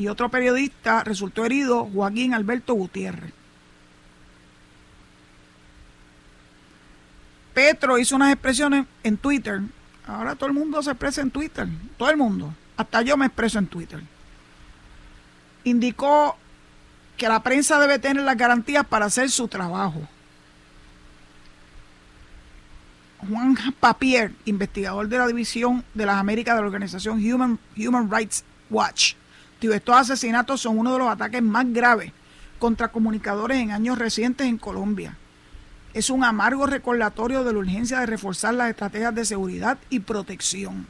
Y 0.00 0.08
otro 0.08 0.30
periodista 0.30 1.04
resultó 1.04 1.44
herido, 1.44 1.84
Joaquín 1.92 2.32
Alberto 2.32 2.72
Gutiérrez. 2.72 3.34
Petro 7.52 7.98
hizo 7.98 8.16
unas 8.16 8.32
expresiones 8.32 8.86
en 9.02 9.18
Twitter. 9.18 9.60
Ahora 10.06 10.36
todo 10.36 10.46
el 10.46 10.54
mundo 10.54 10.82
se 10.82 10.90
expresa 10.90 11.20
en 11.20 11.30
Twitter. 11.30 11.68
Todo 11.98 12.08
el 12.08 12.16
mundo 12.16 12.54
hasta 12.78 13.02
yo 13.02 13.18
me 13.18 13.26
expreso 13.26 13.58
en 13.58 13.66
Twitter, 13.66 14.00
indicó 15.64 16.38
que 17.18 17.28
la 17.28 17.42
prensa 17.42 17.78
debe 17.78 17.98
tener 17.98 18.24
las 18.24 18.38
garantías 18.38 18.86
para 18.86 19.04
hacer 19.04 19.30
su 19.30 19.48
trabajo. 19.48 20.00
Juan 23.28 23.54
Papier, 23.78 24.32
investigador 24.46 25.08
de 25.08 25.18
la 25.18 25.26
División 25.26 25.84
de 25.92 26.06
las 26.06 26.16
Américas 26.16 26.54
de 26.54 26.62
la 26.62 26.66
organización 26.68 27.18
Human, 27.18 27.58
Human 27.76 28.10
Rights 28.10 28.44
Watch, 28.70 29.12
estos 29.68 29.96
asesinatos 29.96 30.60
son 30.60 30.78
uno 30.78 30.92
de 30.94 30.98
los 30.98 31.08
ataques 31.08 31.42
más 31.42 31.70
graves 31.72 32.12
contra 32.58 32.88
comunicadores 32.88 33.58
en 33.58 33.70
años 33.70 33.98
recientes 33.98 34.46
en 34.46 34.58
Colombia. 34.58 35.16
Es 35.92 36.10
un 36.10 36.24
amargo 36.24 36.66
recordatorio 36.66 37.42
de 37.42 37.52
la 37.52 37.58
urgencia 37.58 38.00
de 38.00 38.06
reforzar 38.06 38.54
las 38.54 38.70
estrategias 38.70 39.14
de 39.14 39.24
seguridad 39.24 39.78
y 39.88 40.00
protección. 40.00 40.86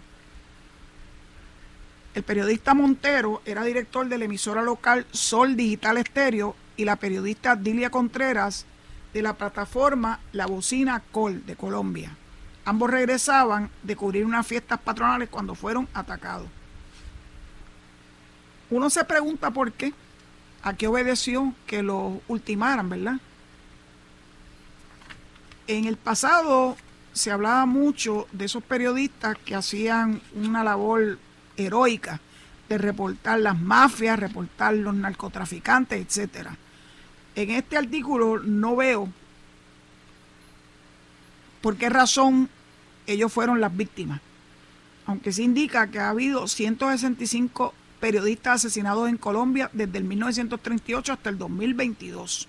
El 2.15 2.23
periodista 2.23 2.75
Montero 2.75 3.41
era 3.45 3.65
director 3.65 4.09
de 4.09 4.19
la 4.19 4.25
emisora 4.25 4.63
local 4.63 5.07
Sol 5.13 5.57
Digital 5.57 5.97
Estéreo 5.97 6.57
y 6.77 6.85
la 6.85 6.97
periodista 6.97 7.57
Dilia 7.57 7.91
Contreras 7.91 8.67
de 9.15 9.23
la 9.23 9.35
plataforma 9.35 10.21
La 10.33 10.47
Bocina 10.47 11.03
Col 11.13 11.47
de 11.47 11.57
Colombia. 11.57 12.17
Ambos 12.65 12.91
regresaban 12.91 13.71
de 13.83 13.97
cubrir 13.97 14.27
unas 14.27 14.47
fiestas 14.47 14.81
patronales 14.81 15.29
cuando 15.29 15.55
fueron 15.55 15.89
atacados. 15.95 16.49
Uno 18.71 18.89
se 18.89 19.05
pregunta 19.05 19.51
por 19.51 19.73
qué, 19.73 19.93
a 20.63 20.75
qué 20.75 20.87
obedeció 20.87 21.55
que 21.67 21.83
lo 21.83 22.21
ultimaran, 22.29 22.89
¿verdad? 22.89 23.17
En 25.67 25.85
el 25.85 25.97
pasado 25.97 26.77
se 27.13 27.31
hablaba 27.31 27.67
mucho 27.67 28.29
de 28.33 28.45
esos 28.45 28.63
periodistas 28.63 29.37
que 29.45 29.55
hacían 29.55 30.21
una 30.35 30.63
labor 30.63 31.19
heroica 31.57 32.21
de 32.69 32.79
reportar 32.79 33.41
las 33.41 33.61
mafias, 33.61 34.19
reportar 34.19 34.75
los 34.75 34.95
narcotraficantes, 34.95 36.07
etcétera. 36.07 36.57
En 37.35 37.51
este 37.51 37.77
artículo 37.77 38.39
no 38.39 38.77
veo 38.77 39.09
por 41.61 41.77
qué 41.77 41.91
razón 41.91 42.49
ellos 43.07 43.33
fueron 43.33 43.61
las 43.61 43.77
víctimas. 43.77 44.21
Aunque 45.07 45.33
se 45.33 45.43
indica 45.43 45.91
que 45.91 45.99
ha 45.99 46.11
habido 46.11 46.47
165 46.47 47.75
periodistas 48.01 48.57
asesinados 48.57 49.09
en 49.09 49.17
Colombia 49.17 49.71
desde 49.73 49.99
el 49.99 50.05
1938 50.05 51.13
hasta 51.13 51.31
el 51.31 51.39
2022. 51.39 52.49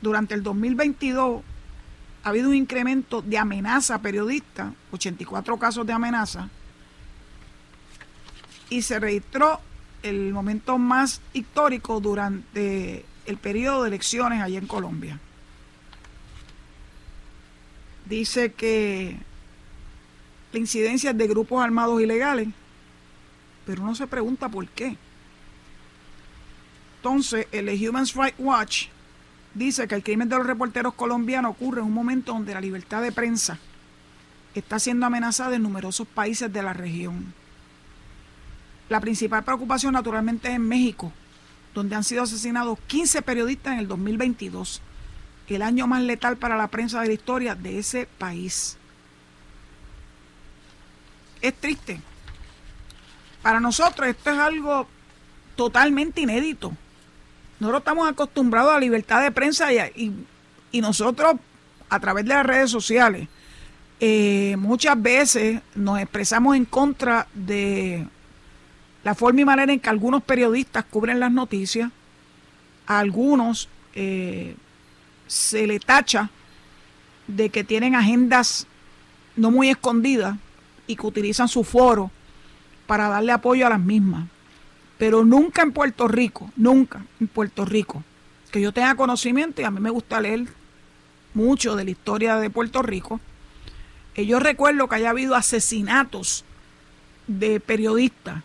Durante 0.00 0.34
el 0.34 0.42
2022 0.42 1.42
ha 2.22 2.28
habido 2.28 2.48
un 2.48 2.54
incremento 2.54 3.22
de 3.22 3.38
amenaza 3.38 3.96
a 3.96 4.02
periodistas, 4.02 4.72
84 4.92 5.58
casos 5.58 5.86
de 5.86 5.92
amenaza, 5.92 6.48
y 8.68 8.82
se 8.82 8.98
registró 9.00 9.60
el 10.02 10.32
momento 10.32 10.78
más 10.78 11.20
histórico 11.32 12.00
durante 12.00 13.04
el 13.26 13.36
periodo 13.36 13.82
de 13.82 13.88
elecciones 13.88 14.42
allá 14.42 14.58
en 14.58 14.66
Colombia. 14.66 15.18
Dice 18.06 18.52
que 18.52 19.16
la 20.52 20.58
incidencia 20.58 21.12
de 21.12 21.26
grupos 21.26 21.62
armados 21.62 22.00
ilegales, 22.00 22.48
pero 23.66 23.82
uno 23.82 23.94
se 23.94 24.06
pregunta 24.06 24.48
por 24.48 24.66
qué. 24.68 24.96
Entonces, 26.96 27.46
el 27.52 27.68
Human 27.68 28.06
Rights 28.06 28.38
Watch 28.38 28.86
dice 29.54 29.88
que 29.88 29.94
el 29.94 30.02
crimen 30.02 30.28
de 30.28 30.36
los 30.36 30.46
reporteros 30.46 30.94
colombianos 30.94 31.52
ocurre 31.52 31.80
en 31.80 31.86
un 31.86 31.94
momento 31.94 32.32
donde 32.32 32.54
la 32.54 32.60
libertad 32.60 33.02
de 33.02 33.12
prensa 33.12 33.58
está 34.54 34.78
siendo 34.78 35.06
amenazada 35.06 35.56
en 35.56 35.62
numerosos 35.62 36.06
países 36.06 36.52
de 36.52 36.62
la 36.62 36.72
región. 36.72 37.32
La 38.88 39.00
principal 39.00 39.44
preocupación 39.44 39.92
naturalmente 39.92 40.48
es 40.48 40.54
en 40.56 40.66
México, 40.66 41.12
donde 41.74 41.94
han 41.94 42.04
sido 42.04 42.24
asesinados 42.24 42.78
15 42.86 43.22
periodistas 43.22 43.74
en 43.74 43.78
el 43.78 43.88
2022, 43.88 44.82
el 45.48 45.62
año 45.62 45.86
más 45.86 46.02
letal 46.02 46.36
para 46.36 46.56
la 46.56 46.68
prensa 46.68 47.00
de 47.00 47.08
la 47.08 47.12
historia 47.12 47.54
de 47.54 47.78
ese 47.78 48.06
país. 48.18 48.76
Es 51.40 51.54
triste. 51.54 52.00
Para 53.42 53.60
nosotros 53.60 54.08
esto 54.08 54.30
es 54.30 54.38
algo 54.38 54.86
totalmente 55.56 56.20
inédito. 56.20 56.72
Nosotros 57.58 57.80
estamos 57.80 58.08
acostumbrados 58.08 58.70
a 58.70 58.74
la 58.74 58.80
libertad 58.80 59.22
de 59.22 59.30
prensa 59.30 59.72
y, 59.72 60.14
nosotros 60.80 61.34
a 61.88 62.00
través 62.00 62.24
de 62.24 62.34
las 62.34 62.46
redes 62.46 62.70
sociales 62.70 63.28
eh, 63.98 64.54
muchas 64.58 65.00
veces 65.00 65.60
nos 65.74 65.98
expresamos 65.98 66.56
en 66.56 66.64
contra 66.64 67.26
de 67.34 68.06
la 69.02 69.14
forma 69.14 69.40
y 69.40 69.44
manera 69.44 69.72
en 69.72 69.80
que 69.80 69.90
algunos 69.90 70.22
periodistas 70.22 70.84
cubren 70.84 71.20
las 71.20 71.32
noticias, 71.32 71.90
a 72.86 72.98
algunos 72.98 73.68
eh, 73.94 74.54
se 75.26 75.66
le 75.66 75.80
tacha 75.80 76.30
de 77.26 77.50
que 77.50 77.64
tienen 77.64 77.94
agendas 77.94 78.66
no 79.36 79.50
muy 79.50 79.68
escondidas 79.68 80.36
y 80.86 80.96
que 80.96 81.06
utilizan 81.06 81.48
su 81.48 81.64
foro 81.64 82.10
para 82.90 83.08
darle 83.08 83.30
apoyo 83.30 83.68
a 83.68 83.70
las 83.70 83.78
mismas. 83.78 84.26
Pero 84.98 85.24
nunca 85.24 85.62
en 85.62 85.70
Puerto 85.70 86.08
Rico, 86.08 86.50
nunca 86.56 87.00
en 87.20 87.28
Puerto 87.28 87.64
Rico, 87.64 88.02
que 88.50 88.60
yo 88.60 88.72
tenga 88.72 88.96
conocimiento 88.96 89.62
y 89.62 89.64
a 89.64 89.70
mí 89.70 89.78
me 89.78 89.90
gusta 89.90 90.20
leer 90.20 90.48
mucho 91.32 91.76
de 91.76 91.84
la 91.84 91.92
historia 91.92 92.38
de 92.38 92.50
Puerto 92.50 92.82
Rico, 92.82 93.20
que 94.12 94.26
yo 94.26 94.40
recuerdo 94.40 94.88
que 94.88 94.96
haya 94.96 95.10
habido 95.10 95.36
asesinatos 95.36 96.44
de 97.28 97.60
periodistas 97.60 98.42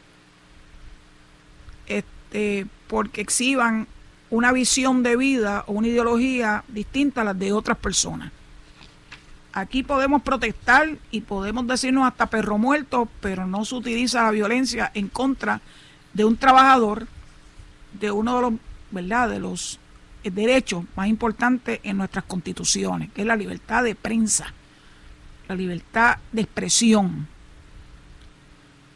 este, 1.87 2.67
porque 2.85 3.21
exhiban 3.21 3.87
una 4.29 4.51
visión 4.51 5.01
de 5.01 5.17
vida 5.17 5.63
o 5.65 5.71
una 5.71 5.87
ideología 5.87 6.63
distinta 6.67 7.21
a 7.21 7.23
las 7.23 7.39
de 7.39 7.51
otras 7.51 7.79
personas. 7.79 8.31
Aquí 9.55 9.83
podemos 9.83 10.21
protestar 10.21 10.97
y 11.11 11.21
podemos 11.21 11.65
decirnos 11.65 12.05
hasta 12.05 12.25
perro 12.25 12.57
muerto, 12.57 13.07
pero 13.21 13.47
no 13.47 13.63
se 13.63 13.75
utiliza 13.75 14.21
la 14.23 14.31
violencia 14.31 14.91
en 14.93 15.07
contra 15.07 15.61
de 16.13 16.25
un 16.25 16.35
trabajador, 16.35 17.07
de 17.93 18.11
uno 18.11 18.35
de 18.35 18.41
los, 18.41 18.53
¿verdad? 18.91 19.29
De 19.29 19.39
los 19.39 19.79
derechos 20.25 20.83
más 20.97 21.07
importantes 21.07 21.79
en 21.83 21.95
nuestras 21.95 22.25
constituciones, 22.25 23.09
que 23.13 23.21
es 23.21 23.27
la 23.27 23.37
libertad 23.37 23.81
de 23.85 23.95
prensa, 23.95 24.53
la 25.47 25.55
libertad 25.55 26.17
de 26.33 26.41
expresión. 26.41 27.25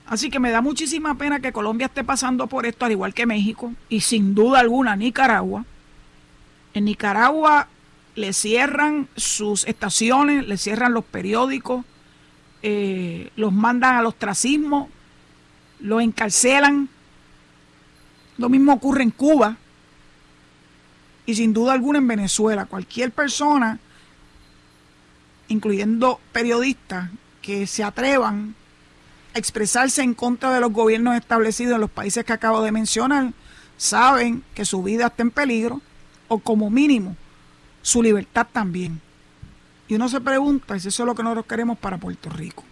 Así 0.07 0.29
que 0.29 0.39
me 0.39 0.51
da 0.51 0.59
muchísima 0.59 1.15
pena 1.15 1.39
que 1.39 1.53
Colombia 1.53 1.85
esté 1.85 2.03
pasando 2.03 2.47
por 2.47 2.65
esto, 2.65 2.83
al 2.83 2.91
igual 2.91 3.13
que 3.13 3.25
México, 3.25 3.71
y 3.87 4.01
sin 4.01 4.35
duda 4.35 4.59
alguna 4.59 4.97
Nicaragua. 4.97 5.63
En 6.73 6.83
Nicaragua 6.83 7.69
le 8.15 8.33
cierran 8.33 9.07
sus 9.15 9.65
estaciones, 9.67 10.47
le 10.47 10.57
cierran 10.57 10.93
los 10.93 11.05
periódicos, 11.05 11.85
eh, 12.61 13.31
los 13.35 13.53
mandan 13.53 13.95
al 13.95 14.05
ostracismo, 14.05 14.89
los 15.79 16.01
encarcelan. 16.01 16.89
Lo 18.37 18.49
mismo 18.49 18.73
ocurre 18.73 19.03
en 19.03 19.11
Cuba 19.11 19.57
y 21.25 21.35
sin 21.35 21.53
duda 21.53 21.73
alguna 21.73 21.99
en 21.99 22.07
Venezuela. 22.07 22.65
Cualquier 22.65 23.11
persona, 23.11 23.79
incluyendo 25.47 26.19
periodistas, 26.31 27.09
que 27.41 27.67
se 27.67 27.83
atrevan 27.83 28.55
expresarse 29.33 30.01
en 30.01 30.13
contra 30.13 30.53
de 30.53 30.59
los 30.59 30.73
gobiernos 30.73 31.15
establecidos 31.15 31.75
en 31.75 31.81
los 31.81 31.89
países 31.89 32.25
que 32.25 32.33
acabo 32.33 32.61
de 32.61 32.71
mencionar, 32.71 33.31
saben 33.77 34.43
que 34.53 34.65
su 34.65 34.83
vida 34.83 35.07
está 35.07 35.23
en 35.23 35.31
peligro 35.31 35.81
o 36.27 36.39
como 36.39 36.69
mínimo 36.69 37.15
su 37.81 38.01
libertad 38.03 38.47
también. 38.51 39.01
Y 39.87 39.95
uno 39.95 40.07
se 40.07 40.21
pregunta 40.21 40.79
si 40.79 40.87
eso 40.87 41.03
es 41.03 41.07
lo 41.07 41.15
que 41.15 41.23
nosotros 41.23 41.45
queremos 41.45 41.77
para 41.77 41.97
Puerto 41.97 42.29
Rico. 42.29 42.63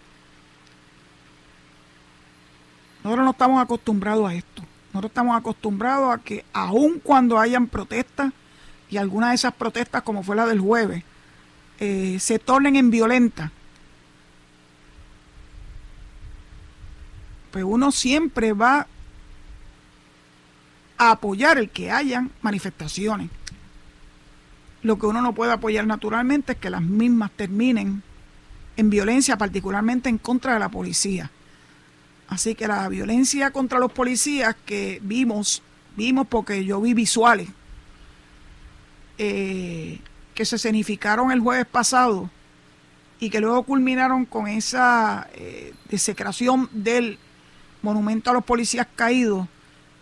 Nosotros 3.02 3.24
no 3.24 3.30
estamos 3.32 3.62
acostumbrados 3.62 4.28
a 4.28 4.34
esto. 4.34 4.62
Nosotros 4.92 5.10
estamos 5.10 5.36
acostumbrados 5.36 6.14
a 6.14 6.18
que 6.18 6.44
aun 6.52 7.00
cuando 7.00 7.38
hayan 7.38 7.66
protestas, 7.66 8.32
y 8.90 8.96
algunas 8.96 9.30
de 9.30 9.34
esas 9.34 9.54
protestas, 9.54 10.02
como 10.02 10.22
fue 10.22 10.36
la 10.36 10.46
del 10.46 10.60
jueves, 10.60 11.04
eh, 11.78 12.18
se 12.20 12.38
tornen 12.38 12.76
en 12.76 12.90
violentas, 12.90 13.50
pues 17.50 17.64
uno 17.64 17.92
siempre 17.92 18.52
va 18.52 18.86
a 20.96 21.10
apoyar 21.10 21.58
el 21.58 21.70
que 21.70 21.90
hayan 21.90 22.30
manifestaciones. 22.42 23.30
Lo 24.82 24.98
que 24.98 25.06
uno 25.06 25.20
no 25.20 25.34
puede 25.34 25.52
apoyar 25.52 25.86
naturalmente 25.86 26.52
es 26.52 26.58
que 26.58 26.70
las 26.70 26.82
mismas 26.82 27.30
terminen 27.32 28.02
en 28.76 28.90
violencia, 28.90 29.36
particularmente 29.36 30.08
en 30.08 30.18
contra 30.18 30.54
de 30.54 30.60
la 30.60 30.68
policía. 30.68 31.30
Así 32.28 32.54
que 32.54 32.68
la 32.68 32.88
violencia 32.88 33.50
contra 33.50 33.78
los 33.78 33.90
policías 33.90 34.54
que 34.66 35.00
vimos, 35.02 35.62
vimos 35.96 36.26
porque 36.28 36.64
yo 36.64 36.80
vi 36.80 36.94
visuales 36.94 37.48
eh, 39.16 39.98
que 40.34 40.44
se 40.44 40.56
escenificaron 40.56 41.32
el 41.32 41.40
jueves 41.40 41.66
pasado 41.66 42.30
y 43.18 43.30
que 43.30 43.40
luego 43.40 43.64
culminaron 43.64 44.24
con 44.24 44.46
esa 44.46 45.28
eh, 45.34 45.74
desecración 45.88 46.68
del 46.72 47.18
monumento 47.82 48.30
a 48.30 48.34
los 48.34 48.44
policías 48.44 48.86
caídos, 48.94 49.48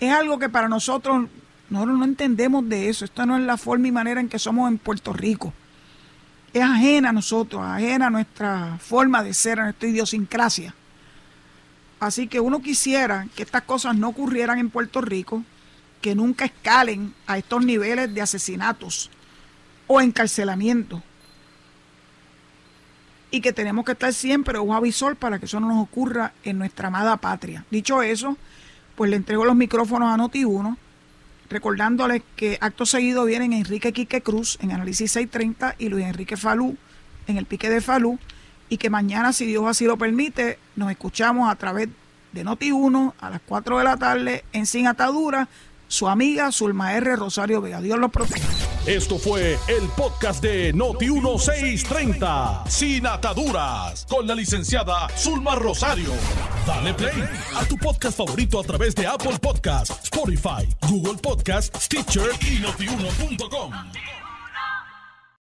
es 0.01 0.13
algo 0.13 0.39
que 0.39 0.49
para 0.49 0.69
nosotros, 0.69 1.29
nosotros 1.71 1.99
no 1.99 2.05
entendemos 2.05 2.69
de 2.69 2.89
eso. 2.89 3.05
Esto 3.05 3.27
no 3.27 3.37
es 3.37 3.45
la 3.45 3.57
forma 3.57 3.89
y 3.89 3.93
manera 3.93 4.21
en 4.21 4.29
que 4.29 4.39
somos 4.39 4.71
en 4.71 4.79
Puerto 4.79 5.13
Rico. 5.13 5.53
Es 6.53 6.63
ajena 6.63 7.11
a 7.11 7.13
nosotros, 7.13 7.63
ajena 7.63 8.07
a 8.07 8.11
nuestra 8.11 8.79
forma 8.79 9.23
de 9.23 9.35
ser, 9.35 9.61
a 9.61 9.65
nuestra 9.65 9.89
idiosincrasia. 9.89 10.75
Así 11.99 12.29
que 12.29 12.41
uno 12.41 12.61
quisiera 12.61 13.27
que 13.35 13.43
estas 13.43 13.63
cosas 13.63 13.97
no 13.97 14.09
ocurrieran 14.09 14.59
en 14.59 14.71
Puerto 14.71 15.01
Rico, 15.01 15.43
que 16.01 16.15
nunca 16.15 16.45
escalen 16.45 17.15
a 17.27 17.39
estos 17.39 17.65
niveles 17.65 18.15
de 18.15 18.23
asesinatos 18.23 19.11
o 19.87 20.01
encarcelamiento 20.01 21.03
y 23.31 23.41
que 23.41 23.53
tenemos 23.53 23.85
que 23.85 23.93
estar 23.93 24.13
siempre 24.13 24.59
un 24.59 24.75
avisor 24.75 25.17
para 25.17 25.39
que 25.39 25.47
eso 25.47 25.61
no 25.61 25.69
nos 25.69 25.83
ocurra 25.83 26.33
en 26.45 26.59
nuestra 26.59 26.89
amada 26.89 27.17
patria. 27.17 27.65
Dicho 27.71 28.03
eso, 28.03 28.37
pues 28.95 29.11
le 29.11 29.17
entrego 29.17 29.45
los 29.45 29.57
micrófonos 29.57 30.13
a 30.13 30.17
Noti1, 30.17 30.77
recordándoles 31.49 32.23
que 32.37 32.59
acto 32.61 32.87
seguido 32.87 33.25
vienen 33.25 33.53
Enrique 33.53 33.93
Quique 33.93 34.23
Cruz 34.23 34.59
en 34.61 34.73
Análisis 34.73 35.13
630 35.13 35.77
y 35.79 35.89
Luis 35.89 36.07
Enrique 36.07 36.37
Falú 36.37 36.77
en 37.27 37.37
el 37.37 37.47
Pique 37.47 37.71
de 37.71 37.81
Falú 37.81 38.19
y 38.69 38.79
que 38.79 38.91
mañana, 38.91 39.33
si 39.33 39.47
Dios 39.47 39.65
así 39.67 39.85
lo 39.85 39.97
permite, 39.97 40.59
nos 40.75 40.91
escuchamos 40.91 41.51
a 41.51 41.57
través 41.57 41.89
de 42.33 42.45
Noti1 42.45 43.15
a 43.21 43.31
las 43.31 43.41
4 43.47 43.79
de 43.79 43.85
la 43.85 43.97
tarde 43.97 44.45
en 44.53 44.67
Sin 44.67 44.87
Atadura. 44.87 45.49
Su 45.89 46.09
amiga 46.09 46.51
Zulma 46.53 46.95
R. 46.95 47.17
Rosario 47.17 47.61
Vega. 47.61 47.81
Dios 47.81 47.99
los 47.99 48.11
proteja. 48.11 48.49
Esto 48.87 49.19
fue 49.19 49.59
el 49.69 49.89
podcast 49.97 50.43
de 50.43 50.73
Noti1630, 50.75 52.69
Sin 52.69 53.07
Ataduras, 53.07 54.07
con 54.09 54.27
la 54.27 54.35
licenciada 54.35 55.09
Zulma 55.17 55.57
Rosario. 55.57 56.11
Dale 56.67 56.95
play 56.95 57.29
a 57.57 57.65
tu 57.65 57.77
podcast 57.79 58.17
favorito 58.17 58.61
a 58.61 58.63
través 58.63 58.95
de 58.95 59.07
Apple 59.07 59.39
Podcasts, 59.41 60.05
Spotify, 60.05 60.69
Google 60.89 61.19
Podcasts, 61.21 61.85
Stitcher 61.85 62.31
y 62.49 62.61
notiuno.com. 62.61 63.73